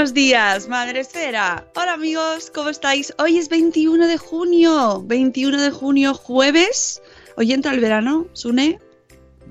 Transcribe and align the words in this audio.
Buenos 0.00 0.14
días, 0.14 0.66
Madre 0.66 1.00
Esfera. 1.00 1.66
Hola 1.76 1.92
amigos, 1.92 2.50
¿cómo 2.54 2.70
estáis? 2.70 3.12
Hoy 3.18 3.36
es 3.36 3.50
21 3.50 4.06
de 4.06 4.16
junio, 4.16 5.02
21 5.04 5.60
de 5.60 5.70
junio, 5.70 6.14
jueves. 6.14 7.02
Hoy 7.36 7.52
entra 7.52 7.74
el 7.74 7.80
verano, 7.80 8.26
Sune. 8.32 8.78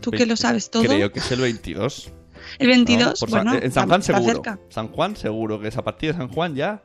Tú 0.01 0.09
que 0.09 0.25
lo 0.25 0.35
sabes 0.35 0.71
todo. 0.71 0.85
Creo 0.85 1.11
que 1.11 1.19
es 1.19 1.31
el 1.31 1.41
22. 1.41 2.11
El 2.57 2.67
22, 2.67 2.99
¿no? 2.99 3.13
Por 3.13 3.29
San- 3.29 3.45
bueno, 3.45 3.63
en 3.63 3.71
San 3.71 3.87
Juan 3.87 4.01
seguro. 4.01 4.25
cerca. 4.25 4.59
San 4.69 4.87
Juan 4.87 5.15
seguro, 5.15 5.59
que 5.59 5.67
es 5.67 5.77
a 5.77 5.83
partir 5.83 6.13
de 6.13 6.17
San 6.17 6.29
Juan 6.29 6.55
ya. 6.55 6.81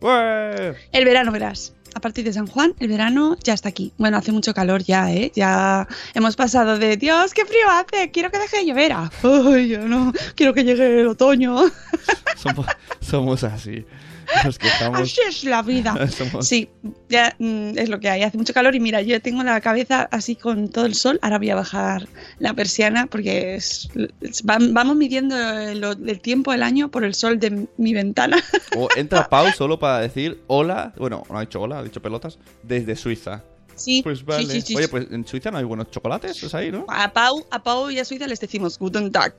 ¡Ué! 0.00 0.74
El 0.90 1.04
verano, 1.04 1.32
verás. 1.32 1.75
A 1.96 2.00
partir 2.00 2.26
de 2.26 2.32
San 2.34 2.46
Juan, 2.46 2.74
el 2.78 2.88
verano 2.88 3.38
ya 3.42 3.54
está 3.54 3.70
aquí. 3.70 3.94
Bueno, 3.96 4.18
hace 4.18 4.30
mucho 4.30 4.52
calor 4.52 4.82
ya, 4.82 5.10
¿eh? 5.14 5.32
Ya 5.34 5.88
hemos 6.12 6.36
pasado 6.36 6.78
de, 6.78 6.98
Dios, 6.98 7.32
qué 7.32 7.46
frío 7.46 7.70
hace, 7.70 8.10
quiero 8.10 8.30
que 8.30 8.38
deje 8.38 8.58
de 8.58 8.66
llover. 8.66 8.92
Ay, 8.92 9.68
yo 9.68 9.88
no, 9.88 10.12
quiero 10.34 10.52
que 10.52 10.62
llegue 10.62 11.00
el 11.00 11.06
otoño. 11.06 11.56
Somos, 12.36 12.66
somos 13.00 13.44
así. 13.44 13.86
Nos 14.44 14.58
quejamos. 14.58 15.00
Así 15.00 15.20
es 15.28 15.44
la 15.44 15.62
vida. 15.62 15.94
Somos- 16.10 16.46
Sí, 16.46 16.68
ya 17.08 17.34
mm, 17.38 17.78
es 17.78 17.88
lo 17.88 18.00
que 18.00 18.08
hay. 18.10 18.22
Hace 18.22 18.36
mucho 18.38 18.52
calor 18.52 18.74
y 18.74 18.80
mira, 18.80 19.02
yo 19.02 19.20
tengo 19.20 19.42
la 19.42 19.60
cabeza 19.60 20.08
así 20.10 20.36
con 20.36 20.68
todo 20.68 20.86
el 20.86 20.94
sol. 20.94 21.18
Ahora 21.22 21.38
voy 21.38 21.50
a 21.50 21.54
bajar 21.54 22.08
la 22.38 22.54
persiana 22.54 23.06
porque 23.06 23.54
es, 23.56 23.88
es- 24.20 24.44
vam- 24.44 24.72
vamos 24.72 24.96
midiendo 24.96 25.36
el, 25.36 25.82
el 25.84 26.20
tiempo 26.20 26.52
del 26.52 26.62
año 26.62 26.90
por 26.90 27.04
el 27.04 27.14
sol 27.14 27.38
de 27.38 27.66
mi 27.76 27.94
ventana. 27.94 28.42
O 28.76 28.88
entra 28.96 29.28
Pau 29.28 29.50
solo 29.56 29.78
para 29.78 30.00
decir 30.00 30.40
hola. 30.46 30.92
Bueno, 30.96 31.22
no 31.30 31.38
ha 31.38 31.40
dicho 31.40 31.60
hola, 31.60 31.78
ha 31.78 31.82
dicho 31.84 32.00
pelotas. 32.02 32.38
Desde 32.62 32.96
Suiza. 32.96 33.42
Sí, 33.74 34.00
Pues 34.02 34.24
vale. 34.24 34.46
sí, 34.46 34.62
sí, 34.62 34.74
Oye, 34.74 34.84
sí. 34.86 34.90
pues 34.90 35.06
en 35.10 35.26
Suiza 35.26 35.50
no 35.50 35.58
hay 35.58 35.64
buenos 35.64 35.90
chocolates, 35.90 36.42
es 36.42 36.54
ahí, 36.54 36.72
¿no? 36.72 36.86
A 36.88 37.12
Pau, 37.12 37.46
a 37.50 37.62
Pau 37.62 37.90
y 37.90 37.98
a 37.98 38.06
Suiza 38.06 38.26
les 38.26 38.40
decimos 38.40 38.78
Guten 38.78 39.12
Tag. 39.12 39.34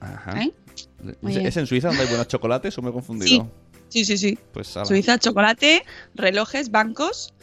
Ajá. 0.00 0.42
¿eh? 0.42 0.52
¿Es, 0.76 0.88
Muy 1.22 1.32
bien. 1.32 1.46
es 1.46 1.56
en 1.56 1.66
Suiza 1.66 1.88
donde 1.88 2.02
hay 2.02 2.08
buenos 2.08 2.28
chocolates 2.28 2.76
o 2.76 2.82
me 2.82 2.90
he 2.90 2.92
confundido? 2.92 3.50
Sí, 3.90 4.04
sí, 4.04 4.16
sí. 4.16 4.38
Pues 4.52 4.74
ala. 4.76 4.86
Suiza, 4.86 5.18
chocolate, 5.18 5.84
relojes, 6.14 6.70
bancos 6.70 7.34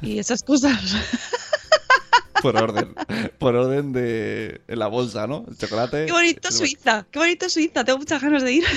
y 0.00 0.18
esas 0.18 0.42
cosas. 0.42 0.80
Por 2.42 2.56
orden. 2.56 2.94
Por 3.38 3.56
orden 3.56 3.92
de 3.92 4.60
en 4.68 4.78
la 4.78 4.86
bolsa, 4.86 5.26
¿no? 5.26 5.44
El 5.48 5.58
chocolate. 5.58 6.06
Qué 6.06 6.12
bonito 6.12 6.52
Suiza, 6.52 7.04
qué 7.10 7.18
bonito 7.18 7.48
Suiza. 7.50 7.84
Tengo 7.84 7.98
muchas 7.98 8.22
ganas 8.22 8.42
de 8.42 8.52
ir. 8.52 8.64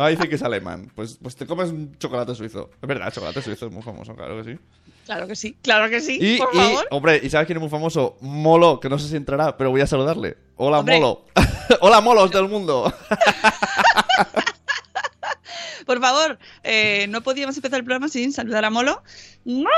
Ah, 0.00 0.08
dice 0.08 0.28
que 0.28 0.34
es 0.34 0.42
alemán. 0.42 0.90
Pues, 0.96 1.18
pues 1.22 1.36
te 1.36 1.46
comes 1.46 1.68
un 1.68 1.96
chocolate 1.98 2.34
suizo. 2.34 2.70
Es 2.80 2.88
verdad, 2.88 3.12
chocolate 3.12 3.42
suizo 3.42 3.66
es 3.66 3.72
muy 3.72 3.82
famoso, 3.82 4.16
claro 4.16 4.42
que 4.42 4.52
sí. 4.52 4.58
Claro 5.04 5.26
que 5.28 5.36
sí, 5.36 5.56
claro 5.62 5.90
que 5.90 6.00
sí. 6.00 6.18
Y, 6.20 6.38
por 6.38 6.48
y, 6.52 6.56
favor. 6.56 6.86
hombre, 6.90 7.20
¿y 7.22 7.30
sabes 7.30 7.46
quién 7.46 7.58
es 7.58 7.60
muy 7.60 7.70
famoso? 7.70 8.16
Molo, 8.20 8.80
que 8.80 8.88
no 8.88 8.98
sé 8.98 9.08
si 9.08 9.16
entrará, 9.16 9.56
pero 9.56 9.70
voy 9.70 9.80
a 9.80 9.86
saludarle. 9.86 10.38
Hola, 10.56 10.80
Hombre. 10.80 10.98
Molo. 10.98 11.24
Hola, 11.80 12.00
molos 12.00 12.30
del 12.30 12.48
mundo. 12.48 12.92
Por 15.86 16.00
favor, 16.00 16.38
eh, 16.64 17.06
no 17.08 17.22
podíamos 17.22 17.56
empezar 17.56 17.78
el 17.80 17.84
programa 17.84 18.08
sin 18.08 18.32
saludar 18.32 18.64
a 18.64 18.70
Molo. 18.70 19.02
¡Mola! 19.44 19.68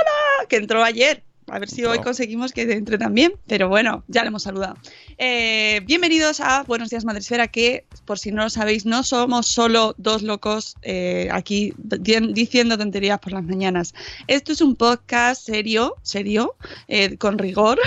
Que 0.48 0.56
entró 0.56 0.82
ayer. 0.84 1.22
A 1.48 1.58
ver 1.58 1.68
si 1.68 1.84
hoy 1.84 1.98
conseguimos 1.98 2.52
que 2.52 2.62
entre 2.62 2.96
también. 2.96 3.34
Pero 3.46 3.68
bueno, 3.68 4.02
ya 4.08 4.22
le 4.22 4.28
hemos 4.28 4.44
saludado. 4.44 4.76
Eh, 5.18 5.82
bienvenidos 5.84 6.40
a 6.40 6.62
Buenos 6.62 6.88
Días 6.88 7.04
Madresfera, 7.04 7.48
que 7.48 7.84
por 8.06 8.18
si 8.18 8.32
no 8.32 8.44
lo 8.44 8.48
sabéis, 8.50 8.86
no 8.86 9.02
somos 9.02 9.46
solo 9.48 9.94
dos 9.98 10.22
locos 10.22 10.74
eh, 10.80 11.28
aquí 11.30 11.74
di- 11.76 12.32
diciendo 12.32 12.78
tonterías 12.78 13.18
por 13.18 13.32
las 13.34 13.44
mañanas. 13.44 13.92
Esto 14.26 14.52
es 14.52 14.62
un 14.62 14.74
podcast 14.74 15.44
serio, 15.44 15.96
serio, 16.02 16.56
eh, 16.88 17.18
con 17.18 17.36
rigor. 17.38 17.78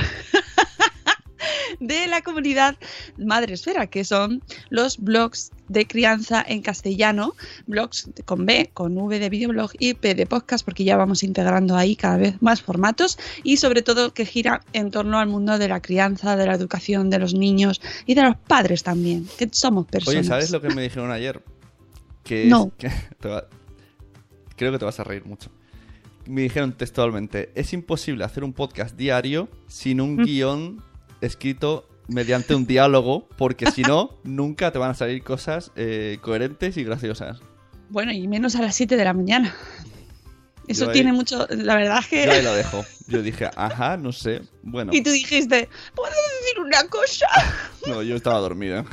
De 1.80 2.08
la 2.08 2.22
comunidad 2.22 2.76
Madresfera, 3.18 3.88
que 3.88 4.04
son 4.04 4.42
los 4.70 4.98
blogs 4.98 5.52
de 5.68 5.86
crianza 5.86 6.44
en 6.48 6.62
castellano, 6.62 7.36
blogs 7.66 8.10
con 8.26 8.46
B, 8.46 8.70
con 8.74 8.98
V 8.98 9.20
de 9.20 9.30
videoblog 9.30 9.72
y 9.80 9.94
P 9.96 10.16
de 10.16 10.26
podcast, 10.26 10.64
porque 10.64 10.84
ya 10.84 10.96
vamos 10.98 11.24
integrando 11.24 11.76
ahí 11.76 11.96
cada 11.96 12.18
vez 12.18 12.42
más 12.42 12.62
formatos 12.62 13.18
y 13.44 13.58
sobre 13.58 13.82
todo 13.82 14.14
que 14.14 14.26
gira 14.26 14.62
en 14.74 14.92
torno 14.92 15.20
al 15.20 15.28
mundo 15.28 15.58
de 15.58 15.68
la 15.68 15.82
crianza, 15.82 16.36
de 16.36 16.46
la 16.46 16.54
educación 16.54 17.10
de 17.10 17.20
los 17.20 17.34
niños 17.34 17.82
y 18.06 18.14
de 18.16 18.24
los 18.24 18.38
padres 18.38 18.84
también, 18.84 19.28
que 19.38 19.50
somos 19.52 19.86
personas. 19.88 20.20
Oye, 20.20 20.28
¿sabes 20.28 20.52
lo 20.52 20.62
que 20.62 20.70
me 20.74 20.82
dijeron 20.82 21.12
ayer? 21.12 21.42
Que 22.24 22.44
es 22.44 22.50
No. 22.50 22.72
que 22.78 22.88
va- 23.28 23.48
creo 24.56 24.72
que 24.72 24.80
te 24.80 24.86
vas 24.86 25.00
a 25.00 25.04
reír 25.04 25.26
mucho. 25.26 25.52
Me 26.26 26.42
dijeron 26.42 26.74
textualmente, 26.74 27.52
es 27.56 27.72
imposible 27.74 28.24
hacer 28.26 28.44
un 28.44 28.52
podcast 28.54 28.96
diario 28.98 29.48
sin 29.68 30.02
un 30.02 30.16
Mm. 30.18 30.24
guion 30.24 30.84
escrito 31.22 31.88
mediante 32.08 32.56
un 32.56 32.66
diálogo, 32.66 33.28
porque 33.38 33.70
si 33.72 33.82
no, 33.82 34.12
nunca 34.24 34.72
te 34.72 34.80
van 34.80 34.92
a 34.92 34.94
salir 34.94 35.24
cosas 35.24 35.72
eh, 35.76 36.18
coherentes 36.22 36.78
y 36.78 36.84
graciosas. 36.84 37.40
Bueno, 37.90 38.12
y 38.12 38.28
menos 38.28 38.56
a 38.56 38.62
las 38.62 38.76
7 38.76 38.98
de 38.98 39.04
la 39.06 39.14
mañana. 39.14 39.56
Eso 40.68 40.88
ahí- 40.88 40.94
tiene 40.94 41.14
mucho, 41.14 41.48
la 41.50 41.76
verdad 41.76 42.00
es 42.00 42.08
que... 42.08 42.26
Yo 42.26 42.32
ahí 42.32 42.44
lo 42.44 42.54
dejo. 42.56 42.86
Yo 43.08 43.22
dije, 43.22 43.50
ajá, 43.56 43.96
no 43.98 44.12
sé. 44.12 44.42
Bueno, 44.64 44.92
Y 44.94 45.02
tú 45.02 45.12
dijiste, 45.12 45.70
¿puedo 45.96 46.12
decir 46.42 46.62
una 46.64 46.84
cosa? 46.90 47.28
no, 47.88 48.02
yo 48.04 48.16
estaba 48.18 48.40
dormido. 48.40 48.86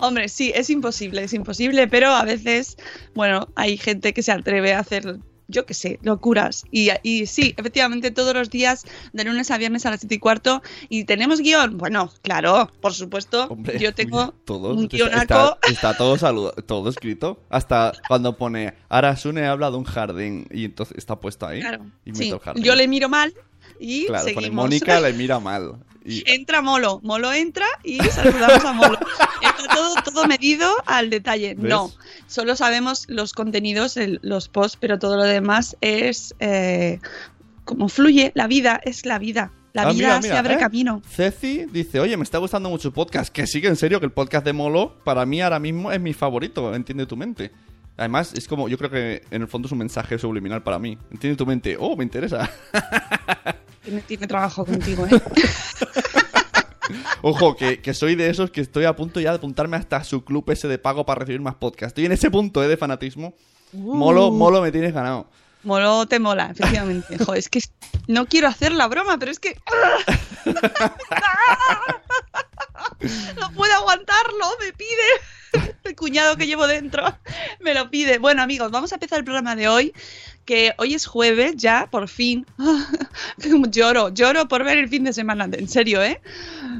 Hombre, 0.00 0.28
sí, 0.28 0.52
es 0.54 0.70
imposible, 0.70 1.22
es 1.22 1.32
imposible, 1.32 1.86
pero 1.86 2.08
a 2.08 2.24
veces, 2.24 2.76
bueno, 3.14 3.48
hay 3.54 3.76
gente 3.76 4.12
que 4.12 4.22
se 4.22 4.32
atreve 4.32 4.72
a 4.74 4.80
hacer 4.80 5.18
yo 5.48 5.66
qué 5.66 5.74
sé, 5.74 5.98
locuras. 6.02 6.64
Y, 6.70 6.90
y 7.02 7.26
sí, 7.26 7.54
efectivamente, 7.56 8.10
todos 8.10 8.34
los 8.34 8.50
días, 8.50 8.84
de 9.12 9.24
lunes 9.24 9.50
a 9.50 9.58
viernes 9.58 9.86
a 9.86 9.90
las 9.90 10.00
7 10.00 10.14
y 10.14 10.18
cuarto. 10.18 10.62
¿Y 10.88 11.04
tenemos 11.04 11.40
guion? 11.40 11.78
Bueno, 11.78 12.10
claro, 12.22 12.70
por 12.80 12.94
supuesto. 12.94 13.46
Hombre, 13.48 13.78
yo 13.78 13.94
tengo 13.94 14.32
todo, 14.44 14.74
un 14.74 14.88
guionaco. 14.88 15.58
Está, 15.62 15.68
está 15.68 15.96
todo 15.96 16.18
saludo, 16.18 16.52
todo 16.52 16.90
escrito. 16.90 17.40
Hasta 17.48 17.92
cuando 18.08 18.36
pone 18.36 18.74
Arasune 18.88 19.46
habla 19.46 19.70
de 19.70 19.76
un 19.76 19.84
jardín 19.84 20.46
y 20.50 20.64
entonces 20.64 20.96
está 20.98 21.20
puesto 21.20 21.46
ahí. 21.46 21.60
Claro, 21.60 21.86
y 22.04 22.14
sí. 22.14 22.32
Yo 22.56 22.74
le 22.74 22.88
miro 22.88 23.08
mal 23.08 23.32
y 23.80 24.06
Claro, 24.06 24.24
seguimos. 24.24 24.64
Mónica 24.64 25.00
le 25.00 25.12
mira 25.12 25.38
mal. 25.40 25.74
Y 26.04 26.22
Entra 26.30 26.62
Molo, 26.62 27.00
Molo 27.02 27.32
entra 27.32 27.66
y 27.82 27.98
saludamos 27.98 28.64
a 28.64 28.72
Molo. 28.72 28.98
Está 29.42 29.74
todo, 29.74 29.94
todo 30.04 30.26
medido 30.26 30.70
al 30.86 31.10
detalle. 31.10 31.54
¿Ves? 31.54 31.68
No, 31.70 31.90
solo 32.28 32.54
sabemos 32.56 33.04
los 33.08 33.32
contenidos, 33.32 33.96
el- 33.96 34.20
los 34.22 34.48
posts, 34.48 34.78
pero 34.80 34.98
todo 34.98 35.16
lo 35.16 35.24
demás 35.24 35.76
es 35.80 36.34
eh, 36.38 37.00
como 37.64 37.88
fluye. 37.88 38.30
La 38.34 38.46
vida 38.46 38.80
es 38.84 39.04
la 39.04 39.18
vida. 39.18 39.52
La 39.72 39.82
Ah, 39.82 39.92
vida 39.92 40.20
mira, 40.20 40.22
se 40.22 40.38
abre 40.38 40.54
¿eh? 40.54 40.58
camino. 40.58 41.02
Ceci 41.06 41.66
dice, 41.70 42.00
oye, 42.00 42.16
me 42.16 42.22
está 42.22 42.38
gustando 42.38 42.70
mucho 42.70 42.88
el 42.88 42.94
podcast. 42.94 43.30
Que 43.32 43.46
sí, 43.46 43.60
que 43.60 43.66
en 43.66 43.76
serio, 43.76 43.98
que 44.00 44.06
el 44.06 44.12
podcast 44.12 44.44
de 44.46 44.52
Molo, 44.54 44.94
para 45.04 45.26
mí 45.26 45.42
ahora 45.42 45.58
mismo 45.58 45.92
es 45.92 46.00
mi 46.00 46.14
favorito, 46.14 46.74
entiende 46.74 47.04
tu 47.04 47.14
mente. 47.16 47.50
Además, 47.98 48.32
es 48.34 48.46
como, 48.48 48.68
yo 48.68 48.78
creo 48.78 48.90
que 48.90 49.22
en 49.30 49.42
el 49.42 49.48
fondo 49.48 49.66
es 49.66 49.72
un 49.72 49.78
mensaje 49.78 50.18
subliminal 50.18 50.62
para 50.62 50.78
mí. 50.78 50.96
Entiende 51.10 51.36
tu 51.36 51.44
mente, 51.46 51.76
oh, 51.78 51.94
me 51.96 52.04
interesa. 52.04 52.48
Tiene, 54.06 54.26
trabajo 54.26 54.64
contigo, 54.64 55.06
¿eh? 55.06 55.10
Ojo, 57.22 57.56
que, 57.56 57.80
que 57.80 57.94
soy 57.94 58.14
de 58.16 58.30
esos 58.30 58.50
que 58.50 58.60
estoy 58.60 58.84
a 58.84 58.94
punto 58.96 59.20
ya 59.20 59.30
de 59.30 59.36
apuntarme 59.36 59.76
hasta 59.76 60.02
su 60.04 60.24
club 60.24 60.50
ese 60.50 60.68
de 60.68 60.78
pago 60.78 61.06
para 61.06 61.20
recibir 61.20 61.40
más 61.40 61.54
podcasts. 61.54 61.92
Estoy 61.92 62.06
en 62.06 62.12
ese 62.12 62.30
punto, 62.30 62.62
¿eh? 62.62 62.68
De 62.68 62.76
fanatismo. 62.76 63.34
Molo, 63.72 64.30
molo, 64.30 64.60
me 64.60 64.72
tienes 64.72 64.92
ganado. 64.92 65.28
Molo 65.62 66.06
te 66.06 66.18
mola, 66.20 66.50
efectivamente. 66.52 67.18
Joder, 67.18 67.38
es 67.38 67.48
que 67.48 67.60
no 68.06 68.26
quiero 68.26 68.48
hacer 68.48 68.72
la 68.72 68.86
broma, 68.86 69.18
pero 69.18 69.32
es 69.32 69.38
que. 69.38 69.56
No 73.40 73.52
puedo 73.52 73.72
aguantarlo, 73.74 74.46
me 74.60 74.72
pide. 74.72 75.68
El 75.84 75.96
cuñado 75.96 76.36
que 76.36 76.46
llevo 76.46 76.66
dentro 76.66 77.02
me 77.60 77.74
lo 77.74 77.90
pide. 77.90 78.18
Bueno, 78.18 78.42
amigos, 78.42 78.70
vamos 78.70 78.92
a 78.92 78.96
empezar 78.96 79.18
el 79.18 79.24
programa 79.24 79.56
de 79.56 79.68
hoy. 79.68 79.92
Que 80.44 80.74
hoy 80.78 80.94
es 80.94 81.06
jueves, 81.06 81.54
ya, 81.56 81.88
por 81.90 82.08
fin. 82.08 82.46
Lloro, 83.70 84.10
lloro 84.10 84.46
por 84.46 84.64
ver 84.64 84.78
el 84.78 84.88
fin 84.88 85.04
de 85.04 85.12
semana. 85.12 85.48
En 85.50 85.68
serio, 85.68 86.02
¿eh? 86.02 86.20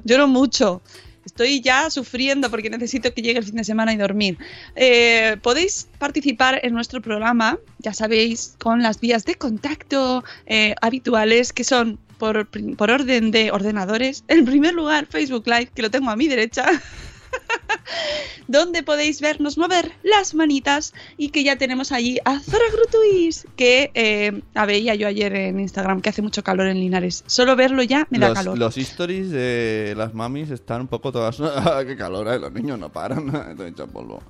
Lloro 0.05 0.29
mucho. 0.29 0.83
Estoy 1.25 1.61
ya 1.61 1.91
sufriendo 1.91 2.49
porque 2.51 2.71
necesito 2.71 3.13
que 3.13 3.21
llegue 3.21 3.41
el 3.41 3.45
fin 3.45 3.57
de 3.57 3.65
semana 3.65 3.93
y 3.93 3.97
dormir. 3.97 4.39
Eh, 4.77 5.37
podéis 5.43 5.89
participar 5.99 6.61
en 6.63 6.73
nuestro 6.73 7.03
programa, 7.03 7.59
ya 7.79 7.93
sabéis, 7.93 8.55
con 8.61 8.81
las 8.81 9.01
vías 9.01 9.25
de 9.25 9.35
contacto 9.35 10.23
eh, 10.47 10.77
habituales 10.81 11.53
que 11.53 11.65
son 11.65 11.99
por, 12.19 12.47
por 12.77 12.91
orden 12.91 13.31
de 13.31 13.51
ordenadores. 13.51 14.25
En 14.29 14.45
primer 14.45 14.75
lugar, 14.75 15.07
Facebook 15.07 15.47
Live, 15.47 15.71
que 15.75 15.83
lo 15.83 15.91
tengo 15.91 16.11
a 16.11 16.17
mi 16.17 16.29
derecha. 16.29 16.67
donde 18.49 18.83
podéis 18.83 19.21
vernos 19.21 19.59
mover 19.59 19.93
las 20.03 20.35
manitas 20.35 20.95
y 21.17 21.31
que 21.31 21.45
ya 21.45 21.57
tenemos 21.57 21.93
allí 21.93 22.19
a 22.25 22.41
Zora 22.41 22.65
Grutuis, 22.73 23.47
que 23.57 23.91
eh, 23.95 24.43
veía 24.67 24.95
yo 24.95 25.09
ayer 25.09 25.35
en 25.35 25.61
Instagram 25.61 26.01
que 26.01 26.11
hace 26.11 26.23
mucho 26.23 26.43
calor 26.43 26.67
en 26.69 26.81
Linares. 26.81 27.25
Solo 27.27 27.57
verlo 27.57 27.83
ya 27.83 28.07
me 28.11 28.19
da 28.19 28.33
calor. 28.33 28.59
los 28.59 28.77
stories 28.77 29.31
de 29.31 29.95
las 29.97 30.15
mamis 30.15 30.51
están 30.51 30.83
un 30.83 30.89
poco 30.89 31.13
todas... 31.13 31.41
Ah, 31.67 31.83
¡Qué 31.87 31.97
calor, 31.97 32.29
eh! 32.29 32.39
Los 32.39 32.53
niños 32.53 32.79
no 32.79 32.93
paran. 32.93 33.35
Estoy 33.51 33.71
hecho 33.71 33.87
polvo. 33.87 34.23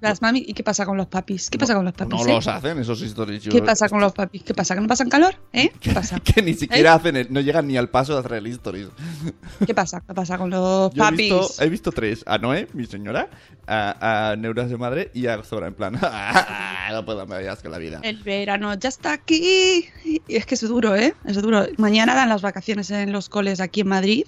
Las 0.00 0.22
mami, 0.22 0.44
¿y 0.46 0.54
qué 0.54 0.62
pasa 0.62 0.86
con 0.86 0.96
los 0.96 1.08
papis? 1.08 1.50
¿Qué 1.50 1.58
pasa 1.58 1.74
con 1.74 1.84
los 1.84 1.92
papis? 1.92 2.20
No 2.20 2.26
eh? 2.26 2.34
los 2.34 2.46
hacen 2.46 2.78
esos 2.78 3.00
yo- 3.00 3.50
¿Qué 3.50 3.62
pasa 3.62 3.88
con 3.88 4.00
los 4.00 4.12
papis? 4.12 4.44
¿Qué 4.44 4.54
pasa? 4.54 4.74
¿Que 4.76 4.80
no 4.80 4.86
pasan 4.86 5.08
calor? 5.08 5.34
¿Eh? 5.52 5.72
¿Qué 5.80 5.92
pasa? 5.92 6.20
que 6.24 6.40
ni 6.40 6.54
siquiera 6.54 6.94
hacen 6.94 7.16
el- 7.16 7.32
no 7.32 7.40
llegan 7.40 7.66
ni 7.66 7.76
al 7.76 7.90
paso 7.90 8.12
de 8.14 8.20
hacer 8.20 8.34
el 8.34 8.46
stories. 8.46 8.88
¿Qué 9.66 9.74
pasa? 9.74 10.00
¿Qué 10.06 10.14
pasa 10.14 10.38
con 10.38 10.50
los 10.50 10.92
Yo 10.94 11.02
he 11.02 11.06
papis? 11.10 11.18
visto, 11.32 11.62
he 11.64 11.68
visto 11.68 11.90
tres. 11.92 12.22
A 12.26 12.38
Noé, 12.38 12.68
mi 12.74 12.86
señora, 12.86 13.28
a, 13.66 14.30
a 14.30 14.36
Neuras 14.36 14.70
de 14.70 14.76
Madre 14.76 15.10
y 15.14 15.26
a 15.26 15.42
Zora. 15.42 15.66
En 15.66 15.74
plan, 15.74 15.94
no 16.92 17.04
puedo 17.04 17.26
me 17.26 17.34
vayas 17.34 17.60
con 17.60 17.72
la 17.72 17.78
vida. 17.78 17.98
El 18.04 18.22
verano 18.22 18.72
ya 18.74 18.88
está 18.88 19.12
aquí. 19.12 19.84
Y 20.04 20.22
es 20.28 20.46
que 20.46 20.54
es 20.54 20.60
duro, 20.60 20.94
¿eh? 20.94 21.14
Es 21.24 21.42
duro. 21.42 21.66
Mañana 21.76 22.14
dan 22.14 22.28
las 22.28 22.42
vacaciones 22.42 22.90
en 22.92 23.10
los 23.12 23.28
coles 23.28 23.60
aquí 23.60 23.80
en 23.80 23.88
Madrid. 23.88 24.24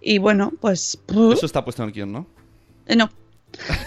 Y 0.00 0.18
bueno, 0.18 0.52
pues. 0.60 0.98
Eso 1.08 1.46
está 1.46 1.64
puesto 1.64 1.82
en 1.84 1.90
el 1.90 1.94
guion, 1.94 2.12
¿no? 2.12 2.26
Eh, 2.86 2.96
no. 2.96 3.10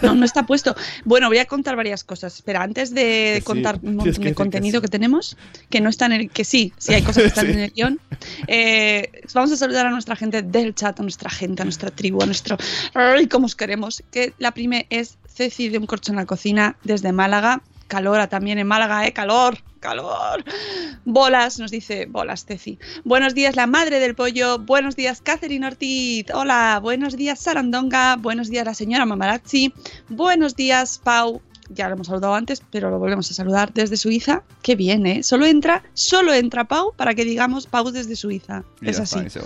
No, 0.02 0.16
no 0.16 0.25
está 0.25 0.44
puesto. 0.46 0.75
Bueno, 1.06 1.28
voy 1.28 1.38
a 1.40 1.46
contar 1.46 1.75
varias 1.75 2.04
cosas. 2.04 2.36
Espera, 2.36 2.64
antes 2.64 2.94
de 2.94 3.02
Que 3.02 3.36
sí. 3.40 3.44
contar 3.46 3.80
un 3.81 3.96
montón 3.98 4.06
que 4.06 4.12
de 4.12 4.19
decir 4.25 4.36
contenido 4.36 4.81
que 4.81 4.88
tenemos, 4.88 5.38
que 5.69 5.81
no 5.81 5.90
están 5.90 6.12
en 6.14 6.22
el. 6.22 6.30
que 6.30 6.44
sí, 6.46 6.74
sí 6.78 6.94
hay 6.94 7.02
cosas 7.04 7.24
que 7.24 7.30
están 7.30 7.46
Sí. 7.48 7.52
en 7.54 7.60
el 7.60 7.72
guion. 7.72 8.00
Eh, 8.48 9.24
vamos 9.34 9.52
a 9.52 9.58
saludar 9.58 9.86
a 9.86 9.92
nuestra 9.92 10.16
gente 10.16 10.42
del 10.42 10.74
chat, 10.75 11.00
a 11.00 11.04
nuestra 11.04 11.30
gente, 11.30 11.62
a 11.62 11.66
nuestra 11.66 11.92
tribu, 11.92 12.22
a 12.22 12.25
nuestro. 12.25 12.58
¡Ay, 12.94 13.28
cómo 13.28 13.46
os 13.46 13.56
queremos! 13.56 14.04
Que 14.12 14.34
la 14.40 14.52
primera 14.52 14.86
es 14.90 15.18
Ceci 15.34 15.69
de 15.69 15.78
un 15.78 15.86
corcho 15.86 16.12
en 16.12 16.16
la 16.18 16.25
cocina 16.25 16.75
desde 16.84 17.12
Málaga. 17.12 17.62
Calora 17.88 18.28
también 18.28 18.60
en 18.60 18.68
Málaga, 18.68 19.07
¿eh? 19.07 19.13
Calor, 19.13 19.57
calor. 19.80 20.44
Bolas, 21.06 21.57
nos 21.57 21.72
dice 21.72 22.06
Bolas, 22.06 22.45
Ceci. 22.45 22.78
Buenos 23.06 23.34
días, 23.34 23.56
la 23.56 23.66
madre 23.66 24.00
del 24.00 24.13
pollo. 24.13 24.60
Buenos 24.60 24.95
días, 24.95 25.22
Catherine 25.22 25.66
Ortiz. 25.66 26.25
Hola, 26.34 26.80
buenos 26.81 27.16
días, 27.16 27.39
Sarandonga. 27.39 28.18
Buenos 28.18 28.50
días, 28.50 28.66
la 28.66 28.74
señora 28.74 29.06
Mamarazzi. 29.06 29.74
Buenos 30.10 30.56
días, 30.56 31.00
Pau. 31.01 31.42
Ya 31.69 31.88
lo 31.88 31.95
hemos 31.95 32.07
saludado 32.07 32.34
antes, 32.34 32.62
pero 32.72 32.89
lo 32.89 33.00
volvemos 33.00 33.30
a 33.31 33.34
saludar 33.34 33.74
desde 33.74 33.98
Suiza. 33.98 34.44
Qué 34.62 34.75
bien, 34.75 35.06
¿eh? 35.06 35.24
Solo 35.24 35.45
entra, 35.45 35.83
solo 35.94 36.33
entra 36.33 36.66
Pau 36.66 36.94
para 36.95 37.13
que 37.13 37.24
digamos 37.25 37.68
Pau 37.68 37.92
desde 37.92 38.16
Suiza. 38.16 38.63
Y 38.81 38.90
es 38.90 39.00
así. 39.00 39.19
está. 39.19 39.42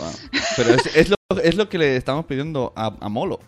Pero 0.55 0.73
es, 0.73 0.95
es 0.95 1.09
lo, 1.09 1.15
es 1.43 1.55
lo 1.55 1.69
que 1.69 1.77
le 1.77 1.95
estamos 1.95 2.25
pidiendo 2.25 2.73
a, 2.75 2.95
a 2.99 3.09
Molo. 3.09 3.39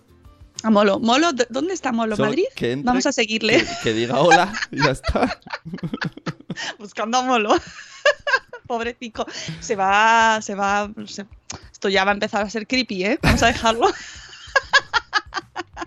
A 0.63 0.69
Molo. 0.69 0.99
Molo, 0.99 1.33
¿d- 1.33 1.47
¿dónde 1.49 1.73
está 1.73 1.91
Molo? 1.91 2.15
¿Madrid? 2.17 2.45
que 2.55 2.71
entre, 2.71 2.85
Vamos 2.87 3.05
a 3.05 3.11
seguirle. 3.11 3.57
Que, 3.59 3.67
que 3.83 3.93
diga 3.93 4.19
hola 4.19 4.51
y 4.71 4.81
ya 4.83 4.91
está. 4.91 5.39
buscando 6.79 7.17
a 7.17 7.21
Molo. 7.23 7.53
Pobretico. 8.67 9.25
Se 9.59 9.75
va, 9.75 10.39
se 10.41 10.55
va. 10.55 10.89
se- 11.05 11.25
Esto 11.71 11.89
ya 11.89 12.05
va 12.05 12.11
a 12.11 12.13
empezar 12.13 12.43
a 12.45 12.49
ser 12.49 12.65
creepy, 12.65 13.03
¿eh? 13.05 13.19
Vamos 13.21 13.43
a 13.43 13.47
dejarlo. 13.47 13.87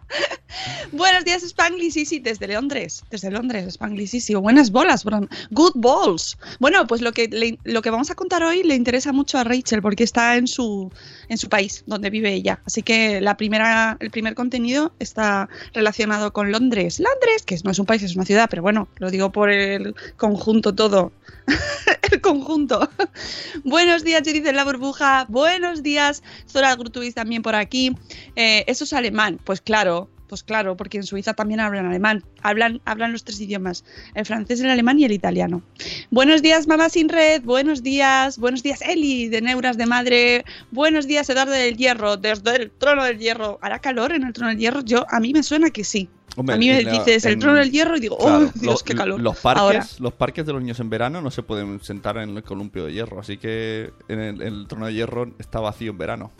Buenos 0.93 1.25
días, 1.25 1.43
Spanglish 1.43 2.23
desde 2.23 2.49
Londres. 2.49 3.03
Desde 3.11 3.31
Londres, 3.31 3.67
Spanglish. 3.67 4.33
Buenas 4.35 4.71
bolas, 4.71 5.05
good 5.51 5.73
balls. 5.75 6.37
Bueno, 6.59 6.87
pues 6.87 7.01
lo 7.01 7.13
que, 7.13 7.59
lo 7.65 7.83
que 7.83 7.91
vamos 7.91 8.11
a 8.11 8.15
contar 8.15 8.43
hoy 8.43 8.63
le 8.63 8.75
interesa 8.75 9.13
mucho 9.13 9.39
a 9.39 9.45
Rachel 9.45 9.83
porque 9.83 10.05
está 10.05 10.37
en 10.37 10.47
su, 10.47 10.91
en 11.29 11.39
su 11.39 11.49
país, 11.49 11.85
donde 11.87 12.11
vive 12.11 12.33
ella. 12.33 12.61
Así 12.65 12.83
que 12.83 13.21
la 13.21 13.37
primera, 13.37 13.97
el 14.01 14.11
primer 14.11 14.35
contenido 14.35 14.93
está 14.99 15.49
relacionado 15.75 16.33
con 16.33 16.53
Londres. 16.53 17.01
Londres, 17.01 17.43
que 17.45 17.59
no 17.65 17.71
es 17.71 17.79
un 17.79 17.87
país, 17.87 18.03
es 18.03 18.17
una 18.17 18.25
ciudad, 18.25 18.49
pero 18.49 18.63
bueno, 18.63 18.89
lo 18.99 19.11
digo 19.11 19.33
por 19.33 19.51
el 19.51 19.95
conjunto 20.17 20.75
todo. 20.75 21.13
el 22.11 22.21
conjunto. 22.21 22.89
Buenos 23.65 24.05
días, 24.05 24.23
Judith 24.25 24.47
la 24.47 24.65
burbuja. 24.65 25.27
Buenos 25.29 25.83
días, 25.83 26.23
Zora 26.49 26.75
Grutuis 26.77 27.15
también 27.15 27.43
por 27.43 27.55
aquí. 27.55 27.95
Eh, 28.37 28.65
eso 28.67 28.85
es 28.85 28.93
alemán. 28.93 29.39
Pues 29.45 29.61
claro, 29.61 30.09
pues 30.29 30.43
claro, 30.43 30.77
porque 30.77 30.97
en 30.99 31.05
Suiza 31.05 31.35
también 31.35 31.61
hablan 31.61 31.87
alemán. 31.87 32.25
Hablan, 32.43 32.81
hablan 32.85 33.13
los 33.13 33.25
tres 33.25 33.41
idiomas: 33.41 33.85
el 34.15 34.27
francés, 34.27 34.61
el 34.61 34.71
alemán 34.71 34.99
y 34.99 35.05
el 35.05 35.13
italiano. 35.13 35.63
Buenos 36.11 36.43
días, 36.43 36.67
mamá 36.67 36.89
sin 36.89 37.09
red. 37.09 37.43
Buenos 37.43 37.83
días, 37.83 38.39
buenos 38.39 38.63
días, 38.63 38.81
Eli 38.83 39.29
de 39.29 39.41
Neuras 39.43 39.77
de 39.77 39.87
Madre. 39.87 40.45
Buenos 40.71 41.07
días, 41.07 41.29
Eduardo 41.31 41.53
del 41.53 41.77
Hierro, 41.77 42.17
desde 42.17 42.57
el 42.57 42.71
trono 42.71 43.05
del 43.05 43.19
hierro. 43.19 43.59
¿Hará 43.63 43.79
calor 43.79 44.13
en 44.13 44.25
el 44.25 44.33
trono 44.33 44.51
del 44.51 44.59
hierro? 44.59 44.81
Yo, 44.83 45.05
a 45.09 45.21
mí 45.21 45.33
me 45.33 45.43
suena 45.43 45.71
que 45.71 45.85
sí. 45.85 46.09
Hombre, 46.39 46.57
a 46.57 46.59
mí 46.59 46.69
me 46.69 46.81
en 46.81 46.85
la- 46.87 46.93
dices 46.93 47.25
el 47.25 47.33
en- 47.35 47.39
trono 47.41 47.57
del 47.59 47.71
hierro 47.71 47.97
y 47.97 48.01
digo, 48.01 48.19
Claro, 48.19 48.47
¡oh, 48.55 48.59
Dios, 48.61 48.83
qué 48.83 48.95
calor! 48.95 49.19
Los 49.21 49.39
parques, 49.39 49.63
Ahora. 49.63 49.87
los 50.01 50.13
parques 50.13 50.45
de 50.45 50.53
los 50.53 50.61
niños 50.61 50.79
en 50.81 50.91
verano 50.91 51.23
no 51.23 51.31
se 51.31 51.43
pueden 51.43 51.81
sentar 51.83 52.19
en 52.19 52.37
el 52.37 52.43
columpio 52.43 52.85
de 52.85 52.93
hierro, 52.93 53.19
así 53.21 53.39
que 53.39 53.91
en 54.09 54.21
el, 54.21 54.43
el 54.43 54.67
trono 54.69 54.85
de 54.87 54.93
hierro 54.93 55.33
está 55.39 55.61
vacío 55.61 55.93
en 55.93 55.99
verano. 55.99 56.31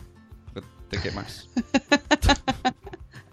Te 0.89 0.99
quemas. 0.99 1.49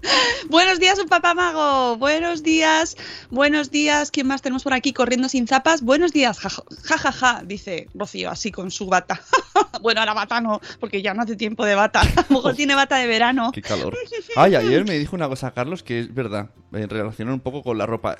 Buenos 0.48 0.78
días, 0.80 0.98
un 0.98 1.08
papá 1.08 1.34
mago. 1.34 1.96
Buenos 1.96 2.42
días, 2.42 2.96
buenos 3.30 3.70
días. 3.70 4.10
¿Quién 4.10 4.26
más 4.26 4.42
tenemos 4.42 4.62
por 4.62 4.74
aquí 4.74 4.92
corriendo 4.92 5.28
sin 5.28 5.46
zapas? 5.46 5.82
Buenos 5.82 6.12
días, 6.12 6.38
jaja, 6.38 6.62
ja, 6.84 6.98
ja, 6.98 7.12
ja, 7.12 7.42
dice 7.44 7.88
Rocío, 7.94 8.30
así 8.30 8.50
con 8.50 8.70
su 8.70 8.86
bata. 8.86 9.20
bueno, 9.82 10.00
ahora 10.00 10.14
bata 10.14 10.40
no, 10.40 10.60
porque 10.80 11.02
ya 11.02 11.14
no 11.14 11.22
hace 11.22 11.36
tiempo 11.36 11.64
de 11.64 11.74
bata. 11.74 12.00
A 12.16 12.26
lo 12.28 12.36
mejor 12.36 12.54
tiene 12.54 12.74
bata 12.74 12.96
de 12.96 13.06
verano. 13.06 13.52
Qué 13.52 13.62
calor. 13.62 13.96
Ay, 14.36 14.54
ayer 14.54 14.84
me 14.84 14.98
dijo 14.98 15.16
una 15.16 15.28
cosa, 15.28 15.52
Carlos, 15.52 15.82
que 15.82 16.00
es 16.00 16.14
verdad, 16.14 16.50
en 16.72 16.88
relación 16.88 17.28
un 17.30 17.40
poco 17.40 17.62
con 17.62 17.78
la 17.78 17.86
ropa. 17.86 18.16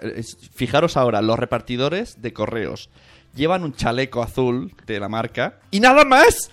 Fijaros 0.55 0.97
ahora, 0.97 1.23
los 1.23 1.39
repartidores 1.39 2.23
de 2.23 2.33
correos 2.33 2.91
llevan 3.35 3.65
un 3.65 3.75
chaleco 3.75 4.23
azul 4.23 4.75
de 4.87 5.01
la 5.01 5.09
marca 5.09 5.61
y 5.71 5.81
nada 5.81 6.05
más. 6.05 6.51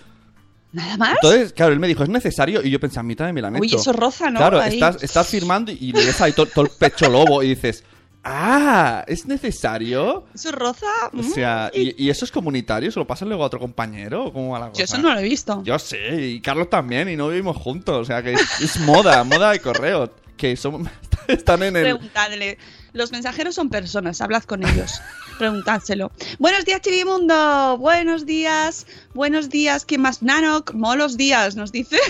¿Nada 0.72 0.96
más? 0.96 1.14
Entonces, 1.22 1.52
claro, 1.52 1.72
él 1.72 1.78
me 1.78 1.88
dijo, 1.88 2.02
es 2.02 2.08
necesario, 2.08 2.62
y 2.62 2.70
yo 2.70 2.80
pensé, 2.80 2.98
a 2.98 3.02
mí 3.02 3.14
también 3.14 3.34
me 3.34 3.42
la 3.42 3.50
meto. 3.50 3.62
Uy, 3.62 3.74
eso 3.74 3.92
roza, 3.92 4.30
¿no? 4.30 4.38
Claro, 4.38 4.60
Ahí. 4.60 4.74
estás, 4.74 5.02
estás 5.02 5.28
firmando 5.28 5.70
y 5.70 5.92
le 5.92 6.04
ves 6.04 6.20
ahí 6.20 6.32
todo, 6.32 6.46
todo 6.46 6.64
el 6.64 6.70
pecho 6.70 7.08
lobo 7.08 7.42
y 7.42 7.50
dices, 7.50 7.84
Ah, 8.24 9.04
¿es 9.08 9.26
necesario? 9.26 10.26
Eso 10.32 10.52
roza. 10.52 10.86
O 11.12 11.16
mm, 11.16 11.22
sea, 11.24 11.70
¿y, 11.74 12.04
y 12.04 12.08
eso 12.08 12.24
es 12.24 12.30
comunitario? 12.30 12.92
¿Se 12.92 13.00
lo 13.00 13.06
pasan 13.06 13.28
luego 13.28 13.42
a 13.42 13.46
otro 13.46 13.58
compañero? 13.58 14.26
¿O 14.26 14.32
¿Cómo 14.32 14.50
va 14.50 14.60
la 14.60 14.68
cosa? 14.68 14.78
Yo 14.78 14.84
eso 14.84 14.98
no 14.98 15.12
lo 15.12 15.18
he 15.18 15.24
visto. 15.24 15.60
Yo 15.64 15.76
sé, 15.78 16.26
y 16.26 16.40
Carlos 16.40 16.70
también, 16.70 17.08
y 17.08 17.16
no 17.16 17.28
vivimos 17.28 17.56
juntos. 17.56 17.96
O 17.96 18.04
sea, 18.04 18.22
que 18.22 18.34
es, 18.34 18.60
es 18.60 18.78
moda, 18.80 19.24
moda 19.24 19.50
de 19.50 19.58
correo. 19.58 20.12
Que 20.36 20.56
son, 20.56 20.88
están 21.28 21.64
en 21.64 21.76
el... 21.76 21.82
Preguntadle. 21.82 22.58
Los 22.92 23.12
mensajeros 23.12 23.54
son 23.54 23.70
personas, 23.70 24.20
hablad 24.20 24.42
con 24.44 24.66
ellos. 24.66 25.00
Preguntádselo. 25.38 26.12
Buenos 26.38 26.64
días, 26.64 26.80
Chivimundo. 26.82 27.78
Buenos 27.78 28.26
días. 28.26 28.86
Buenos 29.14 29.48
días. 29.48 29.84
¿Quién 29.84 30.02
más? 30.02 30.22
Nanok. 30.22 30.74
Molos 30.74 31.16
días, 31.16 31.56
nos 31.56 31.72
dice. 31.72 31.98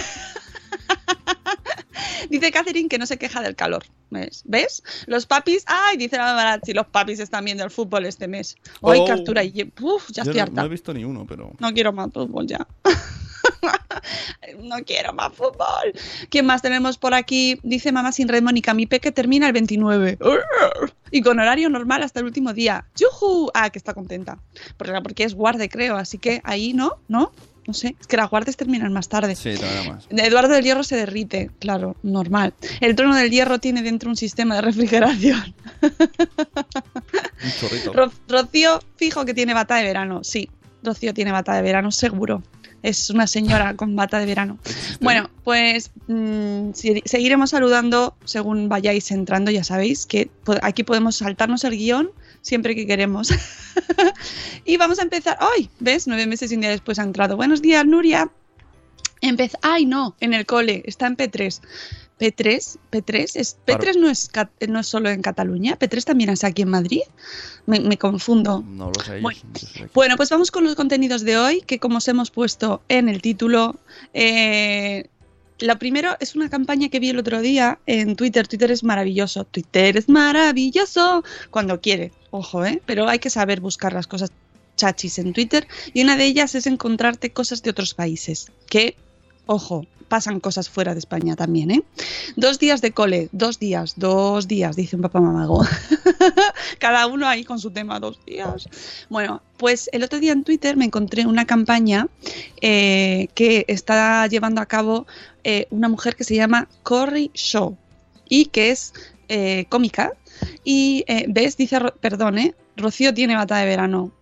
dice 2.31 2.51
Catherine 2.51 2.89
que 2.89 2.99
no 2.99 3.07
se 3.07 3.19
queja 3.19 3.41
del 3.43 3.55
calor. 3.55 3.85
¿Ves? 4.11 4.43
¿Ves? 4.45 4.83
Los 5.07 5.27
papis. 5.27 5.65
Ay, 5.67 5.97
dice 5.97 6.17
la 6.19 6.35
Marazzi, 6.35 6.75
los 6.75 6.87
papis 6.87 7.19
están 7.21 7.45
viendo 7.45 7.65
el 7.65 7.71
fútbol 7.71 8.05
este 8.05 8.29
mes. 8.29 8.57
Hoy, 8.81 8.99
Oh. 9.01 9.07
captura 9.07 9.43
y. 9.45 9.73
Uf, 9.81 10.11
ya 10.11 10.23
estoy 10.23 10.37
no, 10.37 10.43
harta. 10.43 10.61
no 10.61 10.67
he 10.67 10.71
visto 10.71 10.93
ni 10.93 11.05
uno, 11.05 11.25
pero... 11.27 11.53
No 11.59 11.73
quiero 11.73 11.93
más 11.93 12.11
fútbol 12.13 12.47
ya. 12.47 12.67
no 14.63 14.77
quiero 14.85 15.13
más 15.13 15.33
fútbol. 15.33 15.93
¿Quién 16.31 16.47
más 16.47 16.63
tenemos 16.63 16.99
por 16.99 17.15
aquí? 17.15 17.59
Dice 17.63 17.93
mamá 17.93 18.13
sin 18.13 18.29
red 18.29 18.43
Mónica, 18.43 18.75
mi 18.75 18.87
peque 18.87 19.13
termina 19.13 19.47
el 19.47 19.53
29. 19.53 20.19
Y 21.11 21.21
con 21.23 21.39
horario 21.39 21.69
normal 21.69 22.03
hasta 22.03 22.21
el 22.21 22.27
último 22.27 22.53
día. 22.53 22.87
¡Yujú! 22.97 23.51
Ah, 23.55 23.71
que 23.71 23.79
está 23.79 23.95
contenta. 23.95 24.39
Porque, 24.77 24.93
porque 25.03 25.25
es 25.25 25.35
guarde, 25.35 25.69
creo. 25.69 25.97
Así 25.97 26.19
que 26.19 26.41
ahí 26.45 26.73
no, 26.73 26.97
¿no? 27.09 27.33
No 27.67 27.75
sé. 27.75 27.95
Es 28.01 28.07
que 28.09 28.17
las 28.17 28.29
guardes 28.29 28.57
terminan 28.57 28.93
más 28.93 29.09
tarde. 29.09 29.37
Sí, 29.37 29.55
todavía 29.55 29.93
más. 29.93 30.07
Eduardo 30.11 30.55
del 30.55 30.65
Hierro 30.65 30.83
se 30.83 30.97
derrite, 30.97 31.51
claro, 31.61 31.95
normal. 32.03 32.55
El 32.81 32.97
trono 32.97 33.15
del 33.15 33.31
hierro 33.31 33.61
tiene 33.61 33.83
dentro 33.83 34.11
un 34.11 34.17
sistema 34.17 34.57
de 34.57 34.63
refrigeración. 34.63 35.55
Un 37.45 37.51
chorrito. 37.61 37.93
Ro- 37.93 38.13
Rocío, 38.29 38.81
fijo 38.97 39.25
que 39.25 39.35
tiene 39.35 39.55
bata 39.55 39.77
de 39.77 39.85
verano. 39.85 40.25
Sí, 40.25 40.49
Rocío 40.83 41.15
tiene 41.15 41.33
bata 41.33 41.55
de 41.55 41.63
verano, 41.63 41.91
seguro. 41.91 42.43
Es 42.83 43.11
una 43.11 43.29
señora 43.29 43.77
con 43.77 43.95
bata 43.95 44.19
de 44.19 44.27
verano. 44.27 44.59
Bueno, 45.01 45.31
pues 45.45 45.93
mm, 46.09 46.71
seguiremos 46.73 47.51
saludando 47.51 48.17
según 48.25 48.69
vayáis 48.69 49.13
entrando. 49.13 49.53
Ya 49.53 49.63
sabéis 49.63 50.07
que 50.07 50.31
aquí 50.63 50.83
podemos 50.83 51.17
saltarnos 51.17 51.63
el 51.63 51.77
guion 51.77 52.11
siempre 52.41 52.75
que 52.75 52.87
queremos. 52.87 53.33
y 54.65 54.77
vamos 54.77 54.99
a 54.99 55.03
empezar. 55.03 55.39
¡Ay! 55.41 55.71
¿Ves? 55.79 56.09
Nueve 56.09 56.27
meses 56.27 56.51
y 56.51 56.57
un 56.57 56.63
día 56.63 56.71
después 56.71 56.99
ha 56.99 57.05
entrado. 57.05 57.37
Buenos 57.37 57.63
días, 57.63 57.87
Nuria. 57.87 58.31
Empez 59.21 59.53
¡Ay, 59.63 59.87
no! 59.87 60.17
En 60.19 60.35
el 60.35 60.45
cole. 60.47 60.83
Está 60.85 61.07
en 61.07 61.17
P3. 61.17 61.61
P3, 62.23 62.79
P3, 62.93 63.31
es, 63.35 63.57
P3 63.67 63.99
no 63.99 64.09
es, 64.09 64.31
no 64.69 64.79
es 64.79 64.87
solo 64.87 65.11
en 65.11 65.23
Cataluña, 65.23 65.77
P3 65.77 66.05
también 66.05 66.31
es 66.31 66.45
aquí 66.45 66.63
en 66.63 66.69
Madrid. 66.69 67.03
Me, 67.67 67.81
me 67.81 67.99
confundo. 67.99 68.63
No 68.65 68.93
lo 68.97 69.05
sé. 69.05 69.21
Bueno. 69.21 69.41
Bueno, 69.93 70.17
pues 70.17 70.31
vamos 70.31 70.53
con 70.53 70.63
los 70.63 70.77
contenidos 70.77 71.23
de 71.23 71.37
hoy, 71.37 71.63
que 71.63 71.81
como 71.81 71.97
os 71.97 72.07
hemos 72.07 72.31
puesto 72.31 72.81
en 72.89 73.09
el 73.09 73.21
título, 73.21 73.75
eh, 74.15 75.09
lo 75.59 75.79
primero 75.81 76.17
es 76.21 76.37
una 76.37 76.49
campaña 76.49 76.89
que 76.91 77.01
vi 77.01 77.11
el 77.11 77.19
otro 77.19 77.41
día 77.41 77.81
en 77.87 78.15
Twitter. 78.15 78.47
Twitter 78.47 78.71
es 78.71 78.85
maravilloso. 78.85 79.45
Twitter 79.45 79.97
es 79.97 80.09
maravilloso 80.09 81.25
cuando 81.51 81.81
quiere, 81.81 82.13
ojo, 82.31 82.65
¿eh? 82.65 82.81
Pero 82.87 83.09
hay 83.09 83.19
que 83.19 83.31
saber 83.31 83.61
buscar 83.61 83.93
las 83.93 84.07
cosas 84.07 84.31
chachis 84.77 85.19
en 85.19 85.33
Twitter 85.33 85.67
y 85.93 86.03
una 86.03 86.17
de 86.17 86.25
ellas 86.25 86.55
es 86.55 86.67
encontrarte 86.67 87.33
cosas 87.33 87.63
de 87.63 87.71
otros 87.71 87.95
países 87.95 88.51
que, 88.69 88.97
ojo, 89.47 89.87
pasan 90.13 90.41
cosas 90.41 90.69
fuera 90.69 90.93
de 90.93 90.99
España 90.99 91.37
también, 91.37 91.71
¿eh? 91.71 91.83
Dos 92.37 92.59
días 92.59 92.83
de 92.83 92.93
cole, 92.93 93.31
dos 93.33 93.59
días, 93.59 93.95
dos 93.97 94.47
días, 94.47 94.77
dice 94.77 94.95
un 94.95 95.01
papá 95.01 95.23
mamago. 95.23 95.65
Cada 96.79 97.07
uno 97.07 97.27
ahí 97.27 97.45
con 97.45 97.59
su 97.59 97.71
tema, 97.71 97.99
dos 97.99 98.23
días. 98.27 98.69
Bueno, 99.09 99.41
pues 99.57 99.89
el 99.91 100.03
otro 100.03 100.21
día 100.21 100.33
en 100.33 100.45
Twitter 100.45 100.77
me 100.77 100.85
encontré 100.85 101.25
una 101.25 101.47
campaña 101.47 102.09
eh, 102.61 103.29
que 103.35 103.65
está 103.69 104.27
llevando 104.27 104.61
a 104.61 104.67
cabo 104.67 105.07
eh, 105.45 105.67
una 105.71 105.89
mujer 105.89 106.15
que 106.15 106.25
se 106.25 106.35
llama 106.35 106.69
Cory 106.83 107.31
Shaw 107.33 107.75
y 108.29 108.45
que 108.45 108.71
es 108.71 108.93
eh, 109.31 109.65
cómica. 109.71 110.13
Y 110.63 111.07
ves, 111.29 111.57
dice, 111.57 111.79
perdón, 112.03 112.37
¿eh? 112.37 112.55
Rocío 112.77 113.15
tiene 113.15 113.35
bata 113.35 113.57
de 113.57 113.65
verano. 113.65 114.13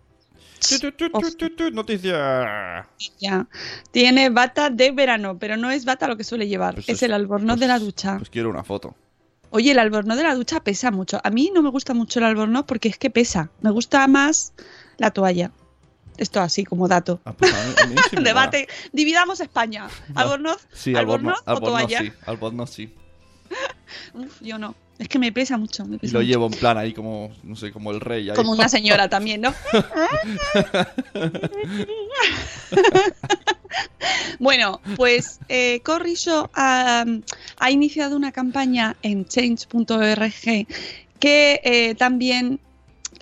Noticia. 1.73 2.87
Ya. 3.19 3.47
Tiene 3.91 4.29
bata 4.29 4.69
de 4.69 4.91
verano, 4.91 5.37
pero 5.39 5.57
no 5.57 5.71
es 5.71 5.85
bata 5.85 6.07
lo 6.07 6.17
que 6.17 6.23
suele 6.23 6.47
llevar. 6.47 6.75
Pues 6.75 6.89
es, 6.89 6.95
es- 6.95 7.03
el 7.03 7.13
albornoz 7.13 7.59
de 7.59 7.67
la 7.67 7.79
ducha. 7.79 8.17
Pues 8.17 8.29
quiero 8.29 8.49
una 8.49 8.63
foto. 8.63 8.95
Oye, 9.49 9.71
el 9.71 9.79
albornoz 9.79 10.17
de 10.17 10.23
la 10.23 10.33
ducha 10.35 10.61
pesa 10.63 10.91
mucho. 10.91 11.19
A 11.23 11.29
mí 11.29 11.51
no 11.53 11.61
me 11.61 11.69
gusta 11.69 11.93
mucho 11.93 12.19
el 12.19 12.25
albornoz 12.25 12.63
porque 12.65 12.87
es 12.89 12.97
que 12.97 13.09
pesa. 13.09 13.49
Me 13.61 13.69
gusta 13.71 14.07
más 14.07 14.53
la 14.97 15.11
toalla. 15.11 15.51
Esto 16.17 16.39
así 16.39 16.63
como 16.63 16.87
dato. 16.87 17.19
Ah, 17.25 17.33
pues 17.33 17.53
a 17.53 17.57
mí- 17.67 17.73
a 17.83 17.87
mí 17.87 17.95
sí 18.09 18.15
me 18.15 18.21
mola. 18.21 18.29
Debate. 18.29 18.67
Dividamos 18.93 19.39
España. 19.39 19.87
No. 20.13 20.19
Albornoz, 20.21 20.67
Sí, 20.71 20.95
albornoz, 20.95 21.41
albornoz, 21.45 21.69
o 21.69 21.71
toalla. 21.71 21.99
sí. 21.99 22.11
Albornoz 22.25 22.69
sí. 22.69 22.93
Uf, 24.13 24.41
yo 24.41 24.57
no. 24.57 24.75
Es 25.01 25.07
que 25.07 25.17
me 25.17 25.31
pesa 25.31 25.57
mucho. 25.57 25.83
me 25.83 25.95
Y 25.99 26.09
lo 26.09 26.19
mucho. 26.19 26.21
llevo 26.21 26.45
en 26.45 26.51
plan 26.51 26.77
ahí 26.77 26.93
como, 26.93 27.31
no 27.41 27.55
sé, 27.55 27.71
como 27.71 27.89
el 27.89 27.99
rey. 27.99 28.29
Ahí. 28.29 28.35
Como 28.35 28.51
una 28.51 28.69
señora 28.69 29.09
también, 29.09 29.41
¿no? 29.41 29.51
bueno, 34.39 34.79
pues 34.97 35.39
eh, 35.49 35.81
Corri 35.83 36.13
Show 36.13 36.51
ha, 36.53 37.03
ha 37.57 37.71
iniciado 37.71 38.15
una 38.15 38.31
campaña 38.31 38.95
en 39.01 39.25
change.org 39.25 40.67
que 41.19 41.61
eh, 41.63 41.95
también 41.95 42.59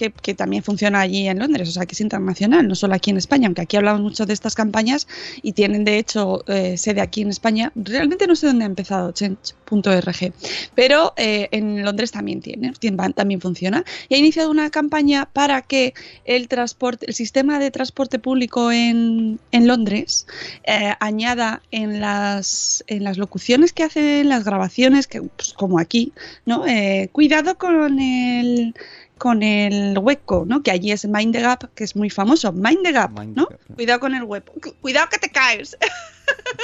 que, 0.08 0.34
también 0.34 0.64
funciona 0.64 1.02
allí 1.02 1.28
en 1.28 1.40
Londres, 1.40 1.68
o 1.68 1.72
sea 1.72 1.86
que 1.86 1.94
es 1.94 2.02
internacional, 2.02 2.68
no 2.68 2.76
solo 2.76 2.94
aquí 2.94 3.10
en 3.10 3.18
España, 3.18 3.48
aunque 3.48 3.62
aquí 3.62 3.76
hablamos 3.76 4.02
mucho 4.02 4.26
de 4.26 4.34
estas 4.34 4.56
campañas 4.56 5.08
y 5.42 5.52
tienen 5.52 5.84
de 5.84 5.98
hecho 5.98 6.44
eh, 6.48 6.78
sede 6.78 7.02
aquí 7.02 7.22
en 7.22 7.30
España. 7.30 7.72
Realmente 7.76 8.26
no 8.26 8.36
sé 8.36 8.48
dónde 8.48 8.64
ha 8.64 8.68
empezado 8.68 9.12
change.org, 9.12 10.34
pero 10.76 11.14
eh, 11.18 11.50
en 11.52 11.84
Londres 11.84 12.12
también 12.12 12.42
tiene, 12.42 12.72
también 13.14 13.42
funciona 13.42 13.84
y 14.08 14.16
ha 14.16 14.18
iniciado 14.18 14.50
una 14.50 14.70
campaña 14.70 15.28
para 15.32 15.62
que 15.62 15.94
el 16.24 16.48
transporte, 16.48 17.06
el 17.08 17.14
sistema 17.14 17.60
de 17.60 17.72
transporte 17.72 18.20
público 18.20 18.72
en, 18.72 19.40
en 19.52 19.68
Londres 19.68 20.28
eh, 20.64 20.94
añada 21.00 21.62
en 21.72 22.00
las 22.00 22.84
en 22.88 23.04
las 23.04 23.18
locuciones 23.18 23.74
que 23.74 23.84
hacen, 23.84 24.30
las 24.30 24.46
grabaciones, 24.46 25.08
que 25.08 25.22
pues, 25.22 25.54
como 25.54 25.80
aquí, 25.80 26.14
¿no? 26.46 26.64
Cuidado 27.12 27.58
con 27.58 28.00
el 28.00 28.74
con 29.20 29.44
el 29.44 29.96
hueco, 30.00 30.46
¿no? 30.48 30.64
Que 30.64 30.72
allí 30.72 30.92
es 30.92 31.06
Mind 31.06 31.34
the 31.36 31.42
Gap, 31.42 31.72
que 31.76 31.84
es 31.84 31.96
muy 31.96 32.10
famoso. 32.10 32.52
Mind 32.52 32.80
the 32.84 32.92
Gap, 32.92 33.12
Mind 33.20 33.38
¿no? 33.38 33.46
the 33.46 33.54
Gap. 33.56 33.76
Cuidado 33.76 34.00
con 34.00 34.16
el 34.16 34.24
hueco. 34.24 34.54
Cu- 34.54 34.74
Cuidado 34.82 35.08
que 35.10 35.20
te 35.20 35.30
caes. 35.30 35.78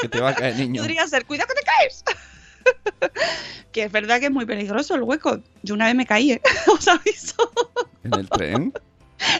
Que 0.02 0.08
te 0.08 0.20
va 0.22 0.30
a 0.30 0.36
caer, 0.36 0.56
niño. 0.58 0.82
Podría 0.82 1.08
ser, 1.08 1.26
cuidado 1.26 1.48
que 1.50 1.56
te 1.62 1.66
caes. 1.66 2.04
que 3.72 3.84
es 3.84 3.92
verdad 3.92 4.20
que 4.20 4.26
es 4.28 4.32
muy 4.32 4.46
peligroso 4.46 4.96
el 4.96 5.02
hueco. 5.04 5.40
Yo 5.64 5.74
una 5.74 5.86
vez 5.88 5.96
me 5.96 6.06
caí, 6.06 6.34
¿eh? 6.34 6.42
¿Os 6.68 6.88
aviso? 6.88 7.52
¿En 8.04 8.14
el 8.14 8.30
tren? 8.30 8.74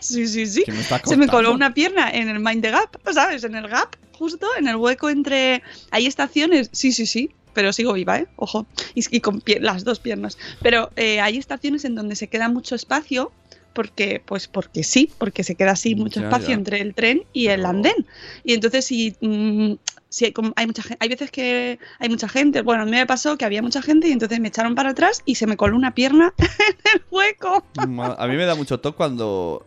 Sí, 0.02 0.28
sí, 0.28 0.46
sí. 0.48 0.64
¿Qué 0.66 0.72
me 0.72 0.82
estás 0.82 1.02
Se 1.06 1.16
me 1.18 1.28
coló 1.28 1.54
una 1.54 1.74
pierna 1.74 2.10
en 2.12 2.30
el 2.30 2.40
Mind 2.40 2.62
the 2.64 2.72
Gap, 2.72 2.98
¿sabes? 3.14 3.44
En 3.44 3.56
el 3.56 3.68
gap, 3.68 3.96
justo, 4.18 4.48
en 4.58 4.68
el 4.68 4.78
hueco 4.78 5.10
entre... 5.10 5.62
¿Hay 5.92 6.06
estaciones? 6.08 6.70
Sí, 6.72 6.92
sí, 6.92 7.06
sí. 7.06 7.32
Pero 7.56 7.74
sigo 7.74 7.94
viva, 7.94 8.20
¿eh? 8.20 8.28
Ojo. 8.36 8.68
Y, 8.94 9.04
y 9.16 9.20
con 9.22 9.42
pie- 9.42 9.60
las 9.60 9.84
dos 9.84 10.00
piernas. 10.00 10.38
Pero 10.62 10.92
eh, 10.96 11.20
hay 11.22 11.38
estaciones 11.38 11.86
en 11.86 11.96
donde 11.96 12.16
se 12.16 12.28
queda 12.28 12.48
mucho 12.50 12.76
espacio 12.76 13.32
porque, 13.74 14.22
pues 14.26 14.48
porque 14.48 14.84
sí, 14.84 15.12
porque 15.18 15.44
se 15.44 15.56
queda 15.56 15.72
así 15.72 15.96
mucho 15.96 16.20
Ya, 16.22 16.28
espacio 16.28 16.50
ya. 16.50 16.54
entre 16.56 16.80
el 16.80 16.94
tren 16.94 17.24
y 17.34 17.48
el 17.48 17.66
andén. 17.66 18.06
Y 18.46 18.54
entonces 18.54 18.86
si, 18.86 19.16
mm, 19.20 19.74
si 20.08 20.26
hay, 20.26 20.34
hay 20.56 20.66
mucha 20.68 20.82
hay 20.98 21.10
veces 21.10 21.30
que 21.30 21.78
hay 22.00 22.08
mucha 22.08 22.30
gente, 22.30 22.62
bueno, 22.62 22.84
a 22.84 22.86
mí 22.86 22.92
me 22.92 23.06
pasó 23.06 23.38
que 23.38 23.44
había 23.44 23.62
mucha 23.62 23.82
gente 23.82 24.08
y 24.08 24.14
entonces 24.14 24.40
me 24.40 24.48
echaron 24.48 24.76
para 24.76 24.92
atrás 24.92 25.24
y 25.26 25.36
se 25.36 25.46
me 25.46 25.58
coló 25.58 25.76
una 25.76 25.94
pierna 25.94 26.34
en 26.38 26.76
el 26.94 27.02
hueco. 27.12 27.66
A 27.78 28.28
mí 28.28 28.36
me 28.38 28.46
da 28.46 28.56
mucho 28.56 28.80
toque 28.80 28.96
cuando 28.96 29.66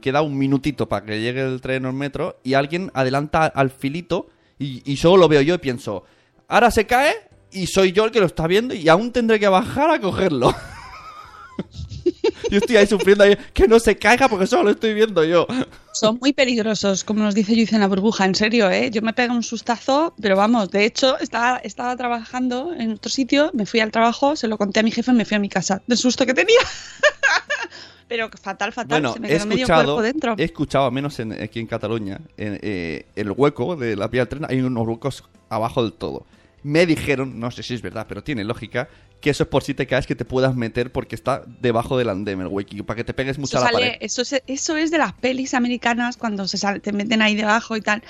queda 0.00 0.22
un 0.22 0.38
minutito 0.38 0.88
para 0.88 1.04
que 1.04 1.20
llegue 1.20 1.42
el 1.42 1.60
tren 1.60 1.84
o 1.84 1.90
el 1.90 1.94
metro 1.96 2.38
y 2.42 2.54
alguien 2.54 2.90
adelanta 2.94 3.44
al 3.44 3.68
filito 3.68 4.28
y, 4.58 4.80
y 4.90 4.96
solo 4.96 5.18
lo 5.18 5.28
veo 5.28 5.42
yo 5.42 5.54
y 5.54 5.58
pienso, 5.58 6.04
ahora 6.48 6.70
se 6.70 6.86
cae 6.86 7.14
y 7.52 7.66
soy 7.66 7.92
yo 7.92 8.04
el 8.04 8.10
que 8.10 8.20
lo 8.20 8.26
está 8.26 8.46
viendo 8.46 8.74
y 8.74 8.88
aún 8.88 9.12
tendré 9.12 9.38
que 9.40 9.48
bajar 9.48 9.90
a 9.90 10.00
cogerlo. 10.00 10.54
yo 12.50 12.58
estoy 12.58 12.76
ahí 12.76 12.86
sufriendo 12.86 13.24
ahí, 13.24 13.36
que 13.52 13.68
no 13.68 13.78
se 13.78 13.96
caiga 13.96 14.28
porque 14.28 14.46
solo 14.46 14.64
lo 14.64 14.70
estoy 14.70 14.94
viendo 14.94 15.24
yo. 15.24 15.46
Son 15.92 16.18
muy 16.20 16.32
peligrosos, 16.32 17.04
como 17.04 17.22
nos 17.22 17.34
dice 17.34 17.54
Yuiz 17.54 17.72
en 17.72 17.80
la 17.80 17.88
burbuja, 17.88 18.24
en 18.24 18.34
serio, 18.34 18.70
¿eh? 18.70 18.90
Yo 18.90 19.02
me 19.02 19.12
pego 19.12 19.34
un 19.34 19.42
sustazo, 19.42 20.14
pero 20.20 20.36
vamos, 20.36 20.70
de 20.70 20.84
hecho, 20.84 21.18
estaba, 21.18 21.58
estaba 21.58 21.96
trabajando 21.96 22.72
en 22.72 22.92
otro 22.92 23.10
sitio, 23.10 23.50
me 23.54 23.66
fui 23.66 23.80
al 23.80 23.90
trabajo, 23.90 24.36
se 24.36 24.48
lo 24.48 24.56
conté 24.56 24.80
a 24.80 24.82
mi 24.82 24.90
jefe 24.90 25.10
y 25.10 25.14
me 25.14 25.24
fui 25.24 25.36
a 25.36 25.40
mi 25.40 25.48
casa, 25.48 25.82
del 25.86 25.98
susto 25.98 26.24
que 26.24 26.34
tenía. 26.34 26.60
pero 28.08 28.28
fatal, 28.40 28.72
fatal, 28.72 29.02
Bueno, 29.02 29.12
se 29.12 29.20
me 29.20 29.28
he 29.28 29.30
quedó 29.36 29.46
medio 29.46 29.62
escuchado, 29.64 29.84
cuerpo 29.84 30.02
dentro. 30.02 30.34
he 30.38 30.44
escuchado, 30.44 30.86
al 30.86 30.92
menos 30.92 31.18
en- 31.20 31.32
aquí 31.32 31.60
en 31.60 31.66
Cataluña, 31.66 32.20
en 32.36 32.58
eh, 32.62 33.06
el 33.16 33.30
hueco 33.32 33.76
de 33.76 33.96
la 33.96 34.08
vía 34.08 34.22
del 34.22 34.28
tren 34.28 34.46
hay 34.48 34.60
unos 34.60 34.86
huecos 34.86 35.24
abajo 35.48 35.82
del 35.82 35.92
todo. 35.92 36.24
Me 36.62 36.84
dijeron, 36.86 37.40
no 37.40 37.50
sé 37.50 37.62
si 37.62 37.74
es 37.74 37.82
verdad, 37.82 38.06
pero 38.08 38.22
tiene 38.22 38.44
lógica, 38.44 38.88
que 39.20 39.30
eso 39.30 39.42
es 39.44 39.48
por 39.48 39.62
si 39.62 39.74
te 39.74 39.86
caes 39.86 40.06
que 40.06 40.14
te 40.14 40.24
puedas 40.24 40.54
meter 40.54 40.92
porque 40.92 41.14
está 41.14 41.42
debajo 41.60 41.96
del 41.98 42.08
andén 42.08 42.40
el 42.40 42.84
para 42.84 42.96
que 42.96 43.04
te 43.04 43.12
pegues 43.14 43.38
mucho 43.38 43.56
Eso, 43.58 43.66
a 43.66 43.70
la 43.70 43.72
sale- 43.78 43.86
pared. 43.92 43.98
eso, 44.00 44.22
es, 44.22 44.42
eso 44.46 44.76
es 44.76 44.90
de 44.90 44.98
las 44.98 45.12
pelis 45.12 45.54
americanas 45.54 46.16
cuando 46.16 46.46
se 46.48 46.56
sal- 46.58 46.80
te 46.80 46.92
meten 46.92 47.20
ahí 47.22 47.34
debajo 47.34 47.76
y 47.76 47.80
tal. 47.82 48.02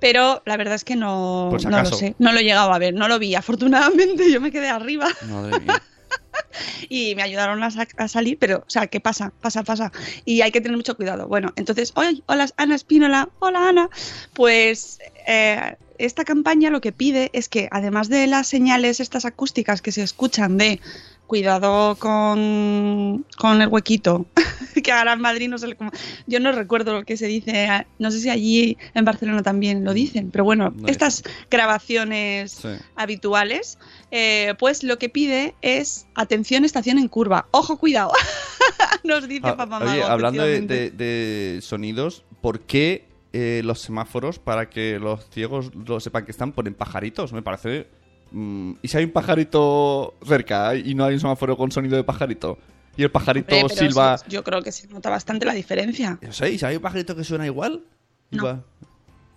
Pero 0.00 0.42
la 0.46 0.56
verdad 0.56 0.74
es 0.74 0.84
que 0.84 0.96
no, 0.96 1.50
no 1.50 1.82
lo 1.82 1.92
sé. 1.92 2.14
No 2.18 2.32
lo 2.32 2.38
he 2.40 2.44
llegado 2.44 2.72
a 2.72 2.78
ver, 2.78 2.94
no 2.94 3.08
lo 3.08 3.18
vi. 3.18 3.34
Afortunadamente 3.34 4.30
yo 4.32 4.40
me 4.40 4.50
quedé 4.50 4.68
arriba 4.68 5.08
Madre 5.28 5.60
mía. 5.60 5.82
y 6.88 7.14
me 7.14 7.22
ayudaron 7.22 7.62
a, 7.62 7.70
sa- 7.70 7.86
a 7.96 8.08
salir, 8.08 8.38
pero, 8.38 8.58
o 8.58 8.70
sea, 8.70 8.86
¿qué 8.86 9.00
pasa? 9.00 9.32
Pasa, 9.40 9.62
pasa. 9.64 9.92
Y 10.24 10.40
hay 10.42 10.50
que 10.52 10.60
tener 10.60 10.76
mucho 10.76 10.96
cuidado. 10.96 11.26
Bueno, 11.26 11.52
entonces, 11.56 11.92
hoy, 11.96 12.22
hola 12.26 12.46
Ana 12.56 12.74
Espínola, 12.74 13.28
hola 13.38 13.68
Ana. 13.68 13.88
Pues 14.34 14.98
eh, 15.26 15.76
esta 15.98 16.24
campaña 16.24 16.70
lo 16.70 16.80
que 16.80 16.92
pide 16.92 17.30
es 17.32 17.48
que, 17.48 17.68
además 17.70 18.08
de 18.08 18.26
las 18.26 18.46
señales 18.48 19.00
estas 19.00 19.24
acústicas 19.24 19.80
que 19.82 19.92
se 19.92 20.02
escuchan 20.02 20.56
de 20.58 20.80
cuidado 21.26 21.96
con, 21.96 23.24
con 23.38 23.62
el 23.62 23.68
huequito, 23.68 24.26
que 24.84 24.92
ahora 24.92 25.14
en 25.14 25.20
Madrid 25.20 25.48
no 25.48 25.56
cómo. 25.76 25.90
Yo 26.26 26.38
no 26.40 26.52
recuerdo 26.52 26.92
lo 26.92 27.04
que 27.04 27.16
se 27.16 27.26
dice, 27.26 27.66
no 27.98 28.10
sé 28.10 28.20
si 28.20 28.28
allí 28.30 28.76
en 28.94 29.04
Barcelona 29.04 29.42
también 29.42 29.84
lo 29.84 29.94
dicen, 29.94 30.30
pero 30.30 30.44
bueno, 30.44 30.72
No 30.76 30.86
estas 30.88 31.22
grabaciones 31.50 32.52
Sí. 32.52 32.68
habituales, 32.94 33.78
eh, 34.10 34.54
pues 34.58 34.82
lo 34.82 34.98
que 34.98 35.08
pide 35.08 35.54
es 35.62 36.06
atención, 36.14 36.64
estación 36.64 36.98
en 36.98 37.08
curva. 37.08 37.46
Ojo, 37.52 37.78
cuidado. 37.78 38.12
Nos 39.04 39.26
dice 39.28 39.48
Ah, 39.48 39.56
papá 39.56 39.78
oye, 39.78 40.00
Mago, 40.00 40.04
hablando 40.04 40.42
de, 40.44 40.56
efectivamente. 40.56 40.96
de- 41.04 41.54
de 41.54 41.62
sonidos, 41.62 42.22
¿por 42.40 42.60
qué 42.60 43.06
eh, 43.36 43.62
los 43.64 43.80
semáforos, 43.80 44.38
para 44.38 44.70
que 44.70 45.00
los 45.00 45.28
ciegos 45.30 45.74
lo 45.74 45.98
sepan 45.98 46.24
que 46.24 46.30
están, 46.30 46.52
ponen 46.52 46.74
pajaritos? 46.74 47.32
Me 47.32 47.42
parece... 47.42 47.88
mm, 48.30 48.74
¿Y 48.80 48.86
si 48.88 48.96
hay 48.96 49.04
un 49.04 49.10
pajarito 49.10 50.14
cerca 50.24 50.76
y 50.76 50.94
no 50.94 51.04
hay 51.04 51.14
un 51.14 51.20
semáforo 51.20 51.56
con 51.56 51.72
sonido 51.72 51.96
de 51.96 52.04
pajarito? 52.04 52.58
Y 52.96 53.02
el 53.02 53.10
pajarito 53.10 53.52
Hombre, 53.56 53.74
pero 53.76 53.88
silba... 53.90 54.18
sí, 54.18 54.26
yo 54.28 54.44
creo 54.44 54.62
que 54.62 54.70
se 54.70 54.86
nota 54.86 55.10
bastante 55.10 55.44
la 55.44 55.52
diferencia. 55.52 56.16
No 56.22 56.32
sé, 56.32 56.52
¿y 56.52 56.58
si 56.60 56.64
hay 56.64 56.76
un 56.76 56.82
pajarito 56.82 57.16
que 57.16 57.24
suena 57.24 57.44
igual? 57.44 57.82
No. 58.30 58.38
Igual. 58.38 58.62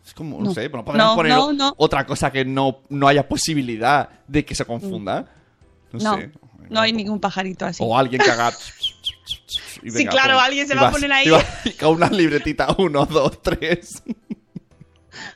Es 0.05 0.13
como, 0.13 0.37
no, 0.37 0.43
No. 0.45 0.53
sé, 0.53 0.69
pero 0.69 0.77
no 0.77 0.85
podemos 0.85 1.07
No, 1.07 1.15
poner 1.15 1.31
no, 1.33 1.53
no. 1.53 1.73
otra 1.77 2.05
cosa 2.05 2.31
que 2.31 2.45
no, 2.45 2.81
no 2.89 3.07
haya 3.07 3.27
posibilidad 3.27 4.09
de 4.27 4.45
que 4.45 4.53
se 4.53 4.63
confunda. 4.63 5.25
No, 5.91 5.99
No, 5.99 6.17
sé. 6.17 6.31
no 6.69 6.79
hay 6.81 6.93
ningún 6.93 7.19
pajarito 7.19 7.65
así. 7.65 7.83
O 7.83 7.97
alguien 7.97 8.21
que 8.21 8.29
haga... 8.29 8.51
y 9.83 9.91
Sí, 9.91 10.05
claro, 10.05 10.39
alguien 10.39 10.67
se 10.67 10.75
va 10.75 10.87
a 10.89 10.91
poner 10.91 11.11
ahí. 11.11 11.27
con 11.79 11.95
una 11.95 12.09
libretita, 12.09 12.73
uno, 12.77 13.05
dos, 13.05 13.41
tres. 13.41 14.01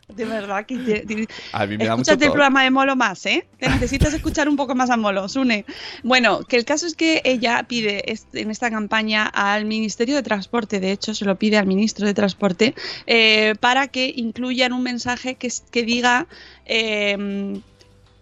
De 0.09 0.25
verdad 0.25 0.65
que 0.65 0.77
te- 0.77 1.05
te- 1.05 1.27
A 1.53 1.65
mí 1.65 1.77
me 1.77 1.85
da 1.85 1.95
mucho 1.95 2.11
el 2.11 2.17
programa 2.33 2.63
de 2.63 2.69
Molo 2.69 2.95
más, 2.97 3.25
¿eh? 3.25 3.47
Te 3.57 3.69
necesitas 3.69 4.13
escuchar 4.13 4.49
un 4.49 4.57
poco 4.57 4.75
más 4.75 4.89
a 4.89 4.97
Molo, 4.97 5.27
Sune. 5.29 5.65
Bueno, 6.03 6.41
que 6.43 6.57
el 6.57 6.65
caso 6.65 6.85
es 6.85 6.95
que 6.95 7.21
ella 7.23 7.63
pide 7.67 8.03
en 8.33 8.51
esta 8.51 8.69
campaña 8.69 9.25
al 9.25 9.63
Ministerio 9.65 10.15
de 10.15 10.21
Transporte, 10.23 10.79
de 10.81 10.91
hecho 10.91 11.15
se 11.15 11.23
lo 11.25 11.37
pide 11.37 11.57
al 11.57 11.65
Ministro 11.65 12.05
de 12.05 12.13
Transporte, 12.13 12.75
eh, 13.07 13.55
para 13.61 13.87
que 13.87 14.11
incluyan 14.15 14.73
un 14.73 14.83
mensaje 14.83 15.35
que, 15.35 15.49
diga... 15.83 16.27
eh, 16.65 17.61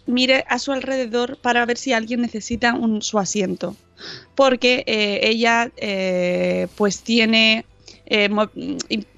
mire 0.06 0.44
a 0.48 0.58
su 0.58 0.72
alrededor 0.72 1.38
para 1.38 1.64
ver 1.68 1.78
si 1.78 1.94
alguien 1.94 2.22
necesita 2.22 2.74
un, 2.74 3.02
su 3.04 3.20
asiento. 3.20 3.76
Porque 4.36 4.84
eh, 4.86 5.20
ella 5.24 5.72
eh, 5.78 6.68
pues 6.76 7.02
tiene 7.02 7.66
eh, 8.06 8.30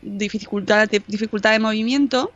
dificultad, 0.02 0.90
dificultad 1.08 1.52
de 1.52 1.60
movimiento, 1.60 2.32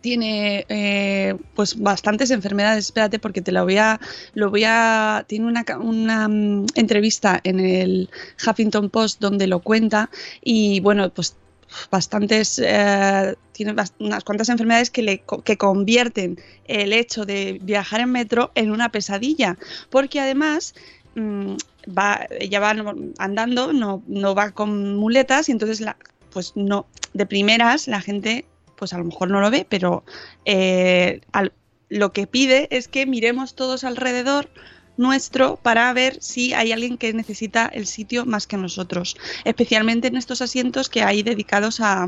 tiene 0.00 1.38
pues 1.54 1.78
bastantes 1.80 2.30
enfermedades. 2.30 2.86
Espérate 2.86 3.18
porque 3.18 3.40
te 3.40 3.52
la 3.52 3.62
voy 3.62 3.78
a, 3.78 4.00
lo 4.34 4.50
voy 4.50 4.64
a, 4.66 5.24
tiene 5.26 5.46
una, 5.46 5.64
una 5.80 6.28
mm, 6.28 6.66
entrevista 6.74 7.40
en 7.42 7.60
el 7.60 8.10
Huffington 8.46 8.90
Post 8.90 9.20
donde 9.20 9.46
lo 9.46 9.60
cuenta 9.60 10.10
y 10.42 10.80
bueno 10.80 11.08
pues 11.08 11.36
bastantes 11.90 12.56
tiene 13.54 13.74
unas 13.98 14.24
cuantas 14.24 14.48
enfermedades 14.48 14.90
que 14.90 15.02
le 15.02 15.24
que 15.44 15.56
convierten 15.56 16.38
el 16.66 16.92
hecho 16.92 17.24
de 17.24 17.58
viajar 17.62 18.00
en 18.00 18.10
metro 18.10 18.52
en 18.54 18.70
una 18.70 18.90
pesadilla 18.90 19.56
porque 19.90 20.20
además 20.20 20.74
mm, 21.14 21.54
va 21.96 22.26
ella 22.38 22.60
va 22.60 22.74
andando 23.18 23.72
no, 23.72 24.02
no 24.06 24.34
va 24.34 24.52
con 24.52 24.96
muletas 24.96 25.48
y 25.48 25.52
entonces 25.52 25.80
la, 25.80 25.96
pues 26.32 26.52
no 26.54 26.86
de 27.12 27.26
primeras 27.26 27.88
la 27.88 28.00
gente 28.00 28.44
pues 28.76 28.92
a 28.92 28.98
lo 28.98 29.04
mejor 29.04 29.30
no 29.30 29.40
lo 29.40 29.50
ve 29.50 29.66
pero 29.68 30.04
eh, 30.44 31.20
lo 31.88 32.12
que 32.12 32.26
pide 32.26 32.68
es 32.70 32.88
que 32.88 33.06
miremos 33.06 33.54
todos 33.54 33.84
alrededor 33.84 34.48
nuestro 34.96 35.56
para 35.56 35.92
ver 35.92 36.18
si 36.20 36.54
hay 36.54 36.72
alguien 36.72 36.98
que 36.98 37.12
necesita 37.12 37.66
el 37.66 37.86
sitio 37.86 38.26
más 38.26 38.46
que 38.46 38.56
nosotros, 38.56 39.16
especialmente 39.44 40.08
en 40.08 40.16
estos 40.16 40.40
asientos 40.40 40.88
que 40.88 41.02
hay 41.02 41.22
dedicados 41.22 41.80
a, 41.80 42.06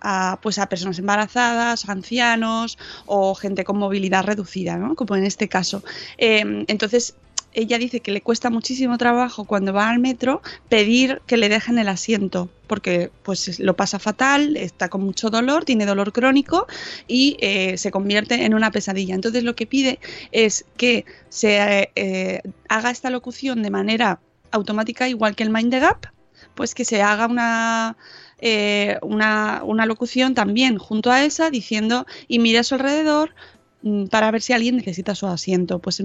a, 0.00 0.38
pues 0.42 0.58
a 0.58 0.68
personas 0.68 0.98
embarazadas, 0.98 1.88
ancianos 1.88 2.78
o 3.06 3.34
gente 3.34 3.64
con 3.64 3.78
movilidad 3.78 4.24
reducida, 4.24 4.76
¿no? 4.76 4.94
como 4.94 5.16
en 5.16 5.24
este 5.24 5.48
caso. 5.48 5.82
Eh, 6.18 6.64
entonces, 6.66 7.14
ella 7.56 7.78
dice 7.78 8.00
que 8.00 8.12
le 8.12 8.20
cuesta 8.20 8.50
muchísimo 8.50 8.98
trabajo 8.98 9.44
cuando 9.44 9.72
va 9.72 9.88
al 9.88 9.98
metro 9.98 10.42
pedir 10.68 11.22
que 11.26 11.38
le 11.38 11.48
dejen 11.48 11.78
el 11.78 11.88
asiento, 11.88 12.50
porque 12.66 13.10
pues 13.22 13.58
lo 13.58 13.74
pasa 13.74 13.98
fatal, 13.98 14.56
está 14.56 14.88
con 14.90 15.02
mucho 15.02 15.30
dolor, 15.30 15.64
tiene 15.64 15.86
dolor 15.86 16.12
crónico 16.12 16.66
y 17.08 17.38
eh, 17.40 17.78
se 17.78 17.90
convierte 17.90 18.44
en 18.44 18.52
una 18.52 18.70
pesadilla. 18.70 19.14
Entonces 19.14 19.42
lo 19.42 19.56
que 19.56 19.66
pide 19.66 19.98
es 20.32 20.66
que 20.76 21.06
se 21.30 21.90
eh, 21.94 22.42
haga 22.68 22.90
esta 22.90 23.08
locución 23.08 23.62
de 23.62 23.70
manera 23.70 24.20
automática, 24.50 25.08
igual 25.08 25.34
que 25.34 25.42
el 25.42 25.50
Mind 25.50 25.70
the 25.70 25.80
Gap, 25.80 26.06
pues 26.54 26.74
que 26.74 26.84
se 26.84 27.00
haga 27.00 27.26
una, 27.26 27.96
eh, 28.38 28.98
una, 29.00 29.62
una 29.64 29.86
locución 29.86 30.34
también 30.34 30.76
junto 30.76 31.10
a 31.10 31.24
esa 31.24 31.48
diciendo 31.48 32.06
y 32.28 32.38
mire 32.38 32.58
a 32.58 32.64
su 32.64 32.74
alrededor 32.74 33.34
mm, 33.82 34.06
para 34.06 34.30
ver 34.30 34.42
si 34.42 34.52
alguien 34.52 34.76
necesita 34.76 35.14
su 35.14 35.26
asiento. 35.26 35.78
Pues 35.78 36.02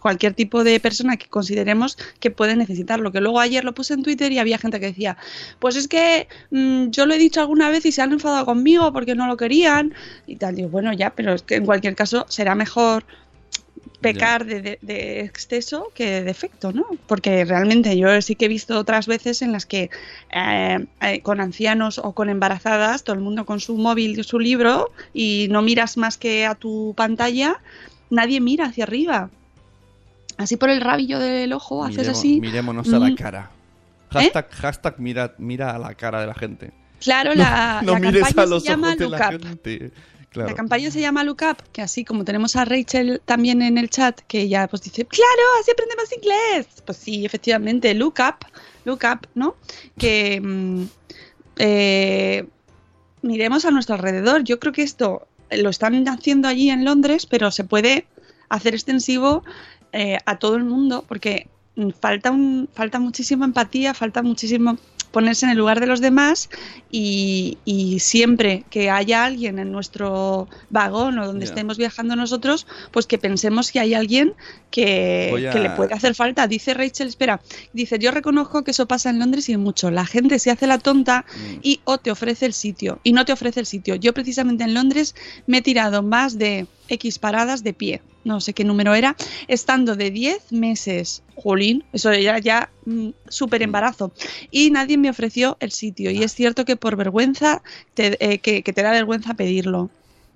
cualquier 0.00 0.34
tipo 0.34 0.64
de 0.64 0.78
persona 0.80 1.16
que 1.16 1.26
consideremos 1.28 1.96
que 2.20 2.30
puede 2.30 2.56
necesitarlo. 2.56 3.12
Que 3.12 3.20
luego 3.20 3.40
ayer 3.40 3.64
lo 3.64 3.74
puse 3.74 3.94
en 3.94 4.02
Twitter 4.02 4.30
y 4.32 4.38
había 4.38 4.58
gente 4.58 4.78
que 4.80 4.86
decía, 4.86 5.16
pues 5.58 5.76
es 5.76 5.88
que 5.88 6.28
mm, 6.50 6.90
yo 6.90 7.06
lo 7.06 7.14
he 7.14 7.18
dicho 7.18 7.40
alguna 7.40 7.70
vez 7.70 7.84
y 7.86 7.92
se 7.92 8.02
han 8.02 8.12
enfadado 8.12 8.44
conmigo 8.46 8.92
porque 8.92 9.14
no 9.14 9.26
lo 9.26 9.36
querían 9.36 9.94
y 10.26 10.36
tal. 10.36 10.54
Digo, 10.56 10.68
bueno, 10.68 10.92
ya, 10.92 11.10
pero 11.10 11.34
es 11.34 11.42
que 11.42 11.56
en 11.56 11.66
cualquier 11.66 11.94
caso 11.94 12.26
será 12.28 12.54
mejor 12.54 13.04
pecar 14.00 14.44
de, 14.44 14.62
de- 14.62 14.78
de 14.80 15.20
exceso 15.22 15.88
que 15.92 16.06
de 16.08 16.22
defecto, 16.22 16.72
¿no? 16.72 16.86
Porque 17.08 17.44
realmente 17.44 17.96
yo 17.98 18.22
sí 18.22 18.36
que 18.36 18.44
he 18.44 18.48
visto 18.48 18.78
otras 18.78 19.08
veces 19.08 19.42
en 19.42 19.50
las 19.50 19.66
que 19.66 19.90
eh, 20.32 20.86
eh, 21.00 21.20
con 21.22 21.40
ancianos 21.40 21.98
o 21.98 22.12
con 22.12 22.28
embarazadas, 22.28 23.02
todo 23.02 23.14
el 23.14 23.20
mundo 23.22 23.44
con 23.44 23.58
su 23.58 23.76
móvil 23.76 24.16
y 24.18 24.22
su 24.22 24.38
libro 24.38 24.92
y 25.12 25.48
no 25.50 25.62
miras 25.62 25.96
más 25.96 26.16
que 26.16 26.46
a 26.46 26.54
tu 26.54 26.94
pantalla, 26.96 27.60
nadie 28.08 28.40
mira 28.40 28.66
hacia 28.66 28.84
arriba. 28.84 29.30
Así 30.38 30.56
por 30.56 30.70
el 30.70 30.80
rabillo 30.80 31.18
del 31.18 31.52
ojo, 31.52 31.84
haces 31.84 31.98
Miremos- 31.98 32.18
así. 32.18 32.40
Mirémonos 32.40 32.92
a 32.92 32.98
la 32.98 33.10
Mm. 33.10 33.14
cara. 33.16 33.50
Hashtag, 34.10 34.50
hashtag 34.52 34.94
mira, 34.98 35.34
mira 35.36 35.74
a 35.74 35.78
la 35.78 35.94
cara 35.94 36.20
de 36.22 36.26
la 36.28 36.34
gente. 36.34 36.70
Claro, 37.00 37.34
la, 37.34 37.80
no 37.84 37.92
la 37.92 37.98
mires 38.00 38.22
campaña 38.24 38.60
se 38.60 38.66
llama 38.68 38.94
Look 38.96 39.10
la 39.10 39.28
Up. 39.28 39.42
gente. 39.44 39.90
Claro. 40.30 40.48
La 40.50 40.54
campaña 40.54 40.90
se 40.90 41.00
llama 41.00 41.24
Look 41.24 41.38
Up, 41.42 41.56
que 41.72 41.80
así 41.82 42.04
como 42.04 42.24
tenemos 42.24 42.54
a 42.56 42.64
Rachel 42.64 43.20
también 43.24 43.62
en 43.62 43.78
el 43.78 43.88
chat, 43.90 44.20
que 44.28 44.42
ella 44.42 44.66
pues 44.68 44.82
dice, 44.82 45.04
claro, 45.06 45.42
así 45.60 45.70
aprendemos 45.70 46.12
inglés. 46.12 46.66
Pues 46.84 46.98
sí, 46.98 47.24
efectivamente, 47.24 47.92
Look 47.94 48.16
Up, 48.20 48.46
Look 48.84 49.00
Up, 49.10 49.26
¿no? 49.34 49.56
Que 49.98 50.40
mm, 50.40 50.84
eh, 51.56 52.46
miremos 53.22 53.64
a 53.64 53.70
nuestro 53.70 53.94
alrededor. 53.94 54.44
Yo 54.44 54.58
creo 54.60 54.72
que 54.72 54.82
esto 54.82 55.26
lo 55.50 55.70
están 55.70 56.06
haciendo 56.08 56.46
allí 56.48 56.70
en 56.70 56.84
Londres, 56.84 57.26
pero 57.26 57.50
se 57.50 57.64
puede 57.64 58.06
hacer 58.48 58.74
extensivo 58.74 59.44
eh, 60.00 60.18
a 60.24 60.38
todo 60.38 60.54
el 60.56 60.64
mundo, 60.64 61.04
porque 61.08 61.32
mm, 61.76 61.90
falta, 62.00 62.30
un, 62.30 62.68
falta 62.72 62.98
muchísima 63.00 63.44
empatía, 63.46 63.94
falta 63.94 64.22
muchísimo 64.22 64.76
ponerse 65.10 65.46
en 65.46 65.52
el 65.52 65.58
lugar 65.58 65.80
de 65.80 65.86
los 65.86 66.00
demás 66.02 66.50
y, 66.90 67.56
y 67.64 67.98
siempre 68.00 68.64
que 68.68 68.90
haya 68.90 69.24
alguien 69.24 69.58
en 69.58 69.72
nuestro 69.72 70.48
vagón 70.68 71.18
o 71.18 71.26
donde 71.26 71.46
estemos 71.46 71.78
viajando 71.78 72.14
nosotros, 72.14 72.66
pues 72.92 73.06
que 73.06 73.16
pensemos 73.16 73.72
que 73.72 73.80
hay 73.80 73.94
alguien 73.94 74.34
que, 74.70 75.30
a- 75.48 75.50
que 75.52 75.60
le 75.60 75.70
puede 75.70 75.94
hacer 75.94 76.14
falta. 76.14 76.46
Dice 76.46 76.74
Rachel, 76.74 77.08
espera, 77.08 77.40
dice, 77.72 77.98
yo 77.98 78.10
reconozco 78.10 78.62
que 78.64 78.72
eso 78.72 78.86
pasa 78.86 79.08
en 79.08 79.18
Londres 79.18 79.48
y 79.48 79.56
mucho. 79.56 79.90
La 79.90 80.04
gente 80.04 80.38
se 80.38 80.50
hace 80.50 80.66
la 80.66 80.78
tonta 80.78 81.24
Mm. 81.28 81.60
y 81.62 81.80
o 81.84 81.96
te 81.96 82.10
ofrece 82.10 82.44
el 82.44 82.52
sitio 82.52 83.00
y 83.02 83.12
no 83.14 83.24
te 83.24 83.32
ofrece 83.32 83.60
el 83.60 83.66
sitio. 83.66 83.94
Yo 83.94 84.12
precisamente 84.12 84.64
en 84.64 84.74
Londres 84.74 85.14
me 85.46 85.58
he 85.58 85.62
tirado 85.62 86.02
más 86.02 86.36
de 86.36 86.66
X 86.88 87.18
paradas 87.18 87.62
de 87.62 87.72
pie, 87.72 88.02
no 88.24 88.40
sé 88.40 88.52
qué 88.52 88.64
número 88.64 88.94
era, 88.94 89.16
estando 89.46 89.96
de 89.96 90.10
10 90.10 90.52
meses, 90.52 91.22
jolín, 91.36 91.84
eso 91.92 92.10
era 92.10 92.38
ya 92.38 92.70
mm, 92.86 93.10
súper 93.28 93.62
embarazo, 93.62 94.12
y 94.50 94.70
nadie 94.70 94.98
me 94.98 95.10
ofreció 95.10 95.56
el 95.60 95.70
sitio. 95.70 96.10
Y 96.10 96.22
es 96.22 96.32
cierto 96.34 96.64
que 96.64 96.76
por 96.76 96.96
vergüenza, 96.96 97.62
te- 97.94 98.16
eh, 98.20 98.38
que, 98.38 98.62
te 98.62 98.82
da 98.82 98.90
vergüenza 98.90 99.34
pedirlo. 99.34 99.90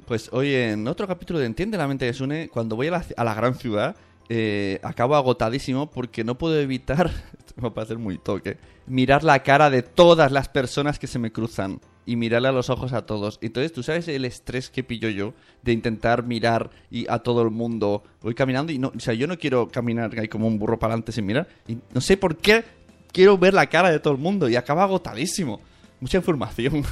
Pues 0.07 0.29
hoy 0.33 0.55
en 0.55 0.87
otro 0.89 1.07
capítulo 1.07 1.39
de 1.39 1.47
Entiende 1.47 1.79
la 1.79 1.87
mente 1.87 2.05
de 2.05 2.13
Sune, 2.13 2.49
cuando 2.49 2.77
voy 2.77 2.89
a 2.89 2.91
la, 2.93 3.05
a 3.17 3.25
la 3.25 3.35
gran 3.35 3.55
ciudad, 3.55 3.97
eh, 4.29 4.79
acabo 4.83 5.15
agotadísimo 5.17 5.91
porque 5.91 6.25
no 6.25 6.39
puedo 6.39 6.59
evitar, 6.59 7.11
va 7.63 7.69
a 7.69 7.75
parecer 7.75 7.99
muy 7.99 8.19
toque, 8.19 8.57
mirar 8.87 9.25
la 9.25 9.43
cara 9.43 9.71
de 9.71 9.83
todas 9.83 10.33
las 10.33 10.49
personas 10.49 10.99
que 10.99 11.07
se 11.07 11.19
me 11.19 11.31
cruzan 11.33 11.81
y 12.05 12.17
mirarle 12.17 12.49
a 12.49 12.53
los 12.53 12.71
ojos 12.71 12.93
a 12.93 13.07
todos. 13.07 13.39
Entonces, 13.43 13.73
¿tú 13.73 13.83
sabes 13.83 14.09
el 14.09 14.25
estrés 14.25 14.71
que 14.71 14.83
pillo 14.83 15.09
yo 15.09 15.35
de 15.63 15.73
intentar 15.73 16.25
mirar 16.25 16.71
y 16.91 17.07
a 17.09 17.21
todo 17.21 17.43
el 17.43 17.51
mundo? 17.51 18.03
Voy 18.21 18.35
caminando 18.35 18.73
y 18.73 18.79
no, 18.79 18.93
o 18.95 19.01
sea, 19.01 19.15
yo 19.15 19.27
no 19.27 19.39
quiero 19.39 19.69
caminar 19.69 20.19
ahí 20.19 20.29
como 20.29 20.47
un 20.47 20.59
burro 20.59 20.79
para 20.79 20.95
adelante 20.95 21.13
sin 21.13 21.27
mirar. 21.27 21.49
Y 21.67 21.79
no 21.93 22.01
sé 22.01 22.17
por 22.17 22.37
qué 22.37 22.65
quiero 23.13 23.39
ver 23.39 23.55
la 23.55 23.67
cara 23.67 23.91
de 23.91 24.01
todo 24.01 24.15
el 24.15 24.19
mundo 24.19 24.49
y 24.49 24.57
acabo 24.57 24.81
agotadísimo. 24.81 25.61
Mucha 26.01 26.19
información. 26.19 26.85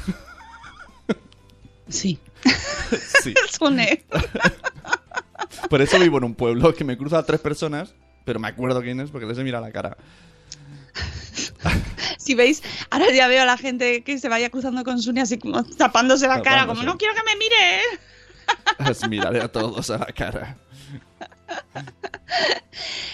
Sí. 1.90 2.18
sí. 3.23 3.35
Por 5.68 5.83
eso 5.83 5.99
vivo 5.99 6.18
en 6.18 6.25
un 6.25 6.35
pueblo 6.35 6.75
que 6.75 6.85
me 6.85 6.96
cruza 6.96 7.18
a 7.18 7.23
tres 7.25 7.40
personas, 7.40 7.94
pero 8.25 8.40
me 8.40 8.49
acuerdo 8.49 8.81
quién 8.81 9.01
es 9.01 9.11
porque 9.11 9.27
les 9.27 9.37
he 9.38 9.44
mirado 9.44 9.64
la 9.64 9.73
cara. 9.73 9.96
Si 12.30 12.36
veis, 12.36 12.62
ahora 12.90 13.10
ya 13.10 13.26
veo 13.26 13.42
a 13.42 13.44
la 13.44 13.56
gente 13.56 14.04
que 14.04 14.16
se 14.20 14.28
vaya 14.28 14.50
cruzando 14.50 14.84
con 14.84 15.02
Sune 15.02 15.20
así 15.20 15.36
como 15.36 15.64
tapándose 15.64 16.28
la 16.28 16.42
cara, 16.42 16.64
como 16.64 16.84
no 16.84 16.96
quiero 16.96 17.12
que 17.12 17.22
me 17.24 17.34
mire. 17.34 19.08
Miraré 19.10 19.40
a 19.40 19.48
todos 19.48 19.90
a 19.90 19.98
la 19.98 20.06
cara. 20.06 20.56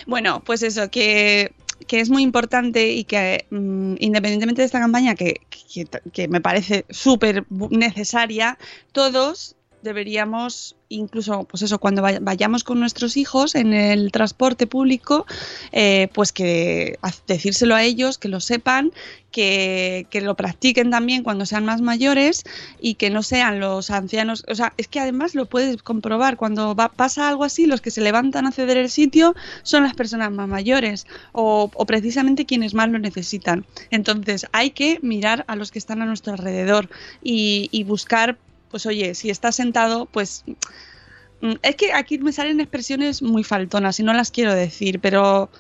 Bueno, 0.07 0.43
pues 0.45 0.63
eso, 0.63 0.91
que, 0.91 1.55
que 1.87 2.01
es 2.01 2.11
muy 2.11 2.23
importante 2.23 2.91
y 2.91 3.05
que 3.05 3.47
mm, 3.49 3.95
independientemente 3.99 4.61
de 4.61 4.67
esta 4.67 4.81
campaña, 4.81 5.15
que, 5.15 5.41
que, 5.49 5.89
que 6.13 6.29
me 6.29 6.43
parece 6.43 6.85
súper 6.91 7.47
necesaria, 7.49 8.59
todos 8.93 9.56
deberíamos, 9.87 10.77
incluso, 10.91 11.45
pues 11.45 11.63
eso, 11.63 11.79
cuando 11.79 12.03
vay- 12.03 12.19
vayamos 12.21 12.63
con 12.63 12.79
nuestros 12.79 13.17
hijos 13.17 13.55
en 13.55 13.73
el 13.73 14.13
transporte 14.13 14.67
público, 14.67 15.25
eh, 15.73 16.09
pues 16.13 16.33
que 16.33 16.99
decírselo 17.27 17.75
a 17.75 17.83
ellos, 17.83 18.19
que 18.19 18.29
lo 18.29 18.41
sepan, 18.41 18.93
que, 19.33 20.07
que 20.11 20.21
lo 20.23 20.35
practiquen 20.35 20.91
también 20.91 21.23
cuando 21.23 21.45
sean 21.47 21.65
más 21.65 21.81
mayores 21.83 22.43
y 22.81 22.95
que 22.95 23.11
no 23.11 23.23
sean 23.23 23.61
los 23.61 23.91
ancianos. 23.91 24.45
O 24.49 24.55
sea, 24.55 24.73
es 24.77 24.89
que 24.89 25.01
además 25.01 25.35
lo 25.35 25.47
puedes 25.47 25.83
comprobar. 25.83 26.37
Cuando 26.37 26.75
va- 26.75 26.89
pasa 26.91 27.29
algo 27.29 27.45
así, 27.45 27.67
los 27.67 27.81
que 27.81 27.91
se 27.91 28.01
levantan 28.01 28.47
a 28.47 28.53
ceder 28.53 28.77
el 28.77 28.91
sitio 28.91 29.35
son 29.63 29.83
las 29.83 29.95
personas 29.95 30.31
más 30.33 30.49
mayores 30.49 31.07
o, 31.33 31.71
o 31.75 31.87
precisamente 31.87 32.47
quienes 32.47 32.75
más 32.75 32.89
lo 32.91 32.99
necesitan. 32.99 33.65
Entonces, 33.91 34.47
hay 34.53 34.71
que 34.71 34.99
mirar 35.03 35.45
a 35.49 35.57
los 35.57 35.71
que 35.71 35.79
están 35.79 36.03
a 36.03 36.07
nuestro 36.07 36.33
alrededor 36.33 36.89
y, 37.23 37.69
y 37.73 37.85
buscar, 37.85 38.39
pues 38.71 38.87
oye, 38.87 39.15
si 39.15 39.31
estás 39.31 39.57
sentado, 39.57 40.07
pues 40.07 40.45
Mm, 41.43 41.53
Es 41.61 41.77
que 41.77 41.93
aquí 41.93 42.17
me 42.19 42.33
salen 42.33 42.61
expresiones 42.61 43.21
muy 43.21 43.45
faltonas 43.45 44.01
y 44.01 44.03
no 44.03 44.15
las 44.15 44.31
quiero 44.31 44.55
decir, 44.55 45.01
pero 45.01 45.51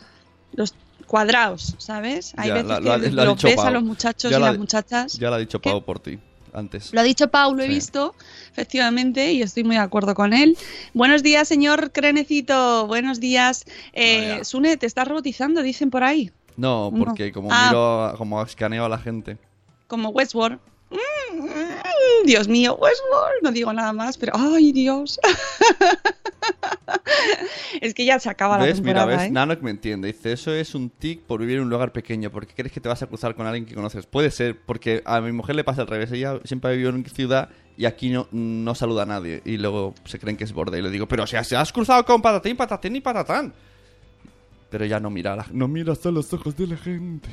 los 0.54 0.74
cuadrados, 1.06 1.74
¿sabes? 1.76 2.32
Hay 2.38 2.48
Ya, 2.48 2.54
veces 2.54 2.68
la- 2.68 2.80
que 2.80 2.90
ha 2.90 2.96
los 3.26 3.42
ves 3.42 3.58
a 3.58 3.70
los 3.70 3.82
muchachos 3.82 4.30
Ya 4.30 4.38
y 4.38 4.40
la- 4.40 4.46
las 4.52 4.58
muchachas. 4.58 5.12
Ya 5.18 5.28
lo 5.28 5.34
ha 5.36 5.38
dicho. 5.38 5.60
Pau 5.60 5.84
por 5.84 5.98
ti 5.98 6.18
antes. 6.54 6.94
Lo 6.94 7.00
ha 7.00 7.02
dicho 7.04 7.28
Pau, 7.28 7.54
lo 7.54 7.62
he 7.62 7.68
visto, 7.68 8.14
efectivamente, 8.50 9.32
y 9.34 9.42
estoy 9.42 9.64
muy 9.64 9.76
de 9.76 9.82
acuerdo 9.82 10.14
con 10.14 10.32
él. 10.32 10.56
Buenos 10.94 11.22
días, 11.22 11.46
señor 11.46 11.92
Crenecito. 11.92 12.86
Buenos 12.86 13.20
días. 13.20 13.66
Eh, 13.92 14.30
Vaya. 14.30 14.44
Sune, 14.44 14.78
te 14.78 14.86
estás 14.86 15.06
robotizando, 15.06 15.60
dicen 15.62 15.90
por 15.90 16.04
ahí. 16.04 16.30
No, 16.56 16.90
No. 16.90 17.04
porque 17.04 17.32
como 17.32 17.50
Ah. 17.52 17.66
miro, 17.68 18.14
como 18.16 18.42
escaneo 18.42 18.86
a 18.86 18.88
la 18.88 18.96
gente. 18.98 19.36
Como 19.88 20.08
Westworld. 20.08 20.58
Mm, 20.90 22.26
Dios 22.26 22.48
mío, 22.48 22.74
Westworld. 22.76 23.42
No 23.42 23.52
digo 23.52 23.72
nada 23.72 23.92
más, 23.92 24.18
pero 24.18 24.32
¡ay, 24.34 24.72
Dios! 24.72 25.18
es 27.80 27.94
que 27.94 28.04
ya 28.04 28.18
se 28.18 28.28
acaba 28.28 28.58
la 28.58 28.64
¿Ves? 28.64 28.80
Mira, 28.80 29.00
temporada, 29.00 29.22
ves, 29.22 29.28
¿eh? 29.28 29.32
Nanok 29.32 29.62
me 29.62 29.70
entiende. 29.70 30.08
Dice, 30.12 30.32
eso 30.32 30.52
es 30.52 30.74
un 30.74 30.90
tic 30.90 31.20
por 31.22 31.40
vivir 31.40 31.56
en 31.56 31.62
un 31.64 31.70
lugar 31.70 31.92
pequeño, 31.92 32.30
porque 32.30 32.54
crees 32.54 32.72
que 32.72 32.80
te 32.80 32.88
vas 32.88 33.02
a 33.02 33.06
cruzar 33.06 33.34
con 33.34 33.46
alguien 33.46 33.66
que 33.66 33.74
conoces. 33.74 34.06
Puede 34.06 34.30
ser, 34.30 34.58
porque 34.64 35.02
a 35.04 35.20
mi 35.20 35.32
mujer 35.32 35.56
le 35.56 35.64
pasa 35.64 35.82
al 35.82 35.88
revés. 35.88 36.10
Ella 36.12 36.38
siempre 36.44 36.70
ha 36.70 36.72
vivido 36.72 36.90
en 36.90 37.04
ciudad 37.06 37.48
y 37.76 37.84
aquí 37.84 38.10
no, 38.10 38.28
no 38.30 38.74
saluda 38.74 39.02
a 39.02 39.06
nadie. 39.06 39.42
Y 39.44 39.56
luego 39.58 39.94
se 40.04 40.18
creen 40.18 40.36
que 40.36 40.44
es 40.44 40.52
borde. 40.52 40.78
Y 40.78 40.82
le 40.82 40.90
digo, 40.90 41.06
pero 41.06 41.24
o 41.24 41.26
sea, 41.26 41.44
se 41.44 41.56
has 41.56 41.72
cruzado 41.72 42.04
con 42.04 42.22
patatín, 42.22 42.56
patatín 42.56 42.96
y 42.96 43.00
patatán. 43.00 43.52
Pero 44.70 44.84
ya 44.84 44.98
no 44.98 45.10
mira, 45.10 45.36
la- 45.36 45.46
no 45.52 45.68
miras 45.68 46.04
a 46.06 46.10
los 46.10 46.32
ojos 46.32 46.56
de 46.56 46.66
la 46.66 46.76
gente. 46.76 47.28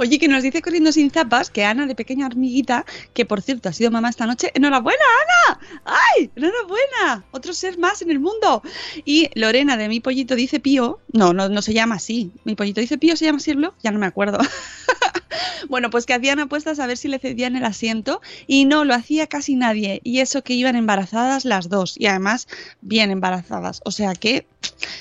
Oye, 0.00 0.18
que 0.18 0.28
nos 0.28 0.42
dice 0.42 0.62
corriendo 0.62 0.92
sin 0.92 1.10
zapas 1.10 1.50
que 1.50 1.62
Ana 1.62 1.86
de 1.86 1.94
pequeña 1.94 2.24
hormiguita, 2.24 2.86
que 3.12 3.26
por 3.26 3.42
cierto 3.42 3.68
ha 3.68 3.74
sido 3.74 3.90
mamá 3.90 4.08
esta 4.08 4.24
noche. 4.24 4.50
¡Enhorabuena, 4.54 5.04
Ana! 5.50 5.60
¡Ay! 5.84 6.30
¡Enhorabuena! 6.36 7.26
Otro 7.32 7.52
ser 7.52 7.76
más 7.76 8.00
en 8.00 8.10
el 8.10 8.18
mundo. 8.18 8.62
Y 9.04 9.28
Lorena 9.34 9.76
de 9.76 9.90
mi 9.90 10.00
pollito 10.00 10.36
dice 10.36 10.58
Pío. 10.58 11.00
No, 11.12 11.34
no, 11.34 11.50
no 11.50 11.60
se 11.60 11.74
llama 11.74 11.96
así. 11.96 12.32
Mi 12.44 12.54
pollito 12.54 12.80
dice 12.80 12.96
Pío, 12.96 13.14
¿se 13.14 13.26
llama 13.26 13.40
blog? 13.54 13.74
Ya 13.82 13.90
no 13.90 13.98
me 13.98 14.06
acuerdo. 14.06 14.38
Bueno, 15.68 15.90
pues 15.90 16.06
que 16.06 16.14
hacían 16.14 16.40
apuestas 16.40 16.80
a 16.80 16.86
ver 16.86 16.96
si 16.96 17.06
le 17.06 17.18
cedían 17.18 17.54
el 17.54 17.64
asiento 17.64 18.20
y 18.46 18.64
no 18.64 18.84
lo 18.84 18.94
hacía 18.94 19.26
casi 19.26 19.54
nadie. 19.54 20.00
Y 20.02 20.20
eso 20.20 20.42
que 20.42 20.54
iban 20.54 20.74
embarazadas 20.74 21.44
las 21.44 21.68
dos 21.68 21.94
y 21.96 22.06
además 22.06 22.48
bien 22.80 23.10
embarazadas. 23.10 23.80
O 23.84 23.92
sea 23.92 24.14
que 24.14 24.46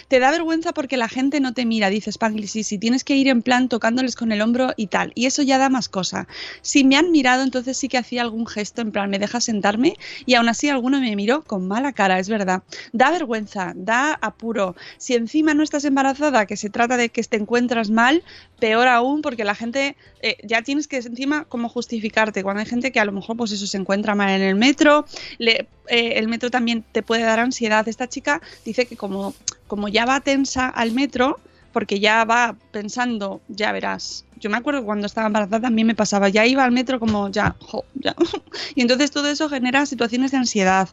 te 0.10 0.19
da 0.19 0.32
vergüenza 0.32 0.74
porque 0.74 0.98
la 0.98 1.08
gente 1.08 1.39
no 1.39 1.54
te 1.54 1.65
mira, 1.65 1.89
dice 1.89 2.10
Spanglish, 2.10 2.58
y 2.58 2.63
si 2.63 2.78
tienes 2.78 3.04
que 3.04 3.15
ir 3.15 3.28
en 3.28 3.41
plan 3.41 3.69
tocándoles 3.69 4.15
con 4.15 4.32
el 4.32 4.41
hombro 4.41 4.74
y 4.76 4.88
tal. 4.88 5.12
Y 5.15 5.28
eso 5.28 5.43
ya 5.43 5.58
da 5.58 5.69
más 5.69 5.88
cosa. 5.88 6.28
Si 6.62 6.84
me 6.84 6.98
han 6.98 7.12
mirado, 7.12 7.43
entonces 7.43 7.78
sí 7.78 7.88
que 7.88 7.98
hacía 7.98 8.24
algún 8.24 8.48
gesto 8.48 8.82
en 8.82 8.91
plan, 8.91 9.10
me 9.10 9.19
deja 9.19 9.39
sentarme 9.39 9.95
y 10.26 10.34
aún 10.34 10.50
así 10.50 10.67
alguno 10.67 11.00
me 11.00 11.15
miró 11.15 11.43
con 11.43 11.67
mala 11.67 11.93
cara, 11.93 12.19
es 12.19 12.28
verdad. 12.28 12.63
Da 12.91 13.12
vergüenza, 13.12 13.74
da 13.76 14.17
apuro. 14.22 14.76
Si 14.98 15.13
encima 15.13 15.54
no 15.54 15.63
estás 15.63 15.86
embarazada, 15.86 16.48
que 16.48 16.58
se 16.58 16.69
trata 16.72 16.98
de 16.98 17.10
que 17.10 17.24
te 17.24 17.38
encuentras 17.38 17.91
mal, 17.91 18.24
peor 18.60 18.88
aún 18.88 19.22
porque 19.22 19.43
la 19.43 19.56
gente 19.56 19.95
eh, 20.22 20.38
ya 20.43 20.62
tienes 20.62 20.88
que 20.88 20.98
encima 20.98 21.45
como 21.45 21.69
justificarte 21.69 22.43
cuando 22.43 22.60
hay 22.60 22.65
gente 22.65 22.91
que 22.91 23.00
a 23.00 23.06
lo 23.06 23.12
mejor 23.12 23.38
pues 23.38 23.52
eso 23.52 23.67
se 23.67 23.78
encuentra 23.78 24.15
mal 24.15 24.30
en 24.30 24.41
el 24.41 24.56
metro 24.56 25.06
eh, 25.39 25.65
el 25.88 26.28
metro 26.28 26.52
también 26.52 26.84
te 26.91 27.02
puede 27.02 27.24
dar 27.24 27.39
ansiedad 27.39 27.88
esta 27.88 28.08
chica 28.08 28.41
dice 28.65 28.86
que 28.86 28.98
como 28.98 29.34
como 29.68 29.88
ya 29.88 30.06
va 30.06 30.22
tensa 30.22 30.68
al 30.68 30.92
metro 30.92 31.40
porque 31.72 32.00
ya 32.00 32.26
va 32.26 32.56
pensando 32.72 33.42
ya 33.48 33.72
verás 33.72 34.26
yo 34.39 34.49
me 34.49 34.58
acuerdo 34.58 34.84
cuando 34.84 35.06
estaba 35.06 35.28
embarazada 35.28 35.62
también 35.62 35.88
me 35.88 35.95
pasaba 35.95 36.30
ya 36.30 36.45
iba 36.45 36.63
al 36.63 36.71
metro 36.71 36.99
como 36.99 37.30
ya, 37.30 37.56
jo, 37.60 37.86
ya. 37.95 38.15
y 38.75 38.82
entonces 38.82 39.12
todo 39.12 39.30
eso 39.30 39.49
genera 39.49 39.86
situaciones 39.86 40.32
de 40.32 40.38
ansiedad 40.38 40.89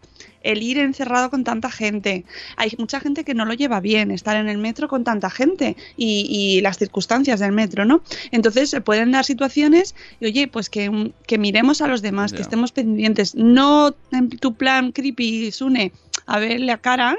el 0.47 0.63
ir 0.63 0.79
encerrado 0.79 1.29
con 1.29 1.43
tanta 1.43 1.71
gente. 1.71 2.25
Hay 2.57 2.73
mucha 2.79 3.01
gente 3.01 3.25
que 3.25 3.35
no 3.35 3.45
lo 3.45 3.55
lleva 3.55 3.81
bien, 3.81 4.13
estar 4.13 4.37
en 4.37 4.49
el 4.49 4.59
metro 4.59 4.87
con 4.87 5.03
tanta 5.03 5.29
gente 5.29 5.77
y, 5.97 6.27
y 6.29 6.61
las 6.61 6.79
circunstancias 6.79 7.41
del 7.41 7.51
metro, 7.51 7.85
¿no? 7.85 8.01
Entonces 8.31 8.71
se 8.71 8.81
pueden 8.81 9.11
dar 9.11 9.25
situaciones 9.25 9.97
y 10.21 10.27
oye, 10.27 10.47
pues 10.47 10.71
que, 10.71 10.89
mm, 10.89 11.13
que 11.27 11.39
miremos 11.39 11.81
a 11.81 11.89
los 11.89 12.01
demás, 12.01 12.33
que 12.33 12.43
estemos 12.43 12.71
pendientes, 12.71 13.35
no 13.35 13.95
en 14.13 14.31
tu 14.31 14.55
plan 14.55 14.93
creepy, 14.93 15.51
Sune, 15.51 15.93
a 16.27 16.39
verle 16.39 16.73
a 16.73 16.79
cara, 16.79 17.17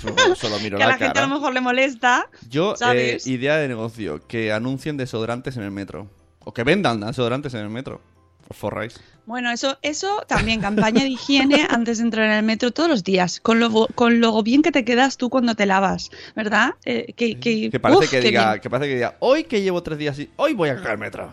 Solo, 0.00 0.34
solo 0.34 0.58
miro 0.62 0.78
que 0.78 0.84
a 0.84 0.86
la, 0.86 0.92
la 0.92 0.98
gente 0.98 1.18
a 1.18 1.26
lo 1.26 1.34
mejor 1.34 1.52
le 1.52 1.60
molesta. 1.60 2.28
Yo, 2.48 2.74
eh, 2.92 3.18
idea 3.24 3.56
de 3.56 3.68
negocio, 3.68 4.26
que 4.26 4.52
anuncien 4.52 4.96
desodorantes 4.96 5.56
en 5.56 5.62
el 5.66 5.72
metro. 5.72 6.08
O 6.44 6.52
que 6.52 6.64
vendan 6.64 7.00
desodorantes 7.00 7.54
en 7.54 7.60
el 7.60 7.70
metro. 7.70 8.00
Os 8.48 8.56
forráis. 8.56 9.00
Bueno, 9.26 9.50
eso, 9.50 9.76
eso 9.82 10.22
también, 10.28 10.60
campaña 10.60 11.02
de 11.02 11.08
higiene 11.08 11.66
antes 11.70 11.98
de 11.98 12.04
entrar 12.04 12.26
en 12.26 12.32
el 12.32 12.42
metro 12.44 12.70
todos 12.70 12.88
los 12.88 13.02
días, 13.02 13.40
con 13.40 13.58
lo, 13.58 13.88
con 13.88 14.20
lo 14.20 14.40
bien 14.42 14.62
que 14.62 14.70
te 14.70 14.84
quedas 14.84 15.16
tú 15.16 15.30
cuando 15.30 15.56
te 15.56 15.66
lavas, 15.66 16.10
¿verdad? 16.36 16.74
Eh, 16.84 17.12
que, 17.16 17.40
que, 17.40 17.70
Que 17.70 17.80
parece 17.80 18.04
uf, 18.04 18.10
que 18.10 18.20
diga, 18.20 18.60
que 18.60 18.70
parece 18.70 18.88
que 18.88 18.94
diga, 18.94 19.16
hoy 19.18 19.44
que 19.44 19.62
llevo 19.62 19.82
tres 19.82 19.98
días 19.98 20.18
y 20.20 20.30
hoy 20.36 20.54
voy 20.54 20.68
a 20.68 20.76
cagar 20.76 20.92
el 20.92 20.98
metro. 20.98 21.32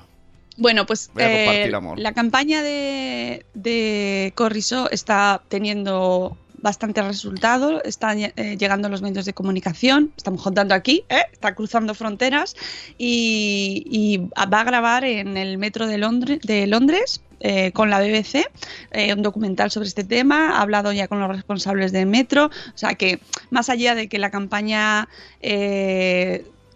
Bueno, 0.58 0.86
pues 0.86 1.12
eh, 1.18 1.72
la 1.98 2.14
campaña 2.14 2.62
de, 2.62 3.46
de 3.54 4.34
Corriso 4.36 4.90
está 4.92 5.42
teniendo 5.48 6.38
bastante 6.64 7.02
resultado, 7.02 7.84
están 7.84 8.20
eh, 8.20 8.32
llegando 8.58 8.88
los 8.88 9.02
medios 9.02 9.26
de 9.26 9.34
comunicación, 9.34 10.14
estamos 10.16 10.42
contando 10.42 10.74
aquí, 10.74 11.04
¿eh? 11.10 11.24
está 11.34 11.54
cruzando 11.54 11.94
fronteras 11.94 12.56
y, 12.98 14.30
va 14.38 14.62
a 14.62 14.64
grabar 14.64 15.04
en 15.04 15.36
el 15.36 15.58
metro 15.58 15.88
de 15.88 15.98
Londres, 15.98 16.40
de 16.42 16.66
Londres 16.66 17.22
eh, 17.42 17.74
con 17.74 17.90
la 17.90 18.00
BBC 18.00 18.50
eh, 18.92 19.14
un 19.14 19.22
documental 19.22 19.72
sobre 19.72 19.90
este 19.90 20.06
tema, 20.06 20.58
ha 20.58 20.62
hablado 20.62 20.94
ya 20.94 21.10
con 21.10 21.20
los 21.20 21.28
responsables 21.28 21.92
del 21.92 22.06
metro, 22.06 22.46
o 22.46 22.78
sea 22.78 22.96
que 22.96 23.20
más 23.50 23.70
allá 23.70 23.94
de 23.94 24.08
que 24.08 24.18
la 24.18 24.32
campaña 24.32 25.10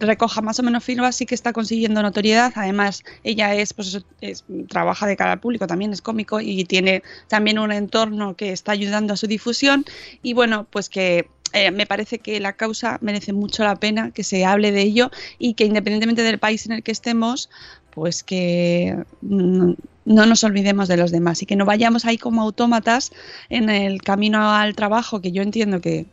recoja 0.00 0.40
más 0.42 0.58
o 0.58 0.62
menos 0.62 0.84
firmas, 0.84 1.16
sí 1.16 1.26
que 1.26 1.34
está 1.34 1.52
consiguiendo 1.52 2.02
notoriedad. 2.02 2.52
Además, 2.54 3.02
ella 3.24 3.54
es, 3.54 3.72
pues 3.74 4.00
es- 4.20 4.44
trabaja 4.68 5.06
de 5.06 5.16
cara 5.16 5.32
al 5.32 5.40
público, 5.40 5.66
también 5.66 5.92
es 5.92 6.02
cómico 6.02 6.40
y 6.40 6.64
tiene 6.64 7.02
también 7.28 7.58
un 7.58 7.72
entorno 7.72 8.36
que 8.36 8.52
está 8.52 8.72
ayudando 8.72 9.14
a 9.14 9.16
su 9.16 9.26
difusión. 9.26 9.84
Y 10.22 10.34
bueno, 10.34 10.66
pues 10.70 10.88
que 10.88 11.28
eh, 11.52 11.70
me 11.70 11.86
parece 11.86 12.18
que 12.18 12.40
la 12.40 12.52
causa 12.52 12.98
merece 13.00 13.32
mucho 13.32 13.64
la 13.64 13.76
pena 13.76 14.10
que 14.10 14.22
se 14.22 14.44
hable 14.44 14.70
de 14.70 14.82
ello 14.82 15.10
y 15.38 15.54
que 15.54 15.64
independientemente 15.64 16.22
del 16.22 16.38
país 16.38 16.66
en 16.66 16.72
el 16.72 16.82
que 16.82 16.92
estemos, 16.92 17.48
pues 17.90 18.22
que 18.22 18.96
no 19.22 19.76
nos 20.26 20.44
olvidemos 20.44 20.88
de 20.88 20.96
los 20.96 21.10
demás 21.10 21.42
y 21.42 21.46
que 21.46 21.56
no 21.56 21.64
vayamos 21.64 22.04
ahí 22.04 22.18
como 22.18 22.42
autómatas 22.42 23.12
en 23.48 23.70
el 23.70 24.02
camino 24.02 24.52
al 24.52 24.74
trabajo, 24.74 25.20
que 25.20 25.32
yo 25.32 25.42
entiendo 25.42 25.80
que, 25.80 26.06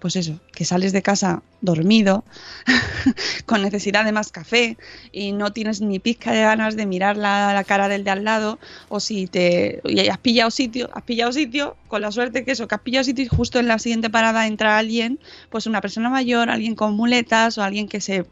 pues 0.00 0.16
eso, 0.16 0.40
que 0.52 0.64
sales 0.64 0.92
de 0.92 1.02
casa 1.02 1.42
dormido, 1.62 2.24
con 3.46 3.62
necesidad 3.62 4.04
de 4.04 4.12
más 4.12 4.30
café 4.30 4.76
y 5.12 5.32
no 5.32 5.52
tienes 5.52 5.80
ni 5.80 5.98
pizca 5.98 6.32
de 6.32 6.42
ganas 6.42 6.76
de 6.76 6.86
mirar 6.86 7.16
la, 7.16 7.54
la, 7.54 7.64
cara 7.64 7.88
del 7.88 8.04
de 8.04 8.10
al 8.10 8.24
lado, 8.24 8.58
o 8.88 9.00
si 9.00 9.26
te 9.26 9.80
y 9.84 10.08
has 10.08 10.18
pillado 10.18 10.50
sitio, 10.50 10.90
has 10.92 11.04
pillado 11.04 11.32
sitio, 11.32 11.76
con 11.88 12.02
la 12.02 12.10
suerte 12.10 12.44
que 12.44 12.52
eso, 12.52 12.68
que 12.68 12.74
has 12.74 12.80
pillado 12.80 13.04
sitio 13.04 13.24
y 13.24 13.28
justo 13.28 13.58
en 13.58 13.68
la 13.68 13.78
siguiente 13.78 14.10
parada 14.10 14.46
entra 14.46 14.76
alguien, 14.76 15.18
pues 15.50 15.66
una 15.66 15.80
persona 15.80 16.10
mayor, 16.10 16.50
alguien 16.50 16.74
con 16.74 16.94
muletas, 16.94 17.56
o 17.58 17.62
alguien 17.62 17.88
que 17.88 18.00
se, 18.00 18.26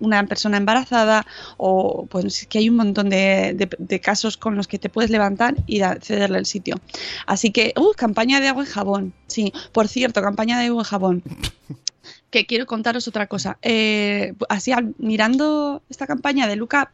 una 0.00 0.26
persona 0.26 0.56
embarazada, 0.56 1.26
o 1.56 2.06
pues 2.10 2.46
que 2.48 2.58
hay 2.58 2.68
un 2.68 2.76
montón 2.76 3.08
de, 3.08 3.54
de, 3.54 3.68
de 3.78 4.00
casos 4.00 4.36
con 4.36 4.56
los 4.56 4.66
que 4.66 4.78
te 4.78 4.88
puedes 4.88 5.10
levantar 5.10 5.54
y 5.66 5.80
cederle 6.00 6.38
el 6.38 6.46
sitio. 6.46 6.80
Así 7.26 7.50
que, 7.50 7.72
uh, 7.76 7.92
campaña 7.96 8.40
de 8.40 8.48
agua 8.48 8.64
y 8.64 8.66
jabón. 8.66 9.12
Sí, 9.28 9.52
por 9.72 9.88
cierto, 9.88 10.20
campaña 10.22 10.58
de 10.58 10.66
agua 10.66 10.82
y 10.82 10.86
jabón 10.86 11.22
que 12.32 12.46
quiero 12.46 12.66
contaros 12.66 13.06
otra 13.06 13.28
cosa. 13.28 13.58
Eh, 13.62 14.34
así, 14.48 14.72
mirando 14.98 15.82
esta 15.90 16.08
campaña 16.08 16.48
de 16.48 16.56
Look 16.56 16.70
Up, 16.74 16.88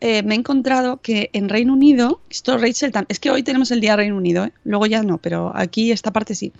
eh, 0.00 0.22
me 0.24 0.34
he 0.34 0.38
encontrado 0.38 1.00
que 1.00 1.30
en 1.32 1.48
Reino 1.48 1.72
Unido, 1.72 2.20
esto 2.28 2.58
Rachel, 2.58 2.92
es 3.08 3.18
que 3.18 3.30
hoy 3.30 3.42
tenemos 3.42 3.70
el 3.70 3.80
día 3.80 3.96
Reino 3.96 4.16
Unido, 4.16 4.44
¿eh? 4.44 4.52
luego 4.64 4.84
ya 4.84 5.02
no, 5.02 5.16
pero 5.18 5.52
aquí 5.54 5.92
esta 5.92 6.12
parte 6.12 6.34
sí, 6.34 6.52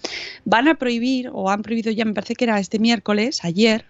van 0.47 0.69
a 0.69 0.77
prohibir, 0.77 1.29
o 1.33 1.51
han 1.51 1.63
prohibido 1.63 1.91
ya, 1.91 2.07
me 2.07 2.15
parece 2.15 2.37
que 2.37 2.45
era 2.45 2.59
este 2.61 2.79
miércoles, 2.79 3.45
ayer, 3.45 3.85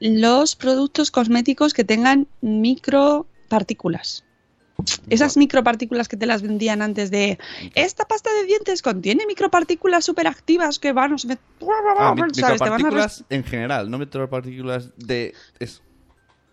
los 0.00 0.56
productos 0.56 1.10
cosméticos 1.10 1.72
que 1.72 1.84
tengan 1.84 2.26
micropartículas. 2.42 4.24
Esas 5.08 5.36
micropartículas 5.36 6.08
que 6.08 6.16
te 6.16 6.26
las 6.26 6.42
vendían 6.42 6.82
antes 6.82 7.10
de 7.10 7.38
esta 7.74 8.04
pasta 8.06 8.30
de 8.32 8.44
dientes 8.44 8.82
contiene 8.82 9.26
micropartículas 9.26 10.04
superactivas 10.04 10.78
que 10.78 10.92
van, 10.92 11.12
a... 11.12 11.16
Ah, 11.98 12.14
micropartículas 12.14 13.24
en 13.28 13.44
general, 13.44 13.90
no 13.90 13.98
micropartículas 13.98 14.90
de 14.96 15.34
eso. 15.58 15.82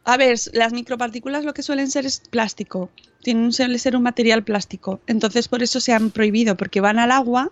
A 0.05 0.17
ver, 0.17 0.39
las 0.53 0.73
micropartículas 0.73 1.45
lo 1.45 1.53
que 1.53 1.61
suelen 1.61 1.89
ser 1.91 2.05
es 2.05 2.21
plástico. 2.29 2.89
Tienen, 3.21 3.51
suele 3.51 3.77
ser 3.77 3.95
un 3.95 4.03
material 4.03 4.43
plástico. 4.43 5.01
Entonces 5.07 5.47
por 5.47 5.61
eso 5.61 5.79
se 5.79 5.93
han 5.93 6.09
prohibido, 6.09 6.57
porque 6.57 6.81
van 6.81 6.99
al 6.99 7.11
agua 7.11 7.51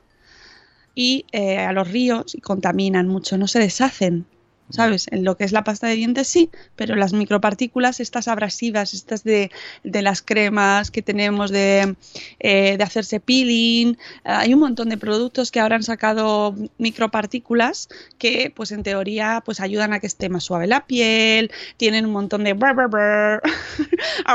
y 0.96 1.26
eh, 1.32 1.60
a 1.60 1.74
los 1.74 1.92
ríos 1.92 2.34
y 2.34 2.42
contaminan 2.42 3.08
mucho, 3.08 3.38
no 3.38 3.48
se 3.48 3.60
deshacen. 3.60 4.26
¿Sabes? 4.70 5.08
En 5.12 5.24
lo 5.24 5.38
que 5.38 5.44
es 5.44 5.52
la 5.52 5.64
pasta 5.64 5.88
de 5.88 5.96
dientes 5.96 6.28
sí, 6.28 6.50
pero 6.76 6.96
las 6.96 7.14
micropartículas, 7.14 8.00
estas 8.00 8.28
abrasivas, 8.28 8.94
estas 8.94 9.24
de, 9.24 9.52
de 9.84 10.02
las 10.02 10.22
cremas 10.22 10.92
que 10.92 11.02
tenemos 11.02 11.52
de, 11.52 11.96
eh, 12.40 12.78
de 12.78 12.84
hacerse 12.84 13.20
peeling, 13.20 13.98
hay 14.24 14.54
un 14.54 14.60
montón 14.60 14.90
de 14.90 14.98
productos 14.98 15.52
que 15.52 15.60
ahora 15.60 15.76
han 15.76 15.84
sacado 15.84 16.56
micropartículas 16.78 17.90
que, 18.18 18.52
pues 18.56 18.72
en 18.72 18.84
teoría, 18.84 19.42
pues 19.46 19.60
ayudan 19.60 19.94
a 19.94 20.00
que 20.00 20.08
esté 20.08 20.30
más 20.30 20.44
suave 20.44 20.68
la 20.68 20.86
piel, 20.86 21.52
tienen 21.78 22.06
un 22.06 22.12
montón 22.12 22.44
de 22.44 22.54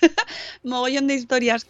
mogollón 0.62 1.06
de 1.06 1.14
historias 1.14 1.66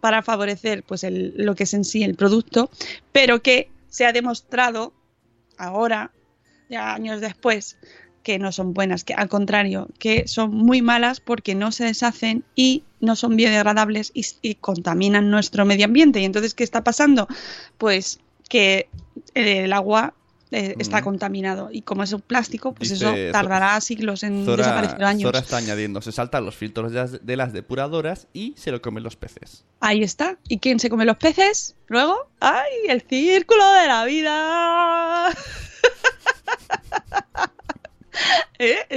para 0.00 0.22
favorecer 0.22 0.82
pues 0.82 1.04
el, 1.04 1.34
lo 1.36 1.54
que 1.54 1.64
es 1.64 1.74
en 1.74 1.84
sí 1.84 2.02
el 2.02 2.14
producto, 2.14 2.70
pero 3.12 3.42
que 3.42 3.70
se 3.88 4.06
ha 4.06 4.12
demostrado 4.12 4.92
ahora 5.58 6.10
ya 6.70 6.94
años 6.94 7.20
después, 7.20 7.76
que 8.22 8.38
no 8.38 8.52
son 8.52 8.74
buenas, 8.74 9.04
que 9.04 9.14
al 9.14 9.28
contrario, 9.28 9.88
que 9.98 10.28
son 10.28 10.54
muy 10.54 10.82
malas 10.82 11.20
porque 11.20 11.54
no 11.54 11.72
se 11.72 11.84
deshacen 11.84 12.44
y 12.54 12.84
no 13.00 13.16
son 13.16 13.36
biodegradables 13.36 14.12
y, 14.14 14.54
contaminan 14.56 15.30
nuestro 15.30 15.64
medio 15.64 15.86
ambiente. 15.86 16.20
Y 16.20 16.24
entonces, 16.24 16.54
¿qué 16.54 16.64
está 16.64 16.84
pasando? 16.84 17.28
Pues 17.78 18.20
que 18.48 18.88
el 19.34 19.72
agua 19.72 20.14
eh, 20.50 20.74
está 20.78 21.02
contaminado 21.02 21.70
y 21.72 21.82
como 21.82 22.02
es 22.02 22.12
un 22.12 22.20
plástico, 22.20 22.74
pues 22.74 22.90
eso 22.90 23.14
tardará 23.32 23.80
siglos 23.80 24.22
en 24.22 24.44
desaparecer 24.44 25.04
años. 25.04 25.22
Zora 25.22 25.38
está 25.38 25.56
añadiendo, 25.58 26.02
se 26.02 26.12
saltan 26.12 26.44
los 26.44 26.56
filtros 26.56 26.92
de 26.92 27.36
las 27.36 27.52
depuradoras 27.52 28.26
y 28.32 28.54
se 28.56 28.72
lo 28.72 28.82
comen 28.82 29.02
los 29.02 29.16
peces. 29.16 29.64
Ahí 29.78 30.02
está. 30.02 30.38
¿Y 30.48 30.58
quién 30.58 30.80
se 30.80 30.90
come 30.90 31.04
los 31.04 31.16
peces? 31.16 31.76
Luego, 31.86 32.28
¡ay! 32.40 32.70
El 32.88 33.02
círculo 33.02 33.64
de 33.72 33.86
la 33.86 34.04
vida. 34.04 35.30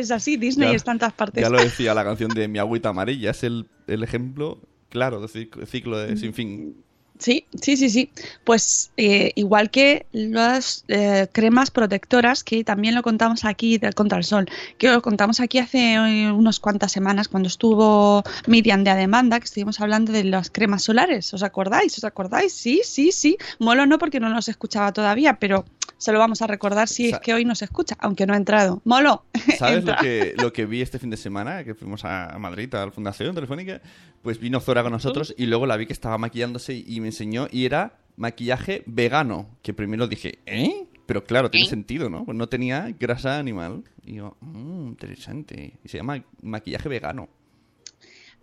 Es 0.03 0.11
así, 0.11 0.37
Disney 0.37 0.73
en 0.73 0.79
tantas 0.79 1.13
partes. 1.13 1.41
Ya 1.41 1.49
lo 1.49 1.57
decía 1.63 1.93
la 1.93 2.03
canción 2.03 2.31
de 2.31 2.47
Mi 2.47 2.59
agüita 2.59 2.89
amarilla, 2.89 3.31
es 3.31 3.43
el, 3.43 3.67
el 3.87 4.03
ejemplo 4.03 4.59
claro 4.89 5.21
de 5.21 5.49
ciclo 5.65 5.97
de 5.97 6.17
sin 6.17 6.33
fin. 6.33 6.75
Sí, 7.19 7.45
sí, 7.61 7.77
sí, 7.77 7.89
sí. 7.89 8.11
Pues 8.43 8.91
eh, 8.97 9.31
igual 9.35 9.69
que 9.69 10.07
las 10.11 10.83
eh, 10.87 11.27
cremas 11.31 11.71
protectoras, 11.71 12.43
que 12.43 12.63
también 12.63 12.95
lo 12.95 13.01
contamos 13.01 13.45
aquí 13.45 13.77
del 13.77 13.93
contra 13.93 14.17
el 14.17 14.23
sol, 14.23 14.49
que 14.77 14.89
lo 14.89 15.01
contamos 15.01 15.39
aquí 15.39 15.59
hace 15.59 15.93
eh, 15.93 16.31
unas 16.31 16.59
cuantas 16.59 16.91
semanas 16.91 17.27
cuando 17.27 17.47
estuvo 17.47 18.23
Miriam 18.47 18.83
de 18.83 18.89
A 18.89 18.95
Demanda, 18.95 19.39
que 19.39 19.45
estuvimos 19.45 19.79
hablando 19.79 20.11
de 20.11 20.25
las 20.25 20.49
cremas 20.49 20.83
solares. 20.83 21.33
¿Os 21.33 21.43
acordáis? 21.43 21.97
¿Os 21.97 22.03
acordáis? 22.03 22.53
Sí, 22.53 22.81
sí, 22.83 23.11
sí. 23.11 23.37
Molo 23.59 23.85
no 23.85 23.99
porque 23.99 24.19
no 24.19 24.29
nos 24.29 24.49
escuchaba 24.49 24.91
todavía, 24.91 25.39
pero 25.39 25.65
se 25.97 26.11
lo 26.11 26.19
vamos 26.19 26.41
a 26.41 26.47
recordar 26.47 26.87
si 26.87 27.09
es 27.09 27.19
que 27.19 27.33
hoy 27.33 27.45
nos 27.45 27.61
escucha, 27.61 27.95
aunque 27.99 28.25
no 28.25 28.33
ha 28.33 28.37
entrado. 28.37 28.81
Molo. 28.83 29.23
¿Sabes 29.57 29.83
lo 29.83 29.95
que, 29.95 30.33
lo 30.37 30.51
que 30.51 30.65
vi 30.65 30.81
este 30.81 30.99
fin 30.99 31.09
de 31.09 31.17
semana? 31.17 31.63
Que 31.63 31.75
fuimos 31.75 32.03
a 32.03 32.35
Madrid, 32.39 32.73
a 32.75 32.85
la 32.85 32.91
Fundación 32.91 33.33
Telefónica. 33.33 33.81
Pues 34.21 34.39
vino 34.39 34.59
Zora 34.59 34.83
con 34.83 34.91
nosotros 34.91 35.33
y 35.37 35.45
luego 35.45 35.65
la 35.65 35.77
vi 35.77 35.85
que 35.85 35.93
estaba 35.93 36.17
maquillándose 36.17 36.73
y 36.73 36.99
me 36.99 37.07
enseñó 37.07 37.47
y 37.51 37.65
era 37.65 37.97
maquillaje 38.17 38.83
vegano. 38.85 39.47
Que 39.61 39.73
primero 39.73 40.07
dije, 40.07 40.39
¿eh? 40.45 40.87
Pero 41.05 41.23
claro, 41.23 41.51
tiene 41.51 41.67
¿Eh? 41.67 41.69
sentido, 41.69 42.09
¿no? 42.09 42.25
Pues 42.25 42.37
no 42.37 42.47
tenía 42.47 42.93
grasa 42.99 43.37
animal. 43.37 43.83
Y 44.05 44.15
yo, 44.15 44.35
mmm, 44.41 44.87
interesante. 44.87 45.73
Y 45.83 45.89
se 45.89 45.97
llama 45.97 46.23
maquillaje 46.41 46.89
vegano. 46.89 47.29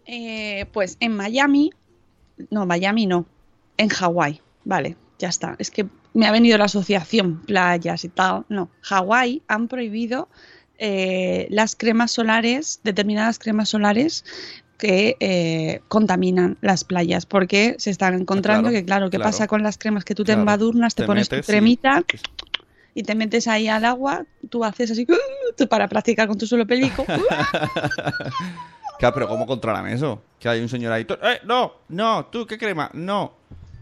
Eh, 0.07 0.67
pues 0.73 0.97
en 1.01 1.17
Miami, 1.17 1.73
no, 2.51 2.67
Miami 2.67 3.07
no, 3.07 3.27
en 3.77 3.89
Hawái, 3.89 4.41
vale, 4.65 4.97
ya 5.19 5.29
está. 5.29 5.57
Es 5.59 5.71
que 5.71 5.87
me 6.13 6.27
ha 6.27 6.33
venido 6.33 6.59
la 6.59 6.65
asociación 6.65 7.41
playas 7.43 8.05
y 8.05 8.09
tal. 8.09 8.45
No, 8.49 8.71
Hawái 8.83 9.43
han 9.49 9.69
prohibido 9.69 10.29
eh, 10.79 11.47
las 11.51 11.77
cremas 11.77 12.11
solares, 12.11 12.81
determinadas 12.83 13.39
cremas 13.39 13.69
solares 13.69 14.25
que 14.79 15.17
eh, 15.21 15.83
contaminan 15.89 16.57
las 16.63 16.85
playas 16.85 17.27
porque 17.27 17.75
se 17.79 17.91
están 17.91 18.15
encontrando 18.15 18.71
que 18.71 18.83
claro, 18.83 19.11
¿qué 19.11 19.21
pasa 19.21 19.47
con 19.47 19.63
las 19.63 19.77
cremas 19.77 20.07
que 20.07 20.15
tú 20.15 20.25
te 20.25 20.33
embadurnas, 20.33 20.95
te, 20.95 21.05
pones 21.05 21.29
tu 21.29 21.39
cremita 21.43 22.03
y... 22.95 23.03
te 23.03 23.15
metes 23.15 23.47
ahí 23.47 23.69
al 23.69 23.85
agua, 23.85 24.25
tú 24.49 24.65
haces 24.65 24.91
así 24.91 25.07
para 25.69 25.87
practicar 25.87 26.27
con 26.29 26.39
tu 26.39 26.47
suelo 26.47 26.67
pelico. 26.67 27.05
claro, 28.99 29.15
pero 29.15 29.29
¿cómo 29.29 29.47
controlan 29.47 29.87
eso? 29.89 30.23
Que 30.39 30.49
hay 30.49 30.63
un 30.63 30.69
señor 30.71 30.93
ahí, 30.93 31.07
¡eh, 31.25 31.41
no, 31.45 31.75
no, 31.91 32.25
tú 32.33 32.47
qué 32.47 32.57
crema, 32.57 32.91
no, 32.95 33.35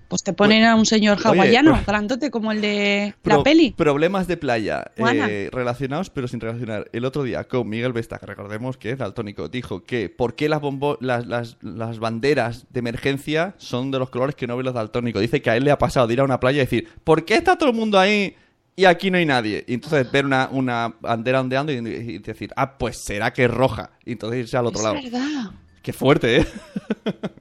pues 0.09 0.23
te 0.23 0.33
ponen 0.33 0.64
a 0.64 0.75
un 0.75 0.87
señor 0.87 1.18
hawaiano, 1.23 1.75
oye, 1.75 1.83
grandote 1.87 2.31
como 2.31 2.51
el 2.51 2.62
de 2.62 3.14
la 3.25 3.42
peli. 3.42 3.73
Problemas 3.73 4.27
de 4.27 4.38
playa 4.38 4.90
eh, 4.97 5.51
relacionados 5.53 6.09
pero 6.11 6.27
sin 6.27 6.40
relacionar. 6.40 6.88
El 6.92 7.05
otro 7.05 7.23
día 7.23 7.44
con 7.44 7.68
Miguel 7.68 7.92
Vesta, 7.92 8.18
que 8.18 8.27
recordemos 8.27 8.79
que 8.79 8.90
es 8.90 8.99
daltónico, 8.99 9.49
dijo 9.49 9.85
que 9.85 10.09
por 10.09 10.35
qué 10.35 10.49
las, 10.49 10.62
las, 11.01 11.27
las, 11.27 11.57
las, 11.61 11.99
banderas 11.99 12.66
de 12.71 12.79
emergencia 12.79 13.55
son 13.59 13.90
de 13.90 13.99
los 13.99 14.09
colores 14.09 14.35
que 14.35 14.47
no 14.47 14.57
ven 14.57 14.64
los 14.64 14.75
daltónicos. 14.75 15.21
Dice 15.21 15.42
que 15.42 15.51
a 15.51 15.57
él 15.57 15.64
le 15.64 15.71
ha 15.71 15.79
pasado 15.79 16.07
de 16.07 16.14
ir 16.14 16.21
a 16.21 16.25
una 16.25 16.40
playa 16.40 16.62
y 16.62 16.64
decir, 16.64 16.88
¿por 17.05 17.27
qué 17.27 17.35
está 17.35 17.59
todo 17.59 17.68
el 17.68 17.77
mundo 17.77 17.99
ahí 17.99 18.35
y 18.77 18.87
aquí 18.87 19.11
no 19.11 19.18
hay 19.18 19.27
nadie? 19.27 19.64
Y 19.68 19.75
entonces 19.75 20.11
ver 20.11 20.25
una, 20.25 20.49
una 20.51 20.94
bandera 21.01 21.40
ondeando 21.40 21.71
y, 21.71 22.18
decir, 22.18 22.51
ah, 22.57 22.79
pues 22.79 23.05
será 23.05 23.33
que 23.35 23.44
es 23.44 23.51
roja. 23.51 23.90
Y 24.07 24.12
entonces 24.12 24.40
irse 24.40 24.57
al 24.57 24.66
otro 24.66 24.81
es 24.81 24.85
lado. 24.85 24.94
verdad. 25.03 25.51
Qué 25.83 25.92
fuerte, 25.92 26.38
¿eh? 26.38 26.47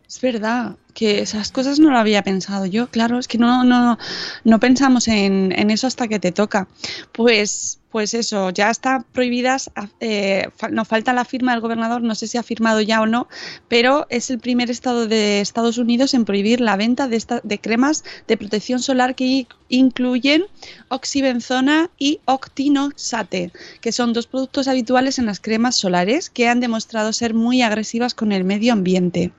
Es 0.07 0.21
verdad 0.21 0.77
que 0.97 1.19
esas 1.19 1.51
cosas 1.51 1.79
no 1.79 1.91
lo 1.91 1.99
había 1.99 2.23
pensado 2.23 2.65
yo, 2.65 2.87
claro, 2.87 3.19
es 3.19 3.27
que 3.27 3.37
no, 3.37 3.63
no, 3.63 3.99
no 4.43 4.59
pensamos 4.59 5.07
en, 5.07 5.53
en 5.55 5.69
eso 5.69 5.85
hasta 5.85 6.07
que 6.07 6.19
te 6.19 6.31
toca. 6.31 6.67
Pues, 7.11 7.77
pues 7.91 8.15
eso, 8.15 8.49
ya 8.49 8.71
está 8.71 9.05
prohibidas, 9.11 9.69
eh, 9.99 10.49
nos 10.71 10.87
falta 10.87 11.13
la 11.13 11.23
firma 11.23 11.51
del 11.51 11.61
gobernador, 11.61 12.01
no 12.01 12.15
sé 12.15 12.25
si 12.25 12.39
ha 12.39 12.41
firmado 12.41 12.81
ya 12.81 12.99
o 12.99 13.05
no, 13.05 13.27
pero 13.67 14.07
es 14.09 14.31
el 14.31 14.39
primer 14.39 14.71
estado 14.71 15.05
de 15.05 15.39
Estados 15.39 15.77
Unidos 15.77 16.15
en 16.15 16.25
prohibir 16.25 16.61
la 16.61 16.75
venta 16.77 17.07
de, 17.07 17.17
esta, 17.17 17.41
de 17.43 17.59
cremas 17.59 18.03
de 18.27 18.35
protección 18.35 18.79
solar 18.79 19.13
que 19.13 19.45
incluyen 19.69 20.45
oxibenzona 20.87 21.91
y 21.99 22.21
octinoxate, 22.25 23.51
que 23.81 23.91
son 23.91 24.13
dos 24.13 24.25
productos 24.25 24.67
habituales 24.67 25.19
en 25.19 25.27
las 25.27 25.39
cremas 25.39 25.75
solares 25.75 26.31
que 26.31 26.47
han 26.47 26.59
demostrado 26.59 27.13
ser 27.13 27.35
muy 27.35 27.61
agresivas 27.61 28.15
con 28.15 28.31
el 28.31 28.45
medio 28.45 28.73
ambiente. 28.73 29.31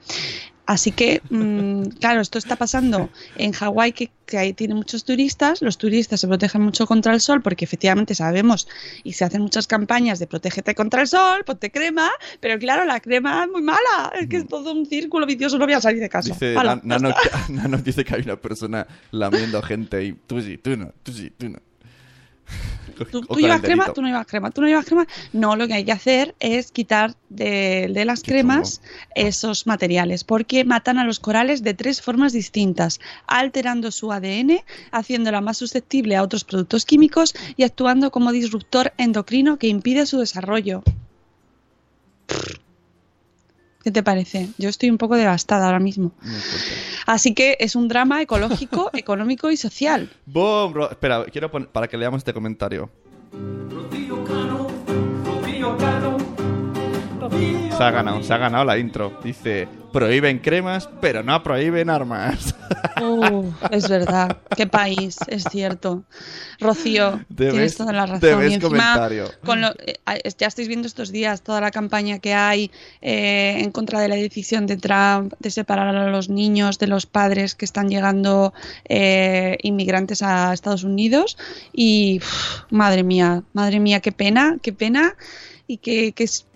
Así 0.68 0.92
que, 0.92 1.22
mm, 1.31 1.96
claro, 1.98 2.20
esto 2.20 2.37
está 2.37 2.54
pasando 2.54 3.09
en 3.37 3.52
Hawái, 3.52 3.92
que, 3.92 4.11
que 4.26 4.37
ahí 4.37 4.52
tiene 4.52 4.74
muchos 4.74 5.02
turistas. 5.02 5.62
Los 5.62 5.78
turistas 5.78 6.20
se 6.20 6.28
protegen 6.28 6.61
mucho 6.61 6.87
contra 6.87 7.14
el 7.14 7.22
sol, 7.22 7.40
porque 7.40 7.64
efectivamente 7.64 8.14
sabemos 8.14 8.68
y 9.02 9.14
se 9.14 9.24
hacen 9.24 9.40
muchas 9.40 9.66
campañas 9.66 10.18
de 10.18 10.26
protégete 10.26 10.74
contra 10.74 11.00
el 11.00 11.09
sol, 11.09 11.42
ponte 11.46 11.70
crema, 11.70 12.11
pero 12.40 12.59
claro, 12.59 12.85
la 12.85 13.00
crema 13.00 13.44
es 13.44 13.50
muy 13.50 13.62
mala. 13.62 14.12
Es 14.20 14.28
que 14.28 14.37
es 14.37 14.46
todo 14.46 14.74
un 14.74 14.85
círculo 14.85 15.24
vicioso, 15.24 15.57
no 15.57 15.64
voy 15.64 15.72
a 15.72 15.81
salir 15.81 16.00
de 16.00 16.11
casa. 16.11 16.35
Dice. 16.35 16.54
Nano 17.48 17.78
dice 17.78 18.04
que 18.04 18.16
hay 18.16 18.20
una 18.20 18.37
persona 18.37 18.87
lamiendo 19.11 19.62
gente 19.62 20.04
y 20.04 20.12
tú 20.12 20.42
sí, 20.42 20.59
tú 20.59 20.76
no, 20.76 20.92
tú 21.02 21.14
sí, 21.14 21.31
tú 21.31 21.48
no. 21.48 21.61
¿Tú, 23.04 23.22
llevas 23.37 23.61
crema? 23.61 23.92
¿Tú 23.92 24.02
no 24.02 24.08
llevas 24.08 24.26
crema? 24.26 24.50
¿Tú 24.50 24.61
no 24.61 24.66
llevas 24.66 24.84
crema? 24.84 25.06
No, 25.32 25.56
lo 25.56 25.66
que 25.66 25.74
hay 25.74 25.84
que 25.84 25.92
hacer 25.92 26.34
es 26.40 26.72
quitar 26.72 27.14
de, 27.28 27.90
de 27.92 28.04
las 28.04 28.22
cremas 28.22 28.80
esos 29.14 29.66
materiales, 29.66 30.24
porque 30.24 30.64
matan 30.64 30.98
a 30.98 31.04
los 31.04 31.20
corales 31.20 31.62
de 31.62 31.74
tres 31.74 32.02
formas 32.02 32.32
distintas, 32.32 33.00
alterando 33.26 33.90
su 33.90 34.12
ADN, 34.12 34.61
haciéndola 34.90 35.40
más 35.40 35.58
susceptible 35.58 36.16
a 36.16 36.22
otros 36.22 36.44
productos 36.44 36.84
químicos 36.84 37.34
y 37.56 37.64
actuando 37.64 38.11
como 38.11 38.32
disruptor 38.32 38.92
endocrino 38.96 39.58
que 39.58 39.68
impide 39.68 40.06
su 40.06 40.18
desarrollo. 40.18 40.82
¿Qué 43.88 43.92
te 43.92 44.03
parece? 44.03 44.51
Yo 44.59 44.68
estoy 44.68 44.90
un 44.90 44.98
poco 44.98 45.16
devastada 45.16 45.64
ahora 45.64 45.79
mismo. 45.81 46.12
Así 47.07 47.33
que 47.33 47.57
es 47.59 47.74
un 47.74 47.88
drama 47.88 48.20
ecológico, 48.20 48.90
económico 48.92 49.51
y 49.51 49.57
social. 49.57 50.11
Boom, 50.27 50.74
Ro- 50.74 50.90
Espera, 50.90 51.24
quiero 51.33 51.51
poner 51.51 51.70
para 51.70 51.88
que 51.88 51.96
leamos 51.96 52.18
este 52.18 52.35
comentario. 52.35 52.90
Se 57.78 57.84
ha 57.84 57.90
ganado, 57.92 58.22
se 58.22 58.32
ha 58.34 58.38
ganado 58.38 58.64
la 58.64 58.76
intro. 58.76 59.18
Dice, 59.22 59.68
prohíben 59.92 60.40
cremas, 60.40 60.88
pero 61.00 61.22
no 61.22 61.40
prohíben 61.44 61.88
armas. 61.90 62.54
Uh, 63.00 63.50
es 63.70 63.88
verdad, 63.88 64.38
qué 64.56 64.66
país, 64.66 65.16
es 65.28 65.44
cierto. 65.44 66.02
Rocío, 66.58 67.20
Debes- 67.28 67.52
tienes 67.52 67.76
toda 67.76 67.92
la 67.92 68.06
razón. 68.06 68.20
debes 68.20 68.50
Y 68.50 68.54
encima, 68.54 68.68
comentario. 68.94 69.24
con 69.44 69.60
lo- 69.60 69.72
eh, 69.78 70.00
ya 70.36 70.48
estáis 70.48 70.66
viendo 70.66 70.88
estos 70.88 71.12
días 71.12 71.42
toda 71.42 71.60
la 71.60 71.70
campaña 71.70 72.18
que 72.18 72.34
hay 72.34 72.72
eh, 73.00 73.54
en 73.60 73.70
contra 73.70 74.00
de 74.00 74.08
la 74.08 74.16
decisión 74.16 74.66
de 74.66 74.76
Trump 74.76 75.34
de 75.38 75.50
separar 75.52 75.94
a 75.94 76.10
los 76.10 76.28
niños 76.28 76.78
de 76.80 76.88
los 76.88 77.06
padres 77.06 77.54
que 77.54 77.64
están 77.64 77.88
llegando 77.88 78.52
eh, 78.88 79.56
inmigrantes 79.62 80.22
a 80.22 80.52
Estados 80.52 80.82
Unidos. 80.82 81.38
Y 81.72 82.18
uf, 82.18 82.62
madre 82.70 83.04
mía, 83.04 83.44
madre 83.52 83.78
mía, 83.78 84.00
qué 84.00 84.10
pena, 84.10 84.56
qué 84.60 84.72
pena. 84.72 85.14
Y 85.70 85.76
qué, 85.78 86.12
qué, 86.12 86.24
es- 86.24 86.46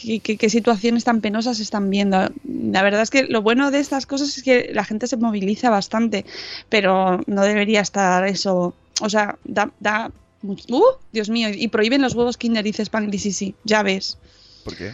qué- 0.00 0.20
qué- 0.20 0.36
qué 0.36 0.48
situaciones 0.50 1.04
tan 1.04 1.20
penosas 1.20 1.60
están 1.60 1.90
viendo. 1.90 2.30
La 2.46 2.82
verdad 2.82 3.02
es 3.02 3.10
que 3.10 3.24
lo 3.24 3.42
bueno 3.42 3.70
de 3.70 3.80
estas 3.80 4.06
cosas 4.06 4.36
es 4.36 4.42
que 4.42 4.70
la 4.72 4.84
gente 4.84 5.06
se 5.06 5.16
moviliza 5.16 5.70
bastante, 5.70 6.24
pero 6.68 7.20
no 7.26 7.42
debería 7.42 7.80
estar 7.80 8.26
eso. 8.26 8.74
O 9.00 9.10
sea, 9.10 9.36
da. 9.44 10.10
¡Uh! 10.42 10.82
Dios 11.12 11.28
mío, 11.28 11.48
y 11.52 11.66
prohíben 11.68 12.00
los 12.00 12.14
huevos 12.14 12.36
Kinder, 12.36 12.62
dice 12.62 12.84
Spangly, 12.84 13.18
sí, 13.18 13.32
sí, 13.32 13.54
ya 13.64 13.82
ves. 13.82 14.18
¿Por 14.64 14.76
qué? 14.76 14.92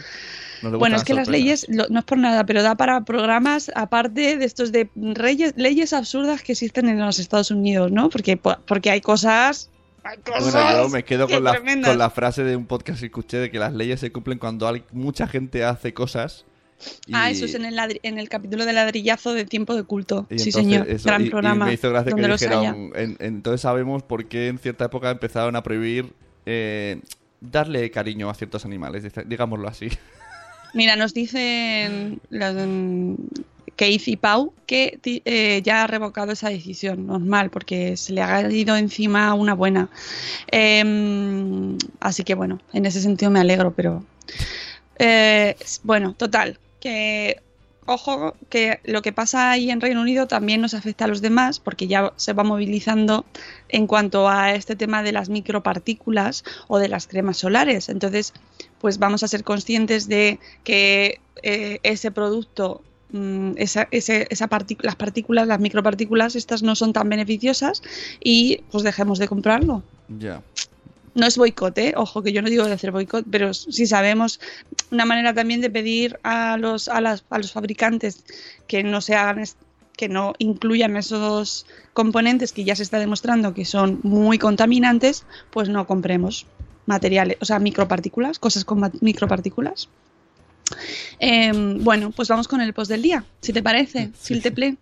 No 0.63 0.77
Bueno, 0.79 0.95
es 0.95 1.03
que 1.03 1.13
las 1.13 1.27
leyes, 1.27 1.65
lo- 1.69 1.87
no 1.89 1.99
es 1.99 2.05
por 2.05 2.17
nada, 2.17 2.43
pero 2.45 2.63
da 2.63 2.73
para 2.75 3.01
programas 3.01 3.71
aparte 3.75 4.37
de 4.37 4.45
estos 4.45 4.71
de 4.71 4.89
reyes, 4.95 5.53
leyes 5.57 5.93
absurdas 5.93 6.41
que 6.41 6.53
existen 6.53 6.89
en 6.89 6.99
los 6.99 7.19
Estados 7.19 7.51
Unidos, 7.51 7.91
¿no? 7.91 8.09
Porque, 8.09 8.37
porque 8.37 8.89
hay 8.89 9.01
cosas. 9.01 9.69
Bueno, 10.27 10.83
yo 10.83 10.89
me 10.89 11.03
quedo 11.03 11.27
que 11.27 11.35
con 11.35 11.43
la, 11.43 11.51
tremendas. 11.53 11.89
con 11.91 11.97
la 11.97 12.09
frase 12.09 12.43
de 12.43 12.55
un 12.55 12.65
podcast 12.65 12.99
que 12.99 13.05
escuché 13.07 13.37
de 13.37 13.49
que 13.51 13.57
las 13.59 13.73
leyes 13.73 13.99
se 13.99 14.11
cumplen 14.11 14.37
cuando 14.37 14.67
hay- 14.67 14.83
mucha 14.91 15.27
gente 15.27 15.63
hace 15.63 15.93
cosas. 15.93 16.45
y- 17.07 17.13
Ah, 17.15 17.29
eso 17.29 17.45
es 17.45 17.55
en 17.55 17.63
el, 17.65 17.75
ladri- 17.75 17.99
en 18.03 18.19
el 18.19 18.27
capítulo 18.29 18.65
de 18.65 18.73
ladrillazo 18.73 19.33
de 19.33 19.45
tiempo 19.45 19.75
de 19.75 19.83
culto. 19.83 20.27
y 20.29 20.39
sí, 20.39 20.51
señor. 20.51 20.87
eso- 20.89 21.07
Gran 21.07 21.25
y- 21.25 21.29
programa. 21.29 21.65
me 21.65 21.73
hizo 21.73 21.89
gracia 21.89 22.11
que 22.13 22.21
dijeron, 22.21 22.91
en- 22.95 23.17
entonces 23.19 23.61
sabemos 23.61 24.03
por 24.03 24.25
qué 24.25 24.47
en 24.49 24.59
cierta 24.59 24.85
época 24.85 25.09
empezaron 25.09 25.55
a 25.55 25.63
prohibir 25.63 26.13
eh, 26.45 26.99
darle 27.41 27.89
cariño 27.91 28.29
a 28.29 28.33
ciertos 28.35 28.65
animales, 28.65 29.03
digámoslo 29.25 29.67
así. 29.67 29.89
Mira, 30.73 30.95
nos 30.95 31.13
dicen 31.13 32.19
Keith 33.75 34.07
y 34.07 34.15
Pau 34.15 34.53
que 34.65 34.99
eh, 35.03 35.61
ya 35.63 35.83
ha 35.83 35.87
revocado 35.87 36.31
esa 36.31 36.49
decisión, 36.49 37.07
normal, 37.07 37.49
porque 37.49 37.97
se 37.97 38.13
le 38.13 38.21
ha 38.21 38.49
ido 38.49 38.75
encima 38.75 39.33
una 39.33 39.53
buena. 39.53 39.89
Em, 40.47 41.77
así 41.99 42.23
que 42.23 42.35
bueno, 42.35 42.59
en 42.73 42.85
ese 42.85 43.01
sentido 43.01 43.31
me 43.31 43.39
alegro, 43.39 43.71
pero 43.71 44.03
eh, 44.99 45.55
bueno, 45.83 46.13
total, 46.13 46.57
que 46.79 47.41
ojo 47.85 48.35
que 48.49 48.79
lo 48.83 49.01
que 49.01 49.13
pasa 49.13 49.51
ahí 49.51 49.69
en 49.69 49.81
Reino 49.81 50.01
Unido 50.01 50.27
también 50.27 50.61
nos 50.61 50.73
afecta 50.73 51.05
a 51.05 51.07
los 51.07 51.21
demás, 51.21 51.59
porque 51.59 51.87
ya 51.87 52.13
se 52.15 52.33
va 52.33 52.43
movilizando 52.43 53.25
en 53.75 53.87
cuanto 53.87 54.29
a 54.29 54.53
este 54.53 54.75
tema 54.77 55.03
de 55.03 55.11
las 55.11 55.27
micropartículas 55.27 56.43
o 56.69 56.79
de 56.79 56.87
las 56.87 57.07
cremas 57.07 57.37
solares. 57.37 57.89
Entonces, 57.89 58.31
pues 58.79 58.99
vamos 58.99 59.21
a 59.23 59.27
ser 59.27 59.43
conscientes 59.43 60.07
de 60.07 60.39
que 60.63 61.19
eh, 61.43 61.79
ese 61.83 62.09
producto, 62.11 62.81
mm, 63.11 63.51
esa, 63.57 63.87
ese- 63.91 64.27
esa 64.29 64.47
partic- 64.47 64.81
las 64.81 64.95
partículas, 64.95 65.47
las 65.47 65.59
micropartículas, 65.59 66.35
estas 66.37 66.63
no 66.63 66.75
son 66.75 66.93
tan 66.93 67.09
beneficiosas 67.09 67.81
y 68.23 68.61
pues 68.71 68.83
dejemos 68.83 69.19
de 69.19 69.27
comprarlo. 69.27 69.83
ya. 70.19 70.41
No 71.17 71.25
es 71.25 71.37
boicot, 71.37 71.77
¿eh? 71.77 71.93
ojo, 71.95 72.21
que 72.23 72.33
yo 72.33 72.41
no 72.41 72.49
digo 72.49 72.65
de 72.65 72.73
hacer 72.73 72.91
boicot, 72.91 73.25
pero 73.31 73.53
sí 73.53 73.85
sabemos 73.87 74.41
una 74.91 75.05
manera 75.05 75.33
también 75.33 75.61
de 75.61 75.69
pedir 75.69 76.19
a 76.23 76.57
los, 76.57 76.89
a 76.89 76.99
las, 76.99 77.23
a 77.29 77.37
los 77.37 77.53
fabricantes 77.53 78.25
que 78.67 78.83
no 78.83 78.99
se 78.99 79.15
hagan 79.15 79.39
que 79.95 80.09
no 80.09 80.33
incluyan 80.39 80.97
esos 80.97 81.65
componentes 81.93 82.51
que 82.53 82.63
ya 82.63 82.75
se 82.75 82.83
está 82.83 82.99
demostrando 82.99 83.53
que 83.53 83.65
son 83.65 83.99
muy 84.03 84.37
contaminantes, 84.37 85.25
pues 85.51 85.69
no 85.69 85.87
compremos 85.87 86.45
materiales, 86.85 87.37
o 87.41 87.45
sea, 87.45 87.59
micropartículas, 87.59 88.37
cosas 88.39 88.65
con 88.65 88.91
micropartículas. 89.01 89.89
Em, 91.19 91.83
bueno, 91.83 92.11
pues 92.11 92.27
vamos 92.27 92.47
con 92.47 92.61
el 92.61 92.73
post 92.73 92.89
del 92.91 93.01
día, 93.01 93.23
si 93.41 93.53
te 93.53 93.61
parece, 93.63 94.11
Sí. 94.19 94.33
Filteple. 94.33 94.77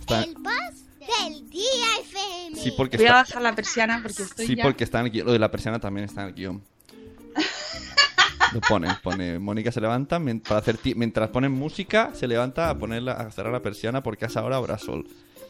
Está- 0.00 0.22
El 0.22 0.34
boss 0.34 0.84
del 1.00 1.50
día 1.50 1.62
FM. 2.02 2.56
sí, 2.60 2.72
porque 2.76 2.96
Voy 2.96 3.06
a 3.06 3.12
bajar 3.14 3.42
la 3.42 3.54
persiana 3.54 4.00
porque 4.02 4.22
estoy 4.22 4.46
sí, 4.46 4.54
ya... 4.56 4.62
porque 4.64 4.84
está 4.84 5.00
en 5.00 5.06
el 5.06 5.12
guion. 5.12 5.26
Lo 5.26 5.32
de 5.32 5.38
la 5.38 5.50
persiana 5.50 5.78
también 5.80 6.04
está 6.04 6.22
en 6.22 6.28
el 6.28 6.34
guion. 6.34 6.62
Lo 8.52 8.60
pone, 8.60 8.94
pone. 8.96 9.38
Mónica 9.38 9.70
se 9.70 9.80
levanta 9.80 10.20
para 10.46 10.60
hacer 10.60 10.76
ti- 10.78 10.94
mientras 10.94 11.30
ponen 11.30 11.52
música, 11.52 12.10
se 12.14 12.26
levanta 12.26 12.68
a 12.70 12.78
ponerla, 12.78 13.12
a 13.12 13.30
cerrar 13.30 13.52
la 13.52 13.62
persiana 13.62 14.02
porque 14.02 14.24
a 14.24 14.28
esa 14.28 14.44
hora 14.44 14.56
habrá 14.56 14.78
sol. 14.78 15.06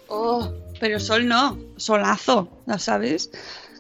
Oh, 0.09 0.53
pero 0.81 0.99
sol 1.01 1.27
no, 1.27 1.59
solazo, 1.77 2.63
¿la 2.67 2.79
sabes? 2.79 3.31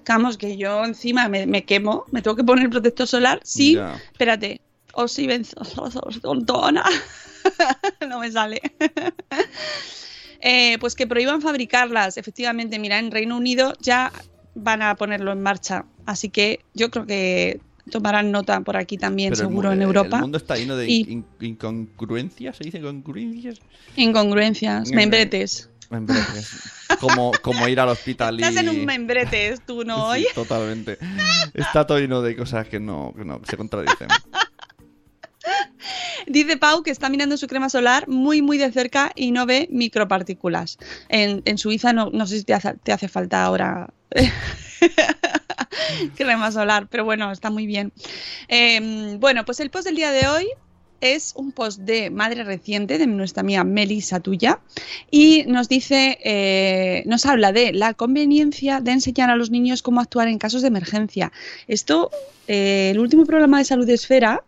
Vamos, 0.09 0.38
que 0.38 0.56
yo 0.56 0.85
encima 0.85 1.28
me, 1.28 1.46
me 1.46 1.64
quemo, 1.64 2.04
me 2.11 2.20
tengo 2.20 2.35
que 2.37 2.42
poner 2.42 2.64
el 2.64 2.70
protector 2.70 3.06
solar. 3.06 3.40
Sí, 3.44 3.74
Ya. 3.74 3.94
espérate. 3.94 4.61
O 4.92 5.06
si 5.06 5.28
tontona. 6.22 6.85
no 8.09 8.18
me 8.20 8.30
sale. 8.33 8.61
Eh, 10.42 10.78
pues 10.78 10.94
que 10.94 11.06
prohíban 11.06 11.42
fabricarlas. 11.42 12.16
Efectivamente, 12.16 12.78
mira, 12.78 12.98
en 12.98 13.11
Reino 13.11 13.37
Unido 13.37 13.74
ya 13.78 14.11
van 14.54 14.80
a 14.80 14.94
ponerlo 14.94 15.33
en 15.33 15.42
marcha. 15.42 15.85
Así 16.06 16.30
que 16.30 16.61
yo 16.72 16.90
creo 16.90 17.04
que 17.04 17.61
tomarán 17.90 18.31
nota 18.31 18.61
por 18.61 18.77
aquí 18.77 18.97
también, 18.99 19.31
Pero 19.33 19.43
el 19.45 19.49
seguro, 19.49 19.73
en 19.73 19.79
el 19.81 19.87
Europa. 19.87 20.19
mundo 20.19 20.38
está 20.38 20.57
lleno 20.57 20.77
de 20.77 20.88
Y- 20.88 21.07
in- 21.09 21.25
incongruencias, 21.40 22.57
¿se 22.57 22.64
dice 22.64 22.81
congruencias? 22.81 23.61
Incongruencias, 23.97 24.90
Mm. 24.90 24.95
membretes. 24.95 25.71
Membretes. 25.90 26.51
Como, 27.01 27.33
como 27.43 27.66
ir 27.66 27.81
al 27.81 27.88
hospital 27.88 28.38
y... 28.38 28.43
Estás 28.45 28.62
en 28.62 28.69
un 28.69 28.85
membretes, 28.85 29.61
tú 29.66 29.85
no 29.85 30.14
Sí, 30.14 30.25
totalmente. 30.35 30.99
Está 31.55 31.85
todo 31.87 31.99
lleno 31.99 32.23
de 32.23 32.37
cosas 32.37 32.69
que 32.69 32.79
no, 32.79 33.12
que 33.16 33.25
no 33.25 33.40
se 33.49 33.57
contradicen. 33.57 34.07
Dice 36.27 36.57
Pau 36.59 36.83
que 36.83 36.90
está 36.90 37.09
mirando 37.09 37.37
su 37.37 37.47
crema 37.49 37.69
solar 37.71 38.07
muy, 38.07 38.43
muy 38.43 38.59
de 38.59 38.71
cerca 38.71 39.11
y 39.16 39.33
no 39.33 39.47
ve 39.47 39.69
micropartículas. 39.73 40.79
En, 41.09 41.43
en 41.45 41.59
Suiza 41.59 41.93
no, 41.93 42.11
no 42.12 42.27
sé 42.27 42.38
si 42.38 42.45
te 42.45 42.55
hace, 42.55 42.75
te 42.75 42.93
hace 42.93 43.09
falta 43.09 43.43
ahora 43.43 43.93
crema 46.16 46.50
solar, 46.53 46.88
pero 46.90 47.05
bueno, 47.05 47.31
está 47.33 47.50
muy 47.50 47.66
bien. 47.66 47.92
Eh, 48.48 49.16
bueno, 49.18 49.44
pues 49.44 49.61
el 49.61 49.70
post 49.70 49.87
del 49.87 49.96
día 49.96 50.11
de 50.12 50.29
hoy 50.29 50.48
es 51.00 51.33
un 51.37 51.53
post 51.53 51.81
de 51.81 52.11
madre 52.11 52.44
reciente 52.44 52.98
de 52.98 53.07
nuestra 53.07 53.40
amiga 53.40 53.64
Melissa 53.64 54.20
Tuya 54.20 54.61
y 55.11 55.44
nos 55.46 55.68
dice, 55.68 56.18
eh, 56.22 57.03
nos 57.07 57.26
habla 57.26 57.53
de 57.53 57.72
la 57.72 57.94
conveniencia 57.94 58.81
de 58.81 58.92
enseñar 58.92 59.31
a 59.31 59.37
los 59.37 59.50
niños 59.50 59.83
cómo 59.83 60.00
actuar 60.00 60.29
en 60.29 60.38
casos 60.38 60.62
de 60.62 60.68
emergencia. 60.68 61.33
Esto, 61.68 62.11
eh, 62.48 62.90
el 62.90 62.98
último 62.98 63.24
programa 63.24 63.59
de 63.59 63.64
Salud 63.64 63.88
Esfera, 63.88 64.42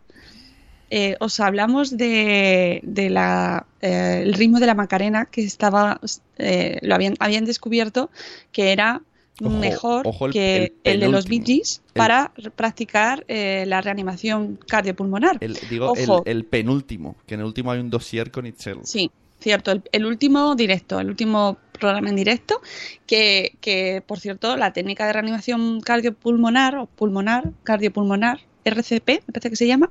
eh, 0.89 1.15
os 1.19 1.39
hablamos 1.39 1.97
de, 1.97 2.81
de 2.83 3.09
la, 3.09 3.65
eh, 3.81 4.21
el 4.23 4.33
ritmo 4.33 4.59
de 4.59 4.67
la 4.67 4.75
Macarena 4.75 5.25
que 5.25 5.43
estaba, 5.43 5.99
lo 6.37 6.95
habían, 6.95 7.15
habían 7.19 7.45
descubierto 7.45 8.11
que 8.51 8.71
era 8.71 9.01
Ojo, 9.41 9.49
mejor 9.57 10.07
ojo 10.07 10.27
el- 10.27 10.33
que 10.33 10.73
el 10.83 10.93
el, 10.93 10.99
de 10.99 11.07
los 11.09 11.27
Bee. 11.27 11.41
Gees 11.43 11.81
para 11.93 12.31
practicar 12.55 13.25
eh, 13.27 13.65
la 13.67 13.81
reanimación 13.81 14.59
cardiopulmonar. 14.67 15.39
Digo, 15.69 15.95
el, 15.95 16.09
Ojo. 16.09 16.23
el 16.25 16.45
penúltimo, 16.45 17.15
que 17.25 17.33
en 17.33 17.39
el 17.41 17.47
último 17.47 17.71
hay 17.71 17.79
un 17.79 17.89
dossier 17.89 18.29
con 18.31 18.45
Itzel. 18.45 18.79
Sí, 18.83 19.09
cierto. 19.39 19.71
El, 19.71 19.81
el 19.91 20.05
último 20.05 20.55
directo, 20.55 20.99
el 20.99 21.07
último 21.09 21.57
programa 21.79 22.09
en 22.09 22.15
directo, 22.15 22.61
que, 23.07 23.55
que, 23.59 24.03
por 24.05 24.19
cierto, 24.19 24.55
la 24.55 24.71
técnica 24.71 25.07
de 25.07 25.13
reanimación 25.13 25.81
cardiopulmonar 25.81 26.77
o 26.77 26.85
pulmonar, 26.85 27.51
cardiopulmonar, 27.63 28.39
RCP, 28.65 29.09
me 29.27 29.33
parece 29.33 29.49
que 29.49 29.55
se 29.57 29.67
llama, 29.67 29.89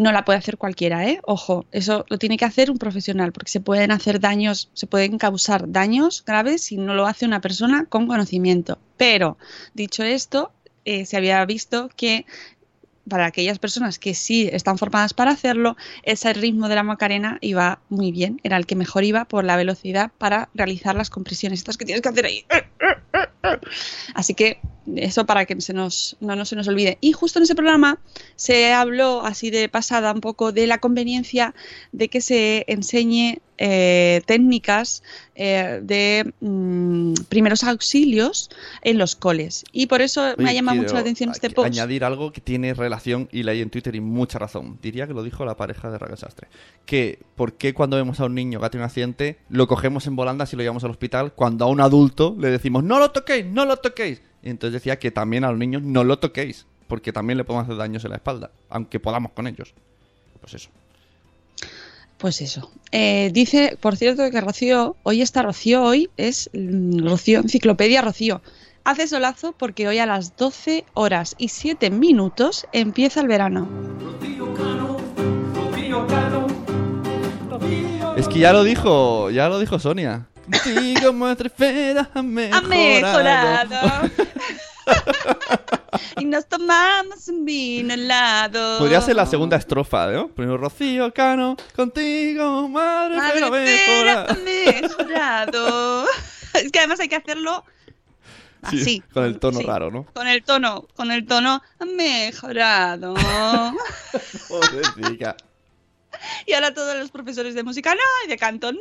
no 0.00 0.12
la 0.12 0.24
puede 0.24 0.38
hacer 0.38 0.56
cualquiera, 0.56 1.06
¿eh? 1.06 1.20
Ojo, 1.24 1.66
eso 1.72 2.06
lo 2.08 2.16
tiene 2.16 2.38
que 2.38 2.46
hacer 2.46 2.70
un 2.70 2.78
profesional, 2.78 3.32
porque 3.32 3.50
se 3.50 3.60
pueden 3.60 3.90
hacer 3.90 4.18
daños, 4.18 4.70
se 4.72 4.86
pueden 4.86 5.18
causar 5.18 5.70
daños 5.70 6.24
graves 6.24 6.62
si 6.62 6.78
no 6.78 6.94
lo 6.94 7.06
hace 7.06 7.26
una 7.26 7.42
persona 7.42 7.84
con 7.84 8.06
conocimiento. 8.06 8.78
Pero, 8.96 9.36
dicho 9.74 10.02
esto, 10.02 10.52
eh, 10.86 11.04
se 11.04 11.18
había 11.18 11.44
visto 11.44 11.90
que 11.94 12.24
para 13.08 13.26
aquellas 13.26 13.58
personas 13.58 13.98
que 13.98 14.14
sí 14.14 14.48
están 14.52 14.78
formadas 14.78 15.14
para 15.14 15.32
hacerlo, 15.32 15.76
ese 16.02 16.32
ritmo 16.32 16.68
de 16.68 16.74
la 16.74 16.82
Macarena 16.82 17.38
iba 17.40 17.80
muy 17.88 18.12
bien, 18.12 18.40
era 18.44 18.56
el 18.56 18.66
que 18.66 18.76
mejor 18.76 19.04
iba 19.04 19.24
por 19.24 19.44
la 19.44 19.56
velocidad 19.56 20.10
para 20.18 20.48
realizar 20.54 20.94
las 20.94 21.10
compresiones, 21.10 21.60
estas 21.60 21.76
que 21.76 21.84
tienes 21.84 22.02
que 22.02 22.08
hacer 22.08 22.26
ahí. 22.26 22.44
Así 24.14 24.34
que 24.34 24.58
eso 24.96 25.26
para 25.26 25.44
que 25.46 25.60
se 25.60 25.72
nos, 25.72 26.16
no, 26.20 26.36
no 26.36 26.44
se 26.44 26.56
nos 26.56 26.68
olvide. 26.68 26.98
Y 27.00 27.12
justo 27.12 27.38
en 27.38 27.44
ese 27.44 27.54
programa 27.54 27.98
se 28.36 28.72
habló 28.72 29.24
así 29.24 29.50
de 29.50 29.68
pasada 29.68 30.12
un 30.12 30.20
poco 30.20 30.52
de 30.52 30.66
la 30.66 30.78
conveniencia 30.78 31.54
de 31.92 32.08
que 32.08 32.20
se 32.20 32.64
enseñe 32.68 33.40
eh, 33.62 34.22
técnicas 34.26 35.02
eh, 35.34 35.80
de 35.82 36.32
mm, 36.40 37.12
primeros 37.28 37.62
auxilios 37.62 38.50
en 38.82 38.98
los 38.98 39.16
coles. 39.16 39.64
Y 39.70 39.86
por 39.86 40.00
eso 40.00 40.34
me 40.38 40.50
ha 40.50 40.52
llamado 40.54 40.78
mucho 40.78 40.94
la 40.94 41.00
atención 41.00 41.30
este 41.30 41.50
post. 41.50 41.66
Añadir 41.66 42.04
algo 42.04 42.32
que 42.32 42.40
tiene 42.40 42.72
relación 42.72 42.89
y 43.32 43.42
leí 43.42 43.60
en 43.60 43.70
Twitter 43.70 43.94
y 43.94 44.00
mucha 44.00 44.38
razón. 44.38 44.78
Diría 44.82 45.06
que 45.06 45.14
lo 45.14 45.22
dijo 45.22 45.44
la 45.44 45.56
pareja 45.56 45.90
de 45.90 45.98
Raquel 45.98 46.18
Sastre. 46.18 46.48
Que 46.86 47.18
¿por 47.36 47.54
qué 47.54 47.74
cuando 47.74 47.96
vemos 47.96 48.20
a 48.20 48.26
un 48.26 48.34
niño 48.34 48.60
que 48.60 48.66
ha 48.66 48.70
tenido 48.70 48.84
un 48.84 48.88
accidente 48.88 49.38
lo 49.48 49.66
cogemos 49.66 50.06
en 50.06 50.16
volandas 50.16 50.52
y 50.52 50.56
lo 50.56 50.62
llevamos 50.62 50.84
al 50.84 50.90
hospital 50.90 51.32
cuando 51.32 51.64
a 51.64 51.68
un 51.68 51.80
adulto 51.80 52.36
le 52.38 52.50
decimos 52.50 52.84
no 52.84 52.98
lo 52.98 53.10
toquéis, 53.10 53.46
no 53.46 53.64
lo 53.64 53.76
toquéis? 53.76 54.22
Y 54.42 54.50
entonces 54.50 54.74
decía 54.74 54.98
que 54.98 55.10
también 55.10 55.44
a 55.44 55.50
los 55.50 55.58
niños 55.58 55.82
no 55.82 56.04
lo 56.04 56.18
toquéis 56.18 56.66
porque 56.90 57.12
también 57.12 57.38
le 57.38 57.44
podemos 57.44 57.64
hacer 57.64 57.76
daños 57.76 58.04
en 58.04 58.10
la 58.10 58.16
espalda, 58.16 58.50
aunque 58.68 58.98
podamos 58.98 59.32
con 59.32 59.46
ellos. 59.46 59.74
Pues 60.40 60.54
eso. 60.54 60.70
Pues 62.18 62.42
eso. 62.42 62.70
Eh, 62.90 63.30
dice, 63.32 63.78
por 63.80 63.96
cierto, 63.96 64.30
que 64.30 64.40
Rocío, 64.40 64.96
hoy 65.04 65.22
está 65.22 65.42
Rocío, 65.42 65.82
hoy 65.82 66.10
es 66.18 66.50
mm, 66.52 67.06
Rocío, 67.06 67.40
Enciclopedia 67.40 68.02
Rocío. 68.02 68.42
Hace 68.90 69.06
solazo 69.06 69.52
porque 69.52 69.86
hoy 69.86 70.00
a 70.00 70.06
las 70.06 70.36
12 70.36 70.84
horas 70.94 71.36
y 71.38 71.50
7 71.50 71.90
minutos 71.90 72.66
empieza 72.72 73.20
el 73.20 73.28
verano. 73.28 73.68
Es 78.16 78.26
que 78.26 78.40
ya 78.40 78.52
lo 78.52 78.64
dijo, 78.64 79.30
ya 79.30 79.48
lo 79.48 79.60
dijo 79.60 79.78
Sonia. 79.78 80.26
Nuestra 81.14 81.46
esfera 81.46 82.10
ha 82.12 82.18
¡Ha 82.18 82.22
mejorado. 82.22 82.66
mejorado! 82.66 84.10
y 86.18 86.24
nos 86.24 86.48
tomamos 86.48 87.28
un 87.28 87.44
vino 87.44 87.94
helado. 87.94 88.80
Podría 88.80 89.00
ser 89.02 89.14
la 89.14 89.26
segunda 89.26 89.56
estrofa, 89.56 90.08
¿no? 90.08 90.26
Primero 90.30 90.58
Rocío 90.58 91.14
Cano, 91.14 91.56
contigo, 91.76 92.68
madre, 92.68 93.18
Madre 93.18 93.40
pero 93.40 93.56
espera, 93.56 94.26
mejora. 94.26 94.28
ha 94.28 94.34
mejorado. 94.34 96.06
es 96.54 96.72
que 96.72 96.78
además 96.80 96.98
hay 96.98 97.08
que 97.08 97.14
hacerlo 97.14 97.64
Sí, 98.68 99.02
con 99.12 99.24
el 99.24 99.38
tono 99.38 99.60
sí. 99.60 99.66
raro, 99.66 99.90
¿no? 99.90 100.04
Con 100.12 100.26
el 100.26 100.42
tono, 100.44 100.86
con 100.94 101.10
el 101.10 101.26
tono 101.26 101.62
mejorado. 101.96 103.14
Pobrecita. 104.48 105.36
Y 106.46 106.52
ahora 106.52 106.74
todos 106.74 106.96
los 106.96 107.10
profesores 107.10 107.54
de 107.54 107.62
música, 107.62 107.94
no, 107.94 108.00
y 108.26 108.28
de 108.28 108.36
canto, 108.36 108.72
no. 108.72 108.78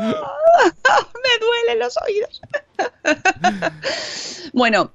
Me 0.00 1.38
duelen 1.40 1.78
los 1.78 1.96
oídos. 1.98 2.40
bueno, 4.52 4.92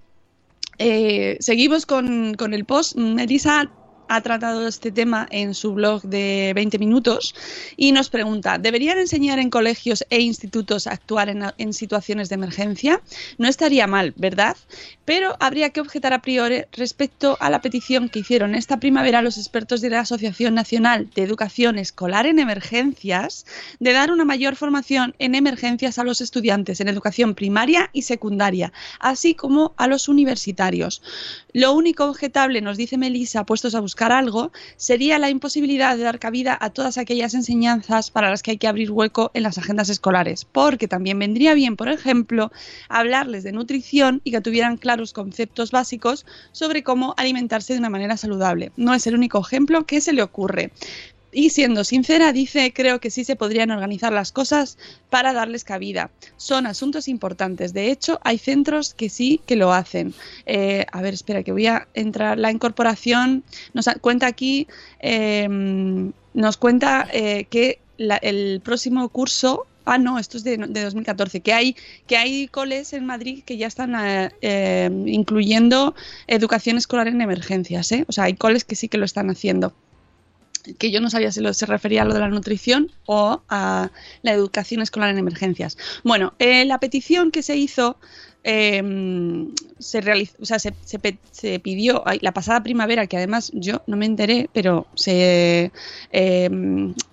eh, 0.77 1.37
seguimos 1.39 1.85
con, 1.85 2.35
con 2.35 2.53
el 2.53 2.65
post. 2.65 2.95
Melissa 2.95 3.69
ha 4.09 4.21
tratado 4.21 4.67
este 4.67 4.91
tema 4.91 5.27
en 5.31 5.53
su 5.53 5.73
blog 5.73 6.01
de 6.03 6.53
20 6.55 6.79
minutos 6.79 7.35
y 7.75 7.91
nos 7.91 8.09
pregunta, 8.09 8.57
¿deberían 8.57 8.97
enseñar 8.97 9.39
en 9.39 9.49
colegios 9.49 10.05
e 10.09 10.21
institutos 10.21 10.87
a 10.87 10.91
actuar 10.91 11.29
en, 11.29 11.73
situaciones 11.73 12.29
de 12.29 12.35
emergencia? 12.35 13.01
No 13.37 13.47
estaría 13.47 13.87
mal, 13.87 14.13
¿verdad? 14.15 14.55
Pero 15.05 15.35
habría 15.39 15.71
que 15.71 15.81
objetar 15.81 16.13
a 16.13 16.21
priori 16.21 16.63
respecto 16.71 17.37
a 17.39 17.49
la 17.49 17.61
petición 17.61 18.09
que 18.09 18.19
hicieron 18.19 18.55
esta 18.55 18.79
primavera 18.79 19.21
los 19.21 19.37
expertos 19.37 19.81
de 19.81 19.89
la 19.89 20.01
Asociación 20.01 20.55
Nacional 20.55 21.09
de 21.13 21.23
Educación 21.23 21.77
Escolar 21.77 22.25
en 22.25 22.39
Emergencias 22.39 23.45
de 23.79 23.93
dar 23.93 24.11
una 24.11 24.25
mayor 24.25 24.55
formación 24.55 25.15
en 25.19 25.35
emergencias 25.35 25.99
a 25.99 26.03
los 26.03 26.21
estudiantes 26.21 26.79
en 26.79 26.87
educación 26.87 27.35
primaria 27.35 27.89
y 27.93 28.03
secundaria, 28.03 28.71
así 28.99 29.35
como 29.35 29.73
a 29.77 29.87
los 29.87 30.07
universitarios. 30.07 31.01
Lo 31.53 31.73
único 31.73 32.05
objetable, 32.05 32.61
nos 32.61 32.77
dice 32.77 32.97
Melissa, 32.97 33.45
puestos 33.45 33.75
a 33.75 33.79
buscar 33.79 33.96
algo, 34.05 34.51
sería 34.75 35.19
la 35.19 35.29
imposibilidad 35.29 35.97
de 35.97 36.03
dar 36.03 36.19
cabida 36.19 36.57
a 36.59 36.69
todas 36.69 36.97
aquellas 36.97 37.33
enseñanzas 37.33 38.11
para 38.11 38.29
las 38.29 38.43
que 38.43 38.51
hay 38.51 38.57
que 38.57 38.67
abrir 38.67 38.91
hueco 38.91 39.31
en 39.33 39.43
las 39.43 39.57
agendas 39.57 39.89
escolares, 39.89 40.45
porque 40.45 40.87
también 40.87 41.19
vendría 41.19 41.53
bien, 41.53 41.75
por 41.75 41.89
ejemplo, 41.89 42.51
hablarles 42.89 43.43
de 43.43 43.51
nutrición 43.51 44.21
y 44.23 44.31
que 44.31 44.41
tuvieran 44.41 44.77
claros 44.77 45.13
conceptos 45.13 45.71
básicos 45.71 46.25
sobre 46.51 46.83
cómo 46.83 47.13
alimentarse 47.17 47.73
de 47.73 47.79
una 47.79 47.89
manera 47.89 48.17
saludable. 48.17 48.71
No 48.77 48.93
es 48.93 49.07
el 49.07 49.15
único 49.15 49.39
ejemplo 49.39 49.85
que 49.85 50.01
se 50.01 50.13
le 50.13 50.21
ocurre. 50.21 50.71
Y 51.31 51.49
siendo 51.49 51.83
sincera, 51.83 52.31
dice, 52.31 52.73
creo 52.73 52.99
que 52.99 53.11
sí 53.11 53.23
se 53.23 53.35
podrían 53.35 53.71
organizar 53.71 54.13
las 54.13 54.31
cosas 54.31 54.77
para 55.09 55.33
darles 55.33 55.63
cabida. 55.63 56.09
Son 56.37 56.65
asuntos 56.65 57.07
importantes. 57.07 57.73
De 57.73 57.91
hecho, 57.91 58.19
hay 58.23 58.37
centros 58.37 58.93
que 58.93 59.09
sí 59.09 59.41
que 59.45 59.55
lo 59.55 59.73
hacen. 59.73 60.13
Eh, 60.45 60.85
a 60.91 61.01
ver, 61.01 61.13
espera, 61.13 61.43
que 61.43 61.51
voy 61.51 61.67
a 61.67 61.87
entrar. 61.93 62.37
La 62.37 62.51
incorporación 62.51 63.43
nos 63.73 63.87
cuenta 64.01 64.27
aquí, 64.27 64.67
eh, 64.99 65.47
nos 66.33 66.57
cuenta 66.57 67.07
eh, 67.11 67.45
que 67.49 67.79
la, 67.97 68.17
el 68.17 68.61
próximo 68.63 69.09
curso 69.09 69.67
Ah, 69.89 69.97
no, 69.97 70.19
esto 70.19 70.35
es 70.35 70.43
de, 70.43 70.57
de, 70.57 70.83
2014, 70.83 71.39
que 71.39 71.53
hay, 71.53 71.77
que 72.07 72.17
hay 72.17 72.49
coles 72.49 72.91
en 72.91 73.05
Madrid 73.05 73.41
que 73.45 73.55
ya 73.55 73.67
están 73.67 73.95
eh, 73.95 74.31
eh, 74.41 74.89
incluyendo 75.05 75.95
educación 76.27 76.75
escolar 76.75 77.07
en 77.07 77.21
emergencias, 77.21 77.89
¿eh? 77.93 78.03
O 78.09 78.11
sea, 78.11 78.25
hay 78.25 78.33
coles 78.33 78.65
que 78.65 78.75
sí 78.75 78.89
que 78.89 78.97
lo 78.97 79.05
están 79.05 79.29
haciendo 79.29 79.73
que 80.75 80.91
yo 80.91 81.01
no 81.01 81.09
sabía 81.09 81.31
si 81.31 81.41
lo, 81.41 81.53
se 81.53 81.65
refería 81.65 82.01
a 82.01 82.05
lo 82.05 82.13
de 82.13 82.19
la 82.19 82.29
nutrición 82.29 82.91
o 83.05 83.41
a 83.49 83.91
la 84.21 84.31
educación 84.31 84.81
escolar 84.81 85.09
en 85.09 85.17
emergencias. 85.17 85.77
Bueno, 86.03 86.33
eh, 86.39 86.65
la 86.65 86.79
petición 86.79 87.31
que 87.31 87.43
se 87.43 87.55
hizo 87.55 87.97
eh, 88.49 88.81
se 89.77 89.99
realizó, 89.99 90.37
o 90.41 90.45
sea, 90.45 90.57
se, 90.57 90.71
pidió 91.59 92.03
la 92.21 92.31
pasada 92.31 92.63
primavera, 92.63 93.05
que 93.05 93.17
además 93.17 93.51
yo 93.53 93.81
no 93.87 93.97
me 93.97 94.05
enteré, 94.05 94.49
pero 94.53 94.87
se, 94.95 95.71
eh, 96.13 96.49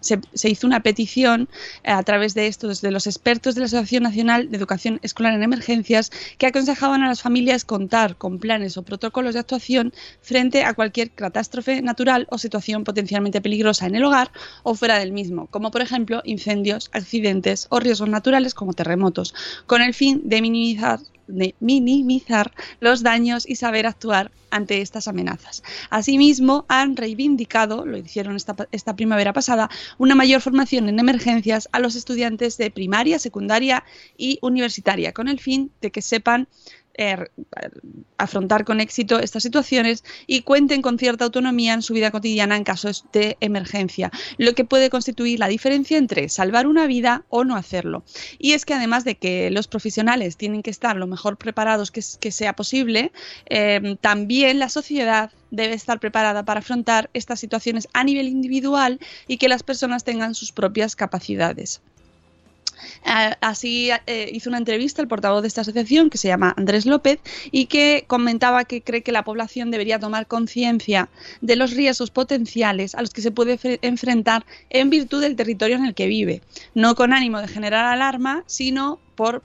se, 0.01 0.49
hizo 0.49 0.67
una 0.67 0.81
petición 0.81 1.49
a 1.85 2.03
través 2.05 2.35
de 2.35 2.47
estos, 2.47 2.81
de 2.81 2.93
los 2.93 3.09
expertos 3.09 3.57
de 3.57 3.63
la 3.63 3.67
Asociación 3.67 4.05
Nacional 4.05 4.49
de 4.49 4.57
Educación 4.57 5.01
Escolar 5.03 5.35
en 5.35 5.43
Emergencias, 5.43 6.13
que 6.39 6.47
aconsejaban 6.47 7.03
a 7.03 7.09
las 7.09 7.21
familias 7.21 7.65
contar 7.65 8.17
con 8.17 8.39
planes 8.39 8.77
o 8.77 8.83
protocolos 8.83 9.35
de 9.35 9.41
actuación 9.41 9.93
frente 10.23 10.63
a 10.63 10.75
cualquier 10.75 11.11
catástrofe 11.11 11.83
natural 11.83 12.29
o 12.31 12.39
situación 12.39 12.85
potencialmente 12.85 13.41
peligrosa 13.41 13.87
en 13.87 13.97
el 13.97 14.05
hogar 14.05 14.31
o 14.63 14.77
fuera 14.77 15.01
del 15.01 15.11
mismo, 15.11 15.49
como 15.49 15.73
por 15.73 15.83
ejemplo 15.83 16.23
incendios, 16.25 16.91
accidentes 16.93 17.67
o 17.71 17.81
riesgos 17.81 18.09
naturales 18.09 18.55
como 18.55 18.73
terremotos, 18.73 19.35
con 19.67 19.83
el 19.83 19.95
fin 19.95 20.23
de 20.25 20.41
minimizar 20.41 21.01
minimizar 21.61 22.53
los 22.81 23.03
daños 23.03 23.49
y 23.49 23.57
saber 23.57 23.87
actuar 23.87 24.31
ante 24.51 24.81
estas 24.81 25.09
amenazas. 25.09 25.63
Asimismo, 25.91 26.65
han 26.69 26.97
reivindicado, 26.97 27.85
lo 27.85 27.97
hicieron 27.99 28.37
esta, 28.37 28.55
esta, 28.71 28.95
primavera 28.95 29.33
pasada, 29.33 29.69
una 29.99 30.15
mayor 30.15 30.41
formación 30.41 30.89
en 30.89 30.99
emergencias 31.01 31.69
a 31.73 31.81
los 31.81 31.97
estudiantes 31.97 32.57
de 32.57 32.71
primaria, 32.71 33.19
secundaria 33.19 33.83
y 34.17 34.39
universitaria, 34.43 35.13
con 35.13 35.29
el 35.29 35.41
fin 35.41 35.73
de 35.81 35.91
que 35.91 36.03
sepan 36.03 36.47
eh, 36.97 37.17
afrontar 38.19 38.65
con 38.65 38.81
éxito 38.81 39.19
estas 39.19 39.43
situaciones 39.43 40.05
y 40.27 40.43
cuenten 40.43 40.83
con 40.83 40.99
cierta 40.99 41.25
autonomía 41.25 41.75
en 41.75 41.83
su 41.83 41.93
vida 41.93 42.11
cotidiana 42.11 42.57
en 42.57 42.65
casos 42.65 43.05
de 43.13 43.37
emergencia, 43.41 44.11
lo 44.39 44.55
que 44.55 44.65
puede 44.65 44.91
constituir 44.91 45.39
la 45.39 45.49
diferencia 45.49 45.99
entre 45.99 46.29
salvar 46.29 46.67
una 46.67 46.87
vida 46.87 47.25
o 47.29 47.45
no 47.45 47.57
hacerlo. 47.57 48.05
Y 48.39 48.53
es 48.53 48.65
que 48.65 48.75
además 48.75 49.05
de 49.05 49.17
que 49.17 49.51
los 49.51 49.69
profesionales 49.69 50.37
tienen 50.37 50.63
que 50.63 50.71
estar 50.71 50.97
lo 50.97 51.07
mejor 51.07 51.37
preparados 51.37 51.91
que, 51.91 52.03
que 52.21 52.31
sea 52.31 52.55
posible, 52.55 53.13
eh, 53.47 53.97
también 54.01 54.59
la 54.59 54.69
sociedad 54.69 55.31
debe 55.51 55.75
estar 55.75 56.01
preparada 56.01 56.45
para 56.45 56.61
afrontar 56.61 57.11
estas 57.15 57.41
situaciones 57.41 57.89
a 57.93 58.05
nivel 58.05 58.29
individual 58.29 58.99
y 59.27 59.39
que 59.39 59.49
las 59.49 59.63
personas 59.63 60.05
tengan 60.05 60.35
sus 60.35 60.53
propias 60.53 60.97
capacidades. 60.97 61.81
Ah, 63.05 63.37
Así 63.41 63.91
eh, 64.07 64.31
hizo 64.33 64.49
una 64.51 64.59
entrevista 64.59 65.03
el 65.03 65.09
portavoz 65.09 65.43
de 65.43 65.49
esta 65.49 65.61
asociación, 65.63 66.11
que 66.11 66.19
se 66.19 66.29
llama 66.29 66.55
Andrés 66.57 66.87
López, 66.87 67.19
y 67.51 67.67
que 67.67 68.05
comentaba 68.07 68.65
que 68.65 68.83
cree 68.83 69.03
que 69.03 69.13
la 69.13 69.25
población 69.25 69.71
debería 69.71 69.99
tomar 69.99 70.27
conciencia 70.27 71.09
de 71.41 71.57
los 71.57 71.73
riesgos 71.73 72.11
potenciales 72.11 72.95
a 72.95 73.01
los 73.01 73.11
que 73.11 73.23
se 73.23 73.31
puede 73.31 73.59
fre- 73.59 73.79
enfrentar 73.83 74.45
en 74.71 74.91
virtud 74.91 75.21
del 75.21 75.37
territorio 75.37 75.77
en 75.77 75.85
el 75.85 75.95
que 75.95 76.07
vive, 76.07 76.43
no 76.75 76.95
con 76.95 77.13
ánimo 77.13 77.41
de 77.41 77.49
generar 77.49 77.85
alarma, 77.85 78.45
sino 78.47 78.99
por 79.15 79.43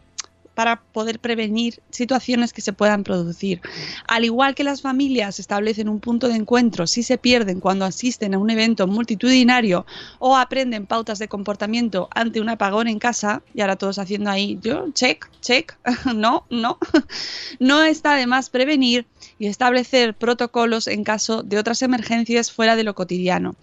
para 0.60 0.82
poder 0.82 1.20
prevenir 1.20 1.82
situaciones 1.90 2.52
que 2.52 2.60
se 2.60 2.74
puedan 2.74 3.06
producir. 3.06 3.62
Al 4.10 4.26
igual 4.26 4.56
que 4.56 4.66
las 4.66 4.82
familias 4.82 5.40
establecen 5.40 5.88
un 5.88 6.02
punto 6.02 6.28
de 6.28 6.36
encuentro 6.36 6.86
si 6.86 7.02
se 7.02 7.18
pierden 7.18 7.62
cuando 7.62 7.86
asisten 7.86 8.34
a 8.34 8.38
un 8.38 8.50
evento 8.50 8.86
multitudinario 8.86 9.86
o 10.20 10.36
aprenden 10.36 10.86
pautas 10.86 11.18
de 11.18 11.30
comportamiento 11.30 12.10
ante 12.14 12.42
un 12.42 12.50
apagón 12.50 12.90
en 12.90 13.00
casa, 13.00 13.42
y 13.54 13.62
ahora 13.62 13.78
todos 13.78 14.00
haciendo 14.00 14.32
ahí, 14.32 14.60
yo, 14.62 14.92
check, 14.92 15.30
check, 15.40 15.78
no, 16.14 16.44
no, 16.50 16.78
no 17.60 17.84
está 17.84 18.16
de 18.16 18.28
más 18.28 18.50
prevenir 18.50 19.06
y 19.38 19.48
establecer 19.48 20.14
protocolos 20.14 20.88
en 20.88 21.06
caso 21.06 21.42
de 21.42 21.58
otras 21.58 21.82
emergencias 21.84 22.52
fuera 22.52 22.76
de 22.76 22.84
lo 22.84 22.96
cotidiano. 22.96 23.56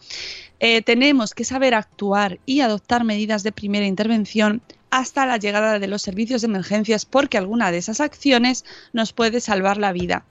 Eh, 0.61 0.80
tenemos 0.80 1.34
que 1.34 1.44
saber 1.44 1.74
actuar 1.74 2.38
y 2.47 2.61
adoptar 2.61 3.05
medidas 3.05 3.42
de 3.42 3.53
primera 3.53 3.84
intervención 3.84 4.62
hasta 4.91 5.26
la 5.26 5.37
llegada 5.37 5.78
de 5.78 5.87
los 5.87 6.03
servicios 6.03 6.43
de 6.43 6.47
emergencias 6.47 7.05
porque 7.05 7.39
alguna 7.39 7.70
de 7.70 7.78
esas 7.78 8.01
acciones 8.01 8.64
nos 8.93 9.12
puede 9.12 9.41
salvar 9.41 9.76
la 9.76 9.93
vida. 9.93 10.24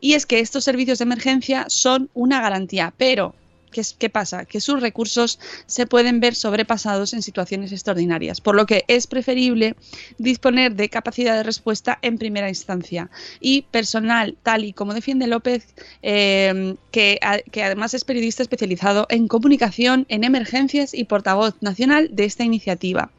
Y 0.00 0.14
es 0.14 0.26
que 0.26 0.40
estos 0.40 0.64
servicios 0.64 0.98
de 0.98 1.04
emergencia 1.04 1.64
son 1.68 2.10
una 2.14 2.40
garantía, 2.40 2.92
pero 2.96 3.34
¿qué, 3.72 3.82
qué 3.98 4.08
pasa? 4.08 4.44
Que 4.44 4.60
sus 4.60 4.80
recursos 4.80 5.40
se 5.66 5.86
pueden 5.86 6.20
ver 6.20 6.36
sobrepasados 6.36 7.12
en 7.14 7.22
situaciones 7.22 7.72
extraordinarias, 7.72 8.40
por 8.40 8.54
lo 8.54 8.66
que 8.66 8.84
es 8.86 9.08
preferible 9.08 9.74
disponer 10.18 10.76
de 10.76 10.88
capacidad 10.88 11.34
de 11.34 11.42
respuesta 11.42 11.98
en 12.02 12.18
primera 12.18 12.48
instancia 12.48 13.10
y 13.40 13.62
personal, 13.62 14.36
tal 14.44 14.64
y 14.64 14.72
como 14.72 14.94
defiende 14.94 15.26
López, 15.26 15.74
eh, 16.02 16.76
que, 16.92 17.18
que 17.50 17.64
además 17.64 17.94
es 17.94 18.04
periodista 18.04 18.42
especializado 18.42 19.06
en 19.10 19.26
comunicación, 19.26 20.06
en 20.08 20.22
emergencias 20.22 20.94
y 20.94 21.04
portavoz 21.04 21.54
nacional 21.60 22.10
de 22.12 22.24
esta 22.24 22.44
iniciativa. 22.44 23.10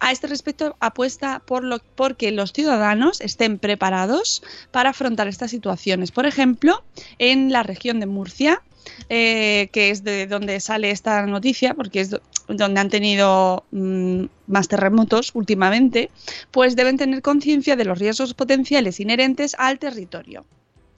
A 0.00 0.12
este 0.12 0.26
respecto, 0.26 0.76
apuesta 0.80 1.40
por 1.46 1.64
lo 1.64 1.78
porque 1.94 2.30
los 2.32 2.52
ciudadanos 2.52 3.20
estén 3.20 3.58
preparados 3.58 4.42
para 4.70 4.90
afrontar 4.90 5.28
estas 5.28 5.50
situaciones. 5.50 6.10
Por 6.10 6.26
ejemplo, 6.26 6.84
en 7.18 7.52
la 7.52 7.62
región 7.62 8.00
de 8.00 8.06
Murcia, 8.06 8.62
eh, 9.08 9.68
que 9.72 9.90
es 9.90 10.04
de 10.04 10.26
donde 10.26 10.60
sale 10.60 10.90
esta 10.90 11.24
noticia, 11.26 11.74
porque 11.74 12.00
es 12.00 12.10
do- 12.10 12.20
donde 12.48 12.80
han 12.80 12.90
tenido 12.90 13.64
mm, 13.70 14.24
más 14.46 14.68
terremotos 14.68 15.30
últimamente, 15.34 16.10
pues 16.50 16.76
deben 16.76 16.96
tener 16.98 17.22
conciencia 17.22 17.76
de 17.76 17.84
los 17.84 17.98
riesgos 17.98 18.34
potenciales 18.34 19.00
inherentes 19.00 19.54
al 19.58 19.78
territorio 19.78 20.44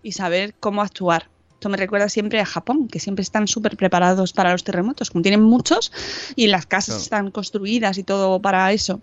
y 0.03 0.13
saber 0.13 0.55
cómo 0.61 0.83
actuar. 0.83 1.31
Esto 1.55 1.69
me 1.71 1.77
recuerda 1.79 2.09
siempre 2.09 2.39
a 2.41 2.45
Japón, 2.47 2.87
que 2.89 2.99
siempre 3.01 3.23
están 3.23 3.49
súper 3.49 3.77
preparados 3.77 4.33
para 4.33 4.53
los 4.53 4.63
terremotos, 4.63 5.11
como 5.11 5.23
tienen 5.23 5.43
muchos 5.43 5.91
y 6.37 6.49
las 6.49 6.67
casas 6.67 6.95
Claro. 6.97 7.03
están 7.03 7.31
construidas 7.31 7.97
y 7.99 8.05
todo 8.05 8.41
para 8.43 8.71
eso. 8.73 9.01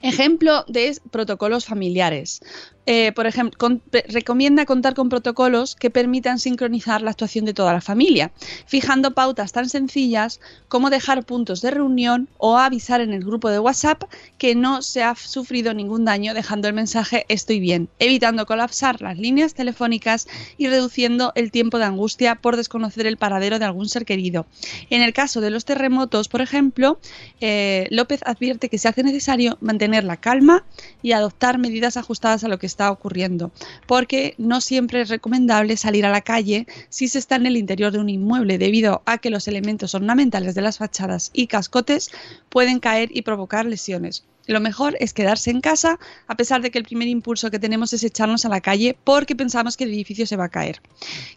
Ejemplo 0.00 0.64
de 0.68 0.96
protocolos 1.10 1.64
familiares. 1.66 2.40
Eh, 2.86 3.12
por 3.12 3.26
ejemplo, 3.26 3.80
recomienda 4.08 4.64
contar 4.64 4.94
con 4.94 5.08
protocolos 5.08 5.74
que 5.74 5.90
permitan 5.90 6.38
sincronizar 6.38 7.02
la 7.02 7.10
actuación 7.10 7.44
de 7.44 7.52
toda 7.52 7.72
la 7.72 7.80
familia, 7.80 8.30
fijando 8.66 9.12
pautas 9.12 9.52
tan 9.52 9.68
sencillas 9.68 10.40
como 10.68 10.88
dejar 10.88 11.24
puntos 11.24 11.60
de 11.62 11.72
reunión 11.72 12.28
o 12.38 12.58
avisar 12.58 13.00
en 13.00 13.12
el 13.12 13.24
grupo 13.24 13.50
de 13.50 13.58
WhatsApp 13.58 14.04
que 14.38 14.54
no 14.54 14.82
se 14.82 15.02
ha 15.02 15.16
sufrido 15.16 15.74
ningún 15.74 16.04
daño 16.04 16.32
dejando 16.32 16.68
el 16.68 16.74
mensaje 16.74 17.26
estoy 17.28 17.58
bien, 17.58 17.88
evitando 17.98 18.46
colapsar 18.46 19.02
las 19.02 19.18
líneas 19.18 19.54
telefónicas 19.54 20.28
y 20.56 20.68
reduciendo 20.68 21.32
el 21.34 21.50
tiempo 21.50 21.78
de 21.78 21.86
angustia 21.86 22.36
por 22.36 22.56
desconocer 22.56 23.06
el 23.06 23.16
paradero 23.16 23.58
de 23.58 23.64
algún 23.64 23.88
ser 23.88 24.04
querido. 24.04 24.46
En 24.90 25.02
el 25.02 25.12
caso 25.12 25.40
de 25.40 25.50
los 25.50 25.64
terremotos, 25.64 26.28
por 26.28 26.40
ejemplo, 26.40 27.00
eh, 27.40 27.88
López 27.90 28.20
advierte 28.24 28.68
que 28.68 28.78
se 28.78 28.86
hace 28.86 29.02
necesario 29.02 29.58
mantener 29.60 30.04
la 30.04 30.18
calma 30.18 30.64
y 31.02 31.12
adoptar 31.12 31.58
medidas 31.58 31.96
ajustadas 31.96 32.44
a 32.44 32.48
lo 32.48 32.58
que 32.58 32.66
está 32.76 32.90
ocurriendo, 32.90 33.52
porque 33.86 34.34
no 34.36 34.60
siempre 34.60 35.00
es 35.00 35.08
recomendable 35.08 35.78
salir 35.78 36.04
a 36.04 36.10
la 36.10 36.20
calle 36.20 36.66
si 36.90 37.08
se 37.08 37.18
está 37.18 37.36
en 37.36 37.46
el 37.46 37.56
interior 37.56 37.90
de 37.90 38.00
un 38.00 38.10
inmueble, 38.10 38.58
debido 38.58 39.00
a 39.06 39.16
que 39.16 39.30
los 39.30 39.48
elementos 39.48 39.94
ornamentales 39.94 40.54
de 40.54 40.60
las 40.60 40.76
fachadas 40.76 41.30
y 41.32 41.46
cascotes 41.46 42.10
pueden 42.50 42.78
caer 42.78 43.08
y 43.14 43.22
provocar 43.22 43.64
lesiones. 43.64 44.24
Lo 44.46 44.60
mejor 44.60 44.96
es 45.00 45.12
quedarse 45.12 45.50
en 45.50 45.60
casa, 45.60 45.98
a 46.26 46.36
pesar 46.36 46.62
de 46.62 46.70
que 46.70 46.78
el 46.78 46.84
primer 46.84 47.08
impulso 47.08 47.50
que 47.50 47.58
tenemos 47.58 47.92
es 47.92 48.04
echarnos 48.04 48.44
a 48.44 48.48
la 48.48 48.60
calle 48.60 48.96
porque 49.04 49.34
pensamos 49.34 49.76
que 49.76 49.84
el 49.84 49.90
edificio 49.90 50.26
se 50.26 50.36
va 50.36 50.44
a 50.44 50.48
caer. 50.48 50.80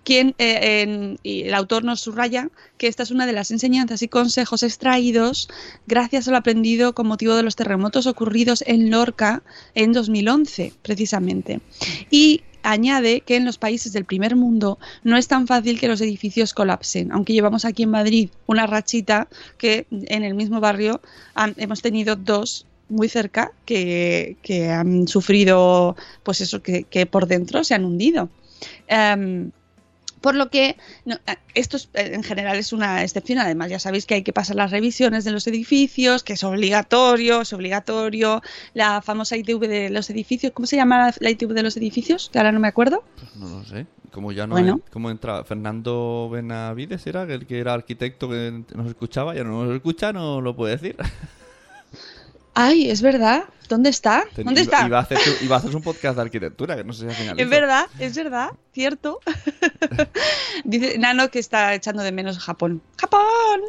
Quien, 0.04 0.36
eh, 0.38 1.18
y 1.24 1.44
el 1.44 1.54
autor 1.54 1.84
nos 1.84 2.02
subraya 2.02 2.50
que 2.78 2.88
esta 2.88 3.04
es 3.04 3.12
una 3.12 3.26
de 3.26 3.34
las 3.34 3.52
enseñanzas 3.52 4.02
y 4.02 4.08
consejos 4.08 4.64
extraídos 4.64 5.50
gracias 5.88 6.28
a 6.28 6.32
lo 6.32 6.38
aprendido 6.38 6.94
con 6.94 7.08
motivo 7.08 7.36
de 7.36 7.44
los 7.44 7.56
terremotos 7.56 8.08
ocurridos 8.08 8.64
en 8.68 8.90
Lorca 8.90 9.44
en 9.76 9.92
2011, 9.92 10.74
precisamente. 10.82 11.62
Y 12.10 12.44
añade 12.64 13.22
que 13.22 13.36
en 13.36 13.46
los 13.46 13.58
países 13.58 13.94
del 13.94 14.06
primer 14.06 14.36
mundo 14.36 14.80
no 15.04 15.18
es 15.18 15.28
tan 15.28 15.48
fácil 15.48 15.80
que 15.80 15.88
los 15.88 16.02
edificios 16.02 16.54
colapsen, 16.54 17.12
aunque 17.12 17.34
llevamos 17.34 17.66
aquí 17.66 17.84
en 17.84 17.92
Madrid 17.92 18.30
una 18.48 18.68
rachita 18.68 19.28
que 19.58 19.88
en 19.92 20.24
el 20.24 20.36
mismo 20.36 20.60
barrio 20.60 21.02
hemos 21.58 21.82
tenido 21.82 22.16
dos 22.16 22.66
muy 22.90 23.08
cerca 23.10 23.52
que, 23.66 24.38
que 24.42 24.70
han 24.70 25.08
sufrido 25.08 25.96
pues 26.24 26.42
eso 26.42 26.62
que, 26.62 26.84
que 26.84 27.06
por 27.06 27.28
dentro 27.28 27.64
se 27.64 27.74
han 27.76 27.86
hundido 27.86 28.30
Em, 28.88 29.52
por 30.20 30.36
lo 30.36 30.50
que 30.50 30.76
no, 31.06 31.16
eh, 31.28 31.38
esto 31.54 31.78
es, 31.78 31.86
eh, 31.94 32.12
en 32.14 32.24
general 32.24 32.58
es 32.58 32.74
una 32.74 33.04
excepción. 33.04 33.40
Además, 33.40 33.70
ya 33.70 33.80
sabéis 33.80 34.06
que 34.06 34.16
hay 34.16 34.22
que 34.24 34.34
pasar 34.34 34.58
las 34.58 34.70
revisiones 34.72 35.24
de 35.24 35.32
los 35.32 35.48
edificios, 35.48 36.24
que 36.24 36.34
es 36.34 36.44
obligatorio, 36.44 37.40
es 37.40 37.54
obligatorio. 37.54 38.42
La 38.74 39.02
famosa 39.02 39.38
ITV 39.38 39.68
de 39.70 39.90
los 39.90 40.10
edificios, 40.10 40.52
¿cómo 40.52 40.66
se 40.68 40.76
llama 40.76 40.98
la, 40.98 41.14
la 41.22 41.30
ITV 41.30 41.54
de 41.54 41.64
los 41.64 41.78
edificios? 41.78 42.30
Que 42.34 42.38
ahora 42.40 42.52
no 42.52 42.60
me 42.60 42.68
acuerdo. 42.68 43.06
Pues 43.16 43.34
no 43.38 43.48
lo 43.60 43.64
sé. 43.64 43.86
Como 44.12 44.34
ya 44.34 44.46
no 44.46 44.56
Bueno. 44.56 44.82
hay- 44.84 44.92
¿Cómo 44.92 45.10
entra? 45.10 45.46
Fernando 45.46 46.28
Benavides 46.30 47.08
era 47.08 47.24
el 47.24 47.46
que 47.48 47.60
era 47.60 47.74
arquitecto 47.74 48.28
que 48.28 48.62
nos 48.76 48.88
escuchaba, 48.88 49.36
ya 49.36 49.46
no 49.46 49.64
nos 49.64 49.74
escucha, 49.74 50.12
no 50.12 50.42
lo 50.42 50.54
puede 50.54 50.76
decir. 50.76 50.98
Ay, 52.54 52.90
es 52.90 53.02
verdad. 53.02 53.44
¿Dónde 53.70 53.92
está? 53.92 54.26
¿Dónde 54.36 54.62
iba- 54.62 54.62
está? 54.62 54.88
Iba 54.88 54.98
a, 54.98 55.02
hacer, 55.02 55.20
iba 55.44 55.56
a 55.56 55.60
hacer 55.60 55.76
un 55.76 55.84
podcast 55.84 56.16
de 56.16 56.24
arquitectura, 56.24 56.76
que 56.76 56.84
no 56.84 56.92
sé 56.92 57.02
si 57.02 57.06
al 57.10 57.14
final 57.14 57.40
Es 57.40 57.50
verdad, 57.50 57.86
es 58.00 58.16
verdad, 58.16 58.50
cierto. 58.74 59.20
Dice 60.64 60.98
Nano 60.98 61.30
que 61.30 61.38
está 61.38 61.76
echando 61.76 62.02
de 62.02 62.12
menos 62.12 62.40
Japón. 62.40 62.82
¡Japón! 62.98 63.62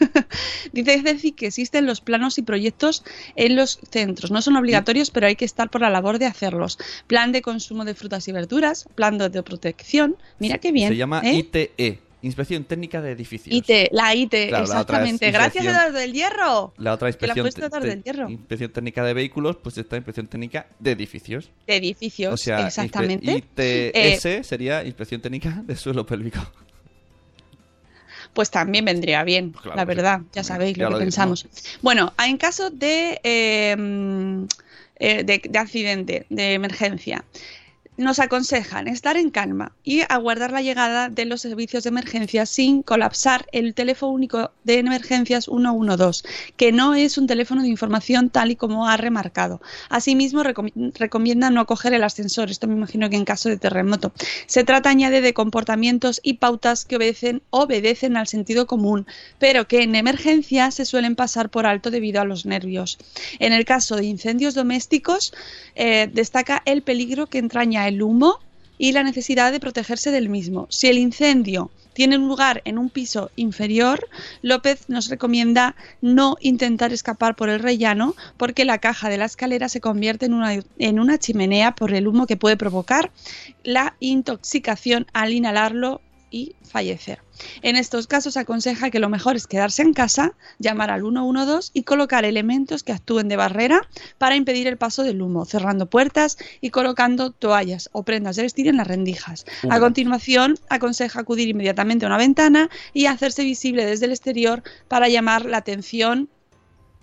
Dice 0.72 1.02
decir 1.02 1.36
que 1.36 1.46
existen 1.46 1.86
los 1.86 2.00
planos 2.00 2.36
y 2.38 2.42
proyectos 2.42 3.04
en 3.36 3.54
los 3.54 3.78
centros. 3.90 4.32
No 4.32 4.42
son 4.42 4.56
obligatorios, 4.56 5.12
pero 5.12 5.28
hay 5.28 5.36
que 5.36 5.44
estar 5.44 5.70
por 5.70 5.80
la 5.82 5.90
labor 5.90 6.18
de 6.18 6.26
hacerlos. 6.26 6.78
Plan 7.06 7.30
de 7.30 7.40
consumo 7.40 7.84
de 7.84 7.94
frutas 7.94 8.26
y 8.26 8.32
verduras, 8.32 8.88
plan 8.96 9.18
de 9.18 9.42
protección. 9.44 10.16
Mira 10.40 10.58
qué 10.58 10.72
bien. 10.72 10.88
Se 10.88 10.96
llama 10.96 11.20
¿eh? 11.24 11.34
ITE, 11.34 12.00
Inspección 12.24 12.64
Técnica 12.64 13.00
de 13.02 13.12
Edificios. 13.12 13.54
IT, 13.54 13.88
la 13.92 14.14
IT, 14.14 14.30
Claro, 14.30 14.50
la 14.50 14.60
exactamente. 14.62 15.30
Gracias, 15.30 15.56
inspección- 15.64 15.74
Eduardo 15.74 15.98
del 15.98 16.12
Hierro. 16.12 16.74
La 16.78 16.92
otra 16.94 17.12
Que 17.12 17.26
la 17.26 17.32
has 17.32 17.36
inspección, 17.38 17.82
del 17.82 18.02
Hierro. 18.02 18.30
inspección 18.30 18.72
técnica 18.72 19.04
de 19.04 19.14
vehículos, 19.14 19.56
pues 19.62 19.76
está 19.78 19.96
inspección 19.96 20.26
técnica 20.26 20.66
de 20.78 20.92
edificios. 20.92 21.50
De 21.66 21.76
edificios, 21.76 22.32
O 22.32 22.36
sea, 22.36 22.66
exactamente. 22.66 23.26
inspe- 23.26 23.92
Eh, 23.94 24.14
ITS 24.16 24.46
sería 24.46 24.84
inspección 24.84 25.20
técnica 25.20 25.62
de 25.66 25.76
suelo 25.76 26.06
pélvico. 26.06 26.40
pues 28.32 28.50
también 28.50 28.84
vendría 28.84 29.22
bien, 29.22 29.52
Pues 29.52 29.62
claro 29.62 29.76
la 29.76 29.84
que 29.86 29.92
sí. 29.92 29.96
verdad, 29.96 30.20
ya 30.32 30.42
sabéis 30.42 30.76
ya 30.76 30.84
lo 30.84 30.88
que 30.88 30.92
lo 30.94 30.98
pensamos. 31.00 31.46
Bueno, 31.82 32.12
en 32.26 32.36
caso 32.36 32.70
de, 32.70 33.20
eh, 33.22 33.76
eh, 34.98 35.22
de, 35.24 35.40
de 35.48 35.58
accidente, 35.58 36.26
de 36.30 36.54
emergencia, 36.54 37.24
nos 37.96 38.18
aconsejan 38.18 38.88
estar 38.88 39.16
en 39.16 39.30
calma 39.30 39.72
y 39.84 40.00
aguardar 40.08 40.50
la 40.50 40.62
llegada 40.62 41.08
de 41.08 41.24
los 41.26 41.40
servicios 41.40 41.84
de 41.84 41.90
emergencia 41.90 42.44
sin 42.44 42.82
colapsar 42.82 43.46
el 43.52 43.74
teléfono 43.74 44.12
único 44.12 44.50
de 44.64 44.78
emergencias 44.78 45.44
112, 45.44 46.26
que 46.56 46.72
no 46.72 46.94
es 46.94 47.18
un 47.18 47.26
teléfono 47.26 47.62
de 47.62 47.68
información 47.68 48.30
tal 48.30 48.50
y 48.50 48.56
como 48.56 48.88
ha 48.88 48.96
remarcado. 48.96 49.60
Asimismo, 49.90 50.42
recom- 50.42 50.92
recomienda 50.98 51.50
no 51.50 51.66
coger 51.66 51.94
el 51.94 52.02
ascensor, 52.02 52.50
esto 52.50 52.66
me 52.66 52.74
imagino 52.74 53.08
que 53.10 53.16
en 53.16 53.24
caso 53.24 53.48
de 53.48 53.58
terremoto. 53.58 54.12
Se 54.46 54.64
trata, 54.64 54.90
añade, 54.90 55.20
de 55.20 55.34
comportamientos 55.34 56.20
y 56.22 56.34
pautas 56.34 56.84
que 56.84 56.96
obedecen, 56.96 57.42
obedecen 57.50 58.16
al 58.16 58.26
sentido 58.26 58.66
común, 58.66 59.06
pero 59.38 59.68
que 59.68 59.82
en 59.82 59.94
emergencia 59.94 60.70
se 60.72 60.84
suelen 60.84 61.14
pasar 61.14 61.48
por 61.48 61.66
alto 61.66 61.90
debido 61.90 62.20
a 62.20 62.24
los 62.24 62.44
nervios. 62.44 62.98
En 63.38 63.52
el 63.52 63.64
caso 63.64 63.96
de 63.96 64.04
incendios 64.04 64.54
domésticos, 64.54 65.32
eh, 65.76 66.08
destaca 66.12 66.62
el 66.64 66.82
peligro 66.82 67.26
que 67.28 67.38
entraña 67.38 67.83
el 67.88 68.02
humo 68.02 68.38
y 68.78 68.92
la 68.92 69.02
necesidad 69.02 69.52
de 69.52 69.60
protegerse 69.60 70.10
del 70.10 70.28
mismo. 70.28 70.66
Si 70.70 70.88
el 70.88 70.98
incendio 70.98 71.70
tienen 71.92 72.26
lugar 72.26 72.60
en 72.64 72.76
un 72.76 72.90
piso 72.90 73.30
inferior, 73.36 74.08
López 74.42 74.88
nos 74.88 75.08
recomienda 75.08 75.76
no 76.02 76.36
intentar 76.40 76.92
escapar 76.92 77.36
por 77.36 77.48
el 77.48 77.60
rellano 77.60 78.14
porque 78.36 78.64
la 78.64 78.78
caja 78.78 79.08
de 79.08 79.16
la 79.16 79.26
escalera 79.26 79.68
se 79.68 79.80
convierte 79.80 80.26
en 80.26 80.98
una 80.98 81.18
chimenea 81.18 81.74
por 81.74 81.94
el 81.94 82.08
humo 82.08 82.26
que 82.26 82.36
puede 82.36 82.56
provocar 82.56 83.12
la 83.62 83.94
intoxicación 84.00 85.06
al 85.12 85.32
inhalarlo 85.32 86.00
y 86.34 86.56
fallecer. 86.64 87.20
En 87.62 87.76
estos 87.76 88.08
casos 88.08 88.36
aconseja 88.36 88.90
que 88.90 88.98
lo 88.98 89.08
mejor 89.08 89.36
es 89.36 89.46
quedarse 89.46 89.82
en 89.82 89.94
casa, 89.94 90.32
llamar 90.58 90.90
al 90.90 91.02
112 91.02 91.70
y 91.74 91.84
colocar 91.84 92.24
elementos 92.24 92.82
que 92.82 92.90
actúen 92.90 93.28
de 93.28 93.36
barrera 93.36 93.82
para 94.18 94.34
impedir 94.34 94.66
el 94.66 94.76
paso 94.76 95.04
del 95.04 95.22
humo, 95.22 95.44
cerrando 95.44 95.86
puertas 95.86 96.36
y 96.60 96.70
colocando 96.70 97.30
toallas 97.30 97.88
o 97.92 98.02
prendas 98.02 98.34
de 98.34 98.42
vestir 98.42 98.66
en 98.66 98.78
las 98.78 98.88
rendijas. 98.88 99.46
A 99.70 99.78
continuación, 99.78 100.58
aconseja 100.68 101.20
acudir 101.20 101.48
inmediatamente 101.48 102.04
a 102.04 102.08
una 102.08 102.18
ventana 102.18 102.68
y 102.92 103.06
hacerse 103.06 103.44
visible 103.44 103.86
desde 103.86 104.06
el 104.06 104.10
exterior 104.10 104.64
para 104.88 105.08
llamar 105.08 105.44
la 105.44 105.58
atención 105.58 106.28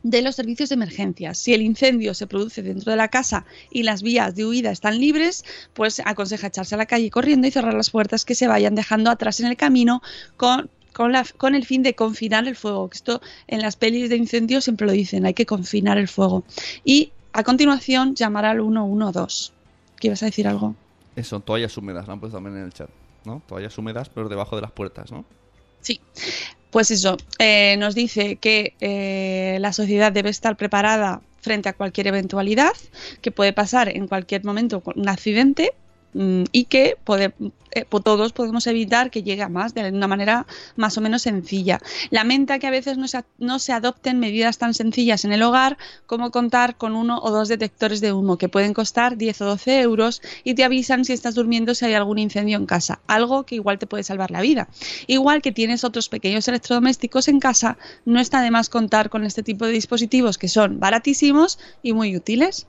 de 0.04 0.22
los 0.22 0.36
servicios 0.36 0.70
de 0.70 0.76
emergencias. 0.76 1.38
Si 1.38 1.54
el 1.54 1.62
incendio 1.62 2.14
se 2.14 2.28
produce 2.28 2.62
dentro 2.62 2.92
de 2.92 2.98
la 2.98 3.10
casa 3.10 3.46
y 3.70 3.84
las 3.84 4.02
vías 4.02 4.36
de 4.36 4.46
huida 4.46 4.72
están 4.72 5.00
libres, 5.00 5.44
pues 5.74 6.02
aconseja 6.04 6.48
echarse 6.48 6.76
a 6.76 6.78
la 6.78 6.86
calle 6.86 7.10
corriendo 7.10 7.48
y 7.48 7.52
cerrar 7.52 7.74
las 7.74 7.90
puertas 7.90 8.26
que 8.26 8.36
se 8.36 8.48
vayan 8.48 8.76
dejando 8.76 9.10
atrás 9.10 9.40
en 9.40 9.48
el 9.48 9.58
camino 9.58 10.02
con 10.38 10.70
con, 10.94 11.14
la, 11.14 11.26
con, 11.38 11.56
el 11.56 11.66
fin 11.66 11.84
de 11.84 11.96
confinar 11.96 12.46
el 12.48 12.58
fuego. 12.58 12.90
Esto 12.92 13.22
en 13.48 13.62
las 13.62 13.78
pelis 13.78 14.10
de 14.10 14.18
incendio 14.18 14.60
siempre 14.60 14.86
lo 14.86 14.92
dicen, 14.92 15.26
hay 15.26 15.34
que 15.34 15.46
confinar 15.46 15.98
el 15.98 16.10
fuego. 16.10 16.44
Y 16.84 17.14
a 17.32 17.44
continuación 17.44 18.14
llamar 18.14 18.44
al 18.44 18.58
112. 18.58 19.54
¿Qué 20.00 20.08
ibas 20.08 20.22
a 20.22 20.26
decir 20.26 20.50
algo? 20.50 20.76
Eso, 21.16 21.40
toallas 21.40 21.78
húmedas, 21.78 22.08
lo 22.08 22.14
han 22.14 22.20
puesto 22.20 22.38
también 22.38 22.58
en 22.58 22.66
el 22.66 22.74
chat. 22.74 22.90
¿no? 23.26 23.42
Toallas 23.48 23.78
húmedas, 23.78 24.10
pero 24.10 24.30
debajo 24.30 24.56
de 24.56 24.64
las 24.64 24.72
puertas, 24.72 25.12
¿no? 25.12 25.26
Sí. 25.82 26.00
Pues 26.72 26.90
eso, 26.90 27.18
eh, 27.38 27.76
nos 27.78 27.96
dice 27.96 28.38
que 28.38 28.76
eh, 28.80 29.58
la 29.60 29.74
sociedad 29.74 30.12
debe 30.12 30.30
estar 30.30 30.56
preparada 30.56 31.22
frente 31.42 31.68
a 31.68 31.74
cualquier 31.74 32.08
eventualidad, 32.08 32.72
que 33.22 33.32
puede 33.32 33.52
pasar 33.52 33.90
en 33.90 34.08
cualquier 34.08 34.46
momento 34.46 34.82
un 34.96 35.10
accidente 35.10 35.74
y 36.14 36.66
que 36.66 36.98
eh, 37.72 37.86
todos 38.04 38.34
podemos 38.34 38.68
evitar 38.68 39.12
que 39.12 39.24
llegue 39.24 39.44
a 39.44 39.50
más 39.50 39.74
de 39.74 39.90
una 39.90 40.08
manera 40.08 40.46
más 40.76 40.98
o 40.98 41.02
menos 41.02 41.22
sencilla. 41.22 41.80
Lamenta 42.10 42.60
que 42.60 42.68
a 42.68 42.72
veces 42.72 42.98
no 42.98 43.08
se, 43.08 43.24
no 43.38 43.60
se 43.60 43.72
adopten 43.72 44.20
medidas 44.20 44.58
tan 44.58 44.74
sencillas 44.74 45.24
en 45.24 45.32
el 45.32 45.42
hogar 45.44 45.78
como 46.06 46.32
contar 46.32 46.76
con 46.76 46.96
uno 46.96 47.20
o 47.20 47.32
dos 47.32 47.48
detectores 47.48 48.02
de 48.02 48.12
humo 48.12 48.38
que 48.38 48.50
pueden 48.50 48.74
costar 48.74 49.18
10 49.18 49.42
o 49.42 49.46
12 49.46 49.82
euros 49.82 50.22
y 50.44 50.54
te 50.56 50.64
avisan 50.64 51.06
si 51.06 51.14
estás 51.14 51.36
durmiendo 51.36 51.74
si 51.74 51.86
hay 51.86 51.94
algún 51.94 52.20
incendio 52.20 52.58
en 52.58 52.66
casa, 52.66 53.00
algo 53.08 53.44
que 53.44 53.56
igual 53.56 53.80
te 53.80 53.88
puede 53.88 54.04
salvar 54.04 54.32
la 54.32 54.42
vida. 54.42 54.68
Igual 55.08 55.42
que 55.42 55.52
tienes 55.52 55.84
otros 55.84 56.10
pequeños 56.10 56.48
electrodomésticos 56.48 57.28
en 57.28 57.40
casa, 57.40 57.78
no 58.06 58.20
está 58.20 58.42
de 58.42 58.52
más 58.52 58.70
contar 58.70 59.10
con 59.10 59.24
este 59.24 59.44
tipo 59.44 59.66
de 59.66 59.72
dispositivos 59.72 60.38
que 60.38 60.50
son 60.50 60.80
baratísimos 60.80 61.60
y 61.82 61.94
muy 61.94 62.16
útiles. 62.16 62.68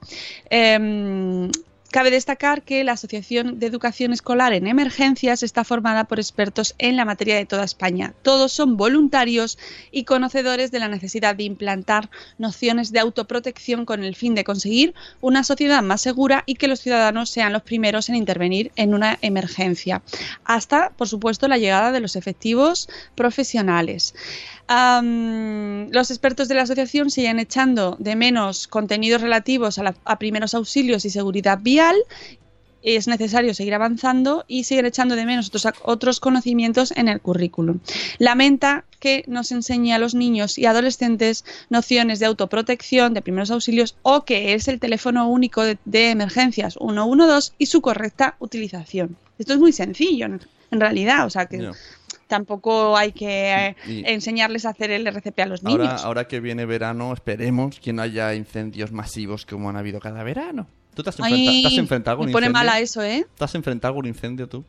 Em, 0.50 1.50
Cabe 1.92 2.10
destacar 2.10 2.62
que 2.62 2.84
la 2.84 2.92
Asociación 2.92 3.58
de 3.58 3.66
Educación 3.66 4.14
Escolar 4.14 4.54
en 4.54 4.66
Emergencias 4.66 5.42
está 5.42 5.62
formada 5.62 6.04
por 6.04 6.18
expertos 6.18 6.74
en 6.78 6.96
la 6.96 7.04
materia 7.04 7.36
de 7.36 7.44
toda 7.44 7.64
España. 7.64 8.14
Todos 8.22 8.50
son 8.50 8.78
voluntarios 8.78 9.58
y 9.90 10.04
conocedores 10.04 10.70
de 10.70 10.78
la 10.78 10.88
necesidad 10.88 11.36
de 11.36 11.42
implantar 11.42 12.08
nociones 12.38 12.92
de 12.92 13.00
autoprotección 13.00 13.84
con 13.84 14.04
el 14.04 14.16
fin 14.16 14.34
de 14.34 14.42
conseguir 14.42 14.94
una 15.20 15.44
sociedad 15.44 15.82
más 15.82 16.00
segura 16.00 16.44
y 16.46 16.54
que 16.54 16.66
los 16.66 16.80
ciudadanos 16.80 17.28
sean 17.28 17.52
los 17.52 17.62
primeros 17.62 18.08
en 18.08 18.14
intervenir 18.14 18.72
en 18.76 18.94
una 18.94 19.18
emergencia. 19.20 20.00
Hasta, 20.46 20.92
por 20.96 21.08
supuesto, 21.08 21.46
la 21.46 21.58
llegada 21.58 21.92
de 21.92 22.00
los 22.00 22.16
efectivos 22.16 22.88
profesionales 23.14 24.14
los 25.90 26.10
expertos 26.10 26.48
de 26.48 26.54
la 26.54 26.62
asociación 26.62 27.10
siguen 27.10 27.38
echando 27.38 27.96
de 27.98 28.16
menos 28.16 28.68
contenidos 28.68 29.20
relativos 29.20 29.78
a, 29.78 30.18
primeros 30.18 30.54
auxilios 30.54 31.04
y 31.04 31.10
seguridad 31.10 31.58
vial 31.60 31.81
es 32.82 33.06
necesario 33.06 33.54
seguir 33.54 33.74
avanzando 33.74 34.44
y 34.48 34.64
siguen 34.64 34.86
echando 34.86 35.16
de 35.16 35.24
menos 35.24 35.48
otros, 35.48 35.66
otros, 35.82 36.20
conocimientos 36.20 36.92
en 36.96 37.08
el 37.08 37.20
currículum. 37.20 37.78
Lamenta 38.18 38.84
que 38.98 39.24
nos 39.26 39.52
enseñe 39.52 39.92
a 39.92 39.98
los 39.98 40.14
niños 40.14 40.58
y 40.58 40.66
adolescentes 40.66 41.44
nociones 41.70 42.18
de 42.18 42.26
autoprotección, 42.26 43.14
de 43.14 43.22
primeros 43.22 43.50
auxilios 43.50 43.96
o 44.02 44.24
que 44.24 44.54
es 44.54 44.68
el 44.68 44.80
teléfono 44.80 45.28
único 45.28 45.62
de, 45.62 46.10
emergencias 46.10 46.74
112 46.74 47.52
y 47.58 47.66
su 47.66 47.80
correcta 47.80 48.36
utilización. 48.38 49.16
Esto 49.38 49.54
es 49.54 49.58
muy 49.58 49.72
sencillo 49.72 50.26
en, 50.26 50.40
realidad, 50.80 51.26
o 51.26 51.30
sea 51.30 51.46
que 51.46 51.70
tampoco 52.26 52.96
hay 52.96 53.12
que 53.12 53.76
enseñarles 53.86 54.64
a 54.64 54.70
hacer 54.70 54.90
el 54.90 55.06
RCP 55.06 55.40
a 55.40 55.46
los 55.46 55.62
niños. 55.62 56.02
Ahora, 56.02 56.26
que 56.26 56.40
viene 56.40 56.64
verano, 56.64 57.12
esperemos 57.12 57.78
que 57.78 57.92
no 57.92 58.00
haya 58.00 58.34
incendios 58.34 58.90
masivos 58.90 59.44
como 59.44 59.68
han 59.68 59.76
habido 59.76 60.00
cada 60.00 60.22
verano. 60.22 60.66
¿Tú 60.94 61.02
te 61.02 61.10
has, 61.10 61.18
enfrentado, 61.18 62.10
a 62.10 62.12
algún 62.12 62.26
me 62.26 62.32
pone 62.32 62.50
mala 62.50 62.78
eso, 62.80 63.02
¿eh? 63.02 63.26
¿Te 63.36 63.44
has 63.44 63.54
enfrentado 63.54 63.90
a 63.90 63.92
algún 63.92 64.06
incendio 64.06 64.48
tú? 64.48 64.64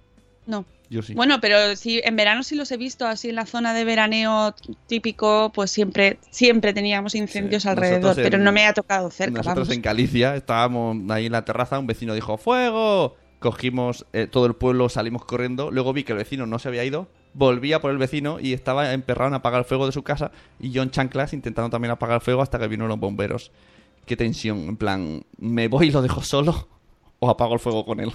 No. 0.45 0.65
Yo 0.89 1.01
sí. 1.01 1.13
Bueno, 1.13 1.41
pero 1.41 1.75
si 1.75 2.01
en 2.03 2.15
verano 2.15 2.43
sí 2.43 2.55
los 2.55 2.71
he 2.71 2.77
visto 2.77 3.07
así 3.07 3.29
en 3.29 3.35
la 3.35 3.45
zona 3.45 3.73
de 3.73 3.83
veraneo 3.83 4.53
típico, 4.87 5.51
pues 5.53 5.71
siempre 5.71 6.19
siempre 6.29 6.73
teníamos 6.73 7.15
incendios 7.15 7.65
alrededor, 7.65 8.15
pero 8.15 8.37
no 8.37 8.51
me 8.51 8.65
ha 8.65 8.73
tocado 8.73 9.09
cerca. 9.09 9.37
Nosotros 9.37 9.69
en 9.69 9.81
Galicia 9.81 10.35
estábamos 10.35 10.97
ahí 11.09 11.25
en 11.25 11.31
la 11.31 11.45
terraza, 11.45 11.79
un 11.79 11.87
vecino 11.87 12.13
dijo 12.13 12.37
¡Fuego! 12.37 13.15
Cogimos 13.39 14.05
eh, 14.13 14.27
todo 14.27 14.45
el 14.45 14.53
pueblo, 14.53 14.87
salimos 14.87 15.25
corriendo, 15.25 15.71
luego 15.71 15.91
vi 15.91 16.03
que 16.03 16.13
el 16.13 16.19
vecino 16.19 16.45
no 16.45 16.59
se 16.59 16.69
había 16.69 16.85
ido, 16.85 17.09
volvía 17.33 17.81
por 17.81 17.91
el 17.91 17.97
vecino 17.97 18.39
y 18.39 18.53
estaba 18.53 18.93
emperrado 18.93 19.29
en 19.29 19.33
apagar 19.33 19.59
el 19.59 19.65
fuego 19.65 19.85
de 19.85 19.91
su 19.91 20.03
casa 20.03 20.31
y 20.59 20.71
yo 20.71 20.81
en 20.81 20.91
chanclas 20.91 21.33
intentando 21.33 21.69
también 21.69 21.91
apagar 21.91 22.15
el 22.15 22.21
fuego 22.21 22.41
hasta 22.41 22.57
que 22.59 22.67
vinieron 22.67 22.87
los 22.87 22.99
bomberos. 22.99 23.51
Qué 24.05 24.17
tensión, 24.17 24.59
en 24.67 24.77
plan, 24.77 25.25
¿me 25.37 25.67
voy 25.67 25.87
y 25.87 25.91
lo 25.91 26.01
dejo 26.01 26.21
solo 26.21 26.67
o 27.19 27.29
apago 27.29 27.53
el 27.53 27.59
fuego 27.59 27.85
con 27.85 27.99
él? 27.99 28.11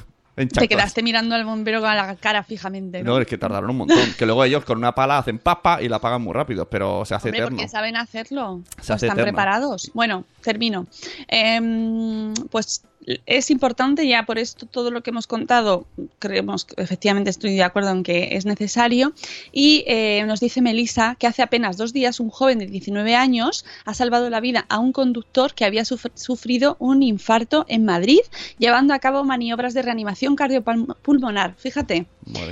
Te 0.46 0.68
quedaste 0.68 1.02
mirando 1.02 1.34
al 1.34 1.44
bombero 1.44 1.80
con 1.80 1.94
la 1.94 2.16
cara 2.16 2.42
fijamente. 2.42 3.02
¿no? 3.02 3.18
es 3.18 3.26
que 3.26 3.38
tardaron 3.38 3.70
un 3.70 3.78
montón. 3.78 4.14
que 4.18 4.26
luego 4.26 4.44
ellos 4.44 4.64
con 4.64 4.78
una 4.78 4.94
pala 4.94 5.18
hacen 5.18 5.38
papa 5.38 5.82
y 5.82 5.88
la 5.88 5.96
apagan 5.96 6.22
muy 6.22 6.32
rápido, 6.32 6.68
pero 6.68 7.04
se 7.04 7.14
hace 7.14 7.30
eterno. 7.30 7.56
Porque 7.56 7.68
saben 7.68 7.96
hacerlo. 7.96 8.62
están 8.78 9.16
preparados. 9.16 9.90
Bueno, 9.94 10.24
termino. 10.42 10.86
Em, 11.28 12.34
pues 12.50 12.82
es 13.26 13.50
importante 13.50 14.06
ya 14.06 14.24
por 14.24 14.38
esto 14.38 14.66
todo 14.66 14.90
lo 14.90 15.02
que 15.02 15.10
hemos 15.10 15.26
contado 15.26 15.86
creemos 16.18 16.64
que 16.64 16.80
efectivamente 16.82 17.30
estoy 17.30 17.54
de 17.54 17.62
acuerdo 17.62 17.90
en 17.90 18.02
que 18.02 18.36
es 18.36 18.44
necesario 18.44 19.12
y 19.52 19.84
eh, 19.86 20.24
nos 20.26 20.40
dice 20.40 20.60
Melissa 20.60 21.16
que 21.18 21.26
hace 21.26 21.42
apenas 21.42 21.76
dos 21.76 21.92
días 21.92 22.20
un 22.20 22.28
joven 22.28 22.58
de 22.58 22.66
19 22.66 23.14
años 23.14 23.64
ha 23.84 23.94
salvado 23.94 24.28
la 24.28 24.40
vida 24.40 24.66
a 24.68 24.78
un 24.78 24.92
conductor 24.92 25.54
que 25.54 25.64
había 25.64 25.84
sufrido 25.84 26.76
un 26.78 27.02
infarto 27.02 27.64
en 27.68 27.84
Madrid 27.84 28.20
llevando 28.58 28.92
a 28.92 28.98
cabo 28.98 29.24
maniobras 29.24 29.74
de 29.74 29.82
reanimación 29.82 30.27
cardiopulmonar 30.36 31.54
fíjate. 31.56 32.06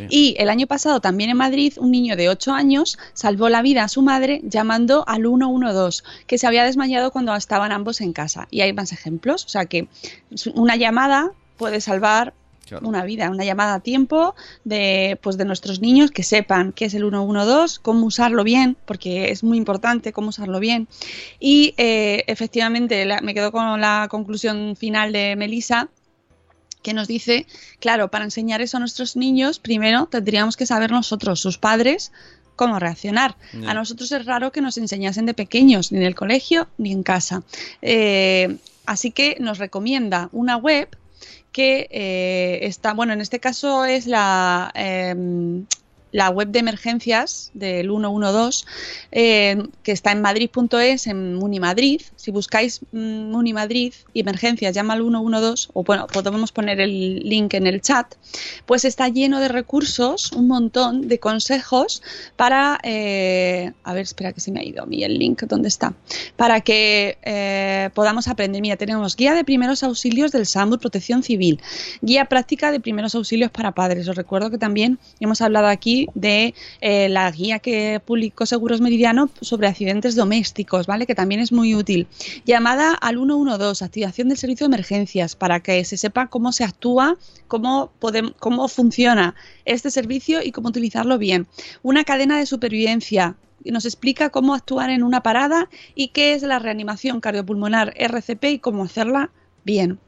Y 0.08 0.34
el 0.38 0.48
año 0.48 0.66
pasado 0.66 1.00
también 1.00 1.30
en 1.30 1.36
Madrid 1.36 1.74
un 1.76 1.90
niño 1.90 2.16
de 2.16 2.28
8 2.28 2.52
años 2.52 2.98
salvó 3.12 3.48
la 3.48 3.62
vida 3.62 3.84
a 3.84 3.88
su 3.88 4.02
madre 4.02 4.40
llamando 4.44 5.04
al 5.06 5.22
112 5.22 6.02
que 6.26 6.38
se 6.38 6.46
había 6.46 6.64
desmayado 6.64 7.10
cuando 7.10 7.34
estaban 7.34 7.72
ambos 7.72 8.00
en 8.00 8.12
casa. 8.12 8.48
Y 8.50 8.62
hay 8.62 8.72
más 8.72 8.92
ejemplos 8.92 9.44
o 9.44 9.48
sea 9.48 9.66
que 9.66 9.88
una 10.54 10.76
llamada 10.76 11.32
puede 11.56 11.80
salvar 11.80 12.34
una 12.82 13.04
vida, 13.04 13.30
una 13.30 13.44
llamada 13.44 13.74
a 13.74 13.80
tiempo 13.80 14.34
de, 14.64 15.18
pues 15.22 15.36
de 15.36 15.44
nuestros 15.44 15.80
niños 15.80 16.10
que 16.10 16.22
sepan 16.22 16.72
qué 16.72 16.86
es 16.86 16.94
el 16.94 17.02
112, 17.02 17.78
cómo 17.82 18.06
usarlo 18.06 18.44
bien, 18.44 18.76
porque 18.86 19.30
es 19.30 19.44
muy 19.44 19.58
importante 19.58 20.12
cómo 20.12 20.30
usarlo 20.30 20.58
bien. 20.58 20.88
Y 21.38 21.74
eh, 21.76 22.24
efectivamente 22.26 23.06
me 23.22 23.34
quedo 23.34 23.52
con 23.52 23.80
la 23.80 24.08
conclusión 24.10 24.76
final 24.76 25.12
de 25.12 25.36
Melissa, 25.36 25.88
que 26.82 26.94
nos 26.94 27.08
dice, 27.08 27.46
claro, 27.80 28.10
para 28.10 28.24
enseñar 28.24 28.60
eso 28.60 28.76
a 28.76 28.80
nuestros 28.80 29.16
niños, 29.16 29.58
primero 29.58 30.06
tendríamos 30.06 30.56
que 30.56 30.66
saber 30.66 30.90
nosotros, 30.90 31.40
sus 31.40 31.58
padres, 31.58 32.12
cómo 32.54 32.78
reaccionar. 32.78 33.36
A 33.66 33.74
nosotros 33.74 34.10
es 34.12 34.24
raro 34.24 34.52
que 34.52 34.60
nos 34.60 34.78
enseñasen 34.78 35.26
de 35.26 35.34
pequeños, 35.34 35.92
ni 35.92 35.98
en 35.98 36.04
el 36.04 36.14
colegio 36.14 36.68
ni 36.78 36.92
en 36.92 37.02
casa. 37.02 37.42
Eh, 37.82 38.56
Así 38.86 39.10
que 39.10 39.36
nos 39.40 39.58
recomienda 39.58 40.30
una 40.32 40.56
web 40.56 40.88
que 41.52 41.88
eh, 41.90 42.60
está, 42.62 42.94
bueno, 42.94 43.12
en 43.12 43.20
este 43.20 43.40
caso 43.40 43.84
es 43.84 44.06
la, 44.06 44.70
em, 44.74 45.66
la 46.12 46.30
web 46.30 46.48
de 46.48 46.60
emergencias 46.60 47.50
del 47.54 47.88
112, 47.88 48.64
eh, 49.12 49.62
que 49.82 49.92
está 49.92 50.12
en 50.12 50.22
madrid.es, 50.22 51.06
en 51.06 51.34
Munimadrid. 51.34 52.02
Si 52.16 52.30
buscáis 52.30 52.80
mm, 52.92 53.30
Munimadrid 53.30 53.92
y 54.14 54.20
emergencias, 54.20 54.74
llama 54.74 54.94
al 54.94 55.02
112, 55.02 55.68
o 55.74 55.82
bueno, 55.82 56.06
podemos 56.06 56.52
poner 56.52 56.80
el 56.80 57.20
link 57.20 57.54
en 57.54 57.66
el 57.66 57.80
chat, 57.80 58.14
pues 58.66 58.84
está 58.84 59.08
lleno 59.08 59.40
de 59.40 59.48
recursos, 59.48 60.32
un 60.32 60.48
montón 60.48 61.08
de 61.08 61.18
consejos 61.18 62.02
para, 62.36 62.78
eh, 62.82 63.72
a 63.82 63.92
ver, 63.92 64.02
espera 64.02 64.32
que 64.32 64.40
se 64.40 64.52
me 64.52 64.60
ha 64.60 64.64
ido 64.64 64.82
a 64.82 64.86
mí 64.86 65.02
el 65.02 65.18
link, 65.18 65.42
¿dónde 65.42 65.68
está? 65.68 65.94
Para 66.36 66.60
que 66.60 67.18
eh, 67.22 67.90
podamos 67.94 68.28
aprender. 68.28 68.62
Mira, 68.62 68.76
tenemos 68.76 69.16
guía 69.16 69.34
de 69.34 69.44
primeros 69.44 69.82
auxilios 69.82 70.32
del 70.32 70.46
SAMUR 70.46 70.78
Protección 70.78 71.22
Civil, 71.22 71.60
guía 72.00 72.26
práctica 72.26 72.70
de 72.70 72.80
primeros 72.80 73.14
auxilios 73.14 73.50
para 73.50 73.72
padres. 73.72 74.08
Os 74.08 74.16
recuerdo 74.16 74.50
que 74.50 74.58
también 74.58 74.98
hemos 75.20 75.40
hablado 75.40 75.66
aquí 75.66 75.95
de 76.14 76.54
eh, 76.80 77.08
la 77.08 77.30
guía 77.30 77.58
que 77.58 78.00
publicó 78.04 78.46
Seguros 78.46 78.80
Meridiano 78.80 79.30
sobre 79.40 79.68
accidentes 79.68 80.14
domésticos, 80.14 80.86
¿vale? 80.86 81.06
Que 81.06 81.14
también 81.14 81.40
es 81.40 81.52
muy 81.52 81.74
útil. 81.74 82.06
Llamada 82.44 82.92
al 82.94 83.16
112, 83.16 83.84
activación 83.84 84.28
del 84.28 84.38
servicio 84.38 84.66
de 84.66 84.74
emergencias, 84.74 85.36
para 85.36 85.60
que 85.60 85.84
se 85.84 85.96
sepa 85.96 86.28
cómo 86.28 86.52
se 86.52 86.64
actúa, 86.64 87.16
cómo, 87.48 87.90
podemos, 87.98 88.32
cómo 88.38 88.68
funciona 88.68 89.34
este 89.64 89.90
servicio 89.90 90.42
y 90.42 90.52
cómo 90.52 90.68
utilizarlo 90.68 91.18
bien. 91.18 91.46
Una 91.82 92.04
cadena 92.04 92.38
de 92.38 92.46
supervivencia, 92.46 93.36
nos 93.64 93.84
explica 93.84 94.30
cómo 94.30 94.54
actuar 94.54 94.90
en 94.90 95.02
una 95.02 95.22
parada 95.22 95.68
y 95.94 96.08
qué 96.08 96.34
es 96.34 96.42
la 96.42 96.58
reanimación 96.58 97.20
cardiopulmonar 97.20 97.94
RCP 97.96 98.44
y 98.44 98.58
cómo 98.58 98.84
hacerla 98.84 99.30
bien. 99.64 99.98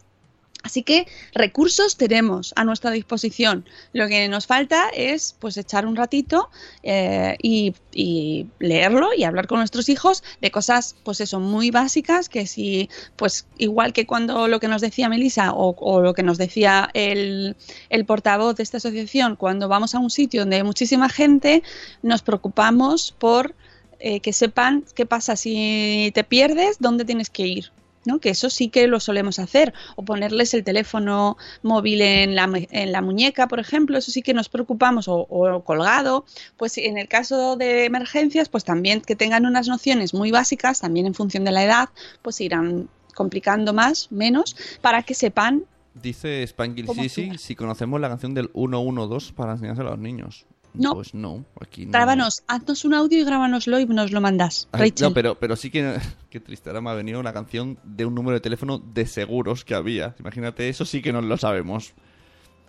Así 0.65 0.83
que 0.83 1.07
recursos 1.35 1.97
tenemos 1.97 2.53
a 2.57 2.65
nuestra 2.65 2.91
disposición. 2.91 3.65
Lo 3.93 4.09
que 4.09 4.29
nos 4.29 4.47
falta 4.47 4.89
es 4.89 5.37
pues 5.39 5.57
echar 5.57 5.87
un 5.87 5.95
ratito 5.95 6.51
eh, 6.83 7.37
y, 7.41 7.75
y, 7.93 8.49
leerlo 8.59 9.15
y 9.17 9.23
hablar 9.23 9.47
con 9.47 9.59
nuestros 9.59 9.89
hijos 9.89 10.25
de 10.41 10.51
cosas 10.51 10.97
pues 11.05 11.21
eso 11.21 11.39
muy 11.39 11.71
básicas 11.71 12.29
que 12.29 12.47
si 12.47 12.91
pues 13.15 13.47
igual 13.57 13.93
que 13.93 14.07
cuando 14.07 14.49
lo 14.49 14.59
que 14.59 14.67
nos 14.67 14.83
decía 14.83 15.09
Melissa 15.09 15.53
o, 15.53 15.77
o 15.79 16.01
lo 16.01 16.13
que 16.13 16.25
nos 16.25 16.39
decía 16.39 16.91
el, 16.93 17.57
el, 17.89 18.05
portavoz 18.05 18.57
de 18.57 18.65
esta 18.65 18.79
asociación 18.79 19.37
cuando 19.37 19.69
vamos 19.69 19.95
a 19.95 20.01
un 20.01 20.11
sitio 20.11 20.43
donde 20.43 20.57
hay 20.57 20.65
muchísima 20.65 21.09
gente 21.09 21.63
nos 22.03 22.23
preocupamos 22.23 23.15
por 23.17 23.55
eh, 24.01 24.21
que 24.21 24.33
sepan 24.33 24.85
qué 24.95 25.07
pasa 25.07 25.35
si 25.35 26.13
te 26.15 26.23
pierdes, 26.23 26.77
dónde 26.79 27.05
tienes 27.05 27.31
que 27.31 27.47
ir. 27.47 27.73
¿No? 28.09 28.19
que 28.19 28.31
eso 28.31 28.51
sí 28.51 28.69
que 28.71 28.89
lo 28.89 28.99
solemos 28.99 29.39
hacer, 29.39 29.73
o 29.95 30.05
ponerles 30.05 30.55
el 30.55 30.65
teléfono 30.65 31.37
móvil 31.63 32.01
en 32.01 32.35
la, 32.35 32.51
en 32.53 32.91
la 32.91 33.03
muñeca, 33.03 33.47
por 33.47 33.61
ejemplo, 33.61 33.99
eso 33.99 34.11
sí 34.11 34.23
que 34.23 34.35
nos 34.35 34.49
preocupamos, 34.49 35.07
o, 35.07 35.27
o, 35.29 35.63
colgado, 35.63 36.25
pues 36.57 36.79
en 36.79 36.99
el 36.99 37.07
caso 37.07 37.57
de 37.57 37.85
emergencias, 37.85 38.49
pues 38.49 38.65
también 38.65 39.03
que 39.03 39.15
tengan 39.15 39.47
unas 39.47 39.69
nociones 39.69 40.15
muy 40.15 40.31
básicas, 40.31 40.81
también 40.81 41.07
en 41.07 41.15
función 41.15 41.45
de 41.45 41.53
la 41.53 41.63
edad, 41.63 41.89
pues 42.23 42.41
irán 42.41 42.89
complicando 43.15 43.75
más, 43.75 44.11
menos, 44.11 44.57
para 44.81 45.03
que 45.03 45.15
sepan. 45.15 45.65
Dice 45.95 46.47
Spanky 46.47 46.87
Sisi 46.87 47.37
si 47.39 47.55
conocemos 47.55 48.01
la 48.01 48.09
canción 48.09 48.33
del 48.33 48.51
112 48.55 49.33
para 49.35 49.53
enseñárselo 49.53 49.89
a 49.89 49.93
los 49.93 50.01
niños. 50.01 50.47
No. 50.75 50.95
Pues 50.95 51.15
no, 51.15 51.45
aquí 51.61 51.87
no. 51.87 51.93
Grábanos, 51.93 52.43
haznos 52.47 52.85
un 52.85 52.95
audio 52.95 53.21
y 53.21 53.25
grábanoslo 53.25 53.81
y 53.81 53.87
nos 53.87 54.13
lo 54.13 54.21
mandas. 54.21 54.69
Ay, 54.73 54.91
Rachel. 54.91 55.09
No, 55.09 55.15
pero, 55.15 55.35
pero 55.39 55.57
sí 55.57 55.71
que. 55.71 55.99
Qué 56.31 56.41
triste, 56.41 56.69
ahora 56.71 56.81
me 56.81 56.91
ha 56.91 56.95
venido 56.95 57.21
una 57.21 57.33
canción 57.33 57.79
de 57.85 58.05
un 58.05 58.15
número 58.15 58.35
de 58.35 58.41
teléfono 58.41 58.79
de 58.79 59.07
seguros 59.07 59.65
que 59.65 59.75
había. 59.75 60.15
Imagínate, 60.21 60.69
eso 60.69 60.85
sí 60.85 61.03
que 61.03 61.13
no 61.13 61.21
lo 61.21 61.37
sabemos. 61.37 61.93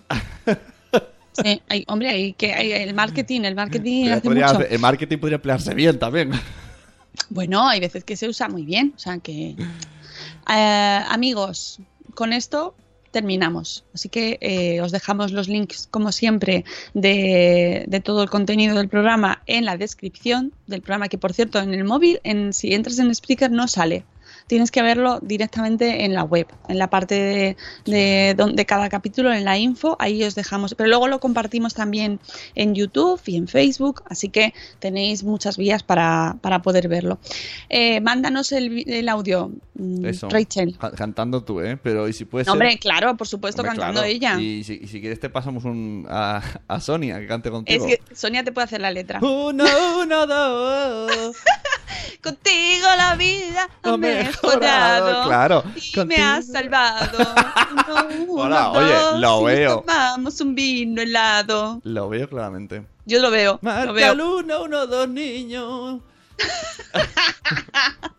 Sí, 1.32 1.62
hay, 1.70 1.86
hombre, 1.88 2.10
hay 2.10 2.34
que, 2.34 2.54
hay 2.54 2.72
el 2.72 2.93
marketing, 2.93 3.41
el 3.41 3.56
marketing 3.56 4.08
hace 4.10 4.22
podría, 4.22 4.47
mucho. 4.52 4.68
El 4.68 4.80
marketing 4.80 5.18
podría 5.20 5.36
emplearse 5.36 5.74
bien 5.74 5.97
también. 5.97 6.32
Bueno, 7.30 7.68
hay 7.68 7.80
veces 7.80 8.04
que 8.04 8.18
se 8.18 8.28
usa 8.28 8.50
muy 8.50 8.64
bien, 8.64 8.93
o 8.95 9.00
sea 9.00 9.20
que. 9.20 9.56
Eh, 10.50 11.04
amigos, 11.08 11.80
con 12.16 12.34
esto 12.34 12.76
terminamos. 13.12 13.86
Así 13.93 14.10
que 14.10 14.38
eh, 14.41 14.82
os 14.82 14.91
dejamos 14.91 15.32
los 15.32 15.47
links, 15.47 15.88
como 15.89 16.12
siempre, 16.12 16.66
de, 16.93 17.86
de, 17.88 17.99
todo 17.99 18.24
el 18.24 18.30
contenido 18.30 18.76
del 18.76 18.89
programa 18.89 19.41
en 19.45 19.66
la 19.66 19.78
descripción 19.78 20.53
del 20.68 20.82
programa, 20.82 21.10
que 21.10 21.18
por 21.18 21.34
cierto, 21.34 21.60
en 21.60 21.74
el 21.74 21.84
móvil, 21.84 22.20
en, 22.24 22.53
si 22.53 22.74
entras 22.74 22.99
en 22.99 23.14
Spreaker, 23.14 23.51
no 23.51 23.68
sale. 23.68 24.05
Tienes 24.50 24.72
que 24.72 24.82
verlo 24.82 25.20
directamente 25.22 26.06
en 26.06 26.16
la 26.16 26.24
web, 26.24 26.47
en 26.68 26.80
la 26.80 26.89
parte 26.89 27.14
de, 27.14 27.58
de, 27.86 28.36
de, 28.52 28.66
cada 28.66 28.89
capítulo, 28.89 29.32
en 29.32 29.45
la 29.45 29.60
info, 29.60 29.95
ahí 30.00 30.24
os 30.24 30.34
dejamos. 30.34 30.74
Pero 30.74 30.89
luego 30.89 31.08
lo 31.08 31.20
compartimos 31.20 31.76
también 31.76 32.20
en 32.56 32.74
YouTube 32.74 33.22
y 33.28 33.36
en 33.36 33.47
Facebook, 33.47 34.02
así 34.10 34.30
que 34.30 34.56
tenéis 34.80 35.24
muchas 35.24 35.56
vías 35.56 35.84
para, 35.84 36.38
para 36.41 36.64
poder 36.64 36.88
verlo. 36.88 37.20
Eh, 37.70 38.02
mándanos 38.02 38.52
el, 38.52 38.89
el 38.89 39.08
audio, 39.08 39.52
Eso. 40.04 40.30
Rachel. 40.30 40.76
Cantando 40.95 41.43
tú, 41.43 41.62
¿eh? 41.62 41.78
Pero 41.78 42.08
y 42.08 42.14
si 42.14 42.26
puedes. 42.26 42.47
No, 42.47 42.54
hombre, 42.54 42.80
claro, 42.80 43.16
por 43.18 43.28
supuesto, 43.28 43.62
hombre, 43.62 43.78
cantando 43.78 44.02
claro. 44.02 44.12
ella. 44.12 44.39
Y 44.39 44.64
si, 44.64 44.80
y 44.82 44.88
si, 44.88 45.00
quieres, 45.00 45.20
te 45.20 45.30
pasamos 45.30 45.64
un, 45.64 46.08
a, 46.10 46.41
a, 46.68 46.80
Sonia 46.80 47.20
que 47.20 47.28
cante 47.28 47.52
contigo. 47.52 47.86
Es 47.86 48.00
que 48.00 48.16
Sonia 48.16 48.43
te 48.43 48.52
puede 48.52 48.66
hacer 48.66 48.82
la 48.82 48.89
letra. 48.89 49.20
Uno, 49.22 49.64
uno, 50.02 50.26
dos. 50.26 51.38
Contigo 52.22 52.88
la 52.98 53.16
vida 53.16 53.70
ha 53.84 53.98
mejorado. 53.98 55.26
Claro. 55.26 55.64
Y 55.76 55.92
Contigo. 55.92 56.06
me 56.06 56.18
has 56.18 56.48
salvado. 56.48 57.18
Uno, 57.72 58.08
uno, 58.28 58.44
Hola, 58.44 58.62
dos, 58.62 58.78
oye, 58.78 59.20
lo 59.22 59.44
veo. 59.44 59.80
Tomamos 59.82 60.42
un 60.42 60.56
vino 60.56 61.02
helado. 61.02 61.80
Lo 61.84 62.10
veo 62.10 62.28
claramente. 62.28 62.86
Yo 63.06 63.20
lo 63.20 63.32
veo. 63.32 63.60
Marca 63.62 63.86
lo 63.86 63.94
veo. 63.94 64.14
el 64.14 64.22
uno, 64.22 64.64
uno, 64.64 64.88
dos 64.88 65.08
niños. 65.10 66.02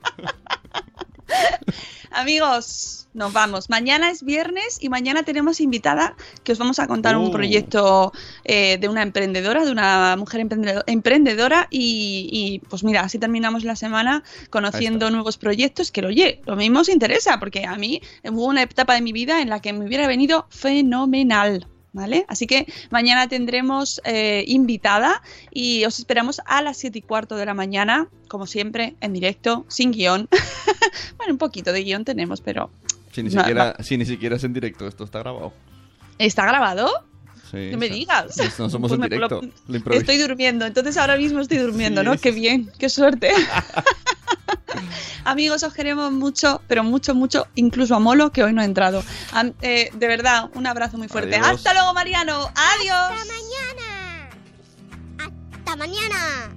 Amigos, 2.12 3.06
nos 3.14 3.32
vamos. 3.32 3.70
Mañana 3.70 4.10
es 4.10 4.22
viernes 4.24 4.78
y 4.80 4.88
mañana 4.88 5.22
tenemos 5.22 5.60
invitada 5.60 6.16
que 6.42 6.52
os 6.52 6.58
vamos 6.58 6.78
a 6.80 6.86
contar 6.88 7.16
Uh. 7.16 7.20
un 7.20 7.30
proyecto 7.32 8.12
eh, 8.44 8.78
de 8.78 8.88
una 8.88 9.02
emprendedora, 9.02 9.64
de 9.64 9.70
una 9.70 10.16
mujer 10.16 10.40
emprendedora, 10.40 10.84
emprendedora 10.86 11.68
y, 11.70 12.28
y, 12.32 12.58
pues 12.68 12.82
mira, 12.82 13.02
así 13.02 13.18
terminamos 13.18 13.62
la 13.64 13.76
semana 13.76 14.24
conociendo 14.50 15.10
nuevos 15.10 15.36
proyectos 15.38 15.90
que, 15.92 16.04
oye, 16.04 16.40
lo 16.46 16.56
mismo 16.56 16.80
os 16.80 16.88
interesa 16.88 17.38
porque 17.38 17.64
a 17.64 17.76
mí 17.76 18.00
hubo 18.24 18.46
una 18.46 18.62
etapa 18.62 18.94
de 18.94 19.02
mi 19.02 19.12
vida 19.12 19.40
en 19.40 19.48
la 19.48 19.60
que 19.60 19.72
me 19.72 19.84
hubiera 19.86 20.06
venido 20.08 20.46
fenomenal. 20.50 21.66
¿Vale? 21.92 22.24
Así 22.28 22.46
que 22.46 22.72
mañana 22.90 23.28
tendremos 23.28 24.00
eh, 24.04 24.44
invitada 24.46 25.22
y 25.50 25.84
os 25.84 25.98
esperamos 25.98 26.40
a 26.46 26.62
las 26.62 26.76
7 26.76 26.98
y 27.00 27.02
cuarto 27.02 27.34
de 27.36 27.44
la 27.46 27.52
mañana, 27.54 28.06
como 28.28 28.46
siempre, 28.46 28.94
en 29.00 29.12
directo, 29.12 29.64
sin 29.68 29.90
guion. 29.90 30.28
bueno, 31.16 31.32
un 31.32 31.38
poquito 31.38 31.72
de 31.72 31.82
guion 31.82 32.04
tenemos, 32.04 32.40
pero. 32.40 32.70
Si 33.12 33.24
ni, 33.24 33.30
No, 33.30 33.40
siquiera, 33.40 33.76
si 33.80 33.96
ni 33.96 34.06
siquiera 34.06 34.36
es 34.36 34.44
en 34.44 34.52
directo, 34.52 34.86
esto 34.86 35.02
está 35.02 35.18
grabado. 35.18 35.52
¿Está 36.18 36.46
grabado? 36.46 36.88
Sí, 37.50 37.70
No 37.72 37.78
me 37.78 37.88
digas. 37.88 38.36
No 38.60 38.70
somos 38.70 38.90
Pues 38.92 39.00
en 39.02 39.08
directo. 39.10 39.40
lo- 39.66 39.92
Estoy 39.94 40.18
durmiendo, 40.18 40.66
entonces 40.66 40.96
ahora 40.96 41.16
mismo 41.16 41.40
estoy 41.40 41.58
durmiendo, 41.58 42.02
Sí, 42.02 42.06
¿no? 42.06 42.12
sí, 42.14 42.20
Qué 42.20 42.30
bien, 42.30 42.70
qué 42.78 42.88
suerte. 42.88 43.32
Amigos, 45.24 45.62
os 45.62 45.72
queremos 45.72 46.12
mucho, 46.12 46.60
pero 46.68 46.82
mucho, 46.84 47.14
mucho, 47.14 47.46
incluso 47.54 47.94
a 47.94 47.98
Molo, 47.98 48.30
que 48.32 48.42
hoy 48.42 48.52
no 48.52 48.60
ha 48.60 48.64
entrado. 48.64 49.02
Am- 49.32 49.52
eh, 49.62 49.90
de 49.94 50.06
verdad, 50.06 50.50
un 50.54 50.66
abrazo 50.66 50.98
muy 50.98 51.08
fuerte. 51.08 51.36
Adiós. 51.36 51.56
Hasta 51.56 51.74
luego, 51.74 51.92
Mariano. 51.94 52.50
Adiós. 52.54 53.12
¡Hasta 53.20 53.24
mañana! 53.26 54.30
¡Hasta 55.58 55.76
mañana! 55.76 56.56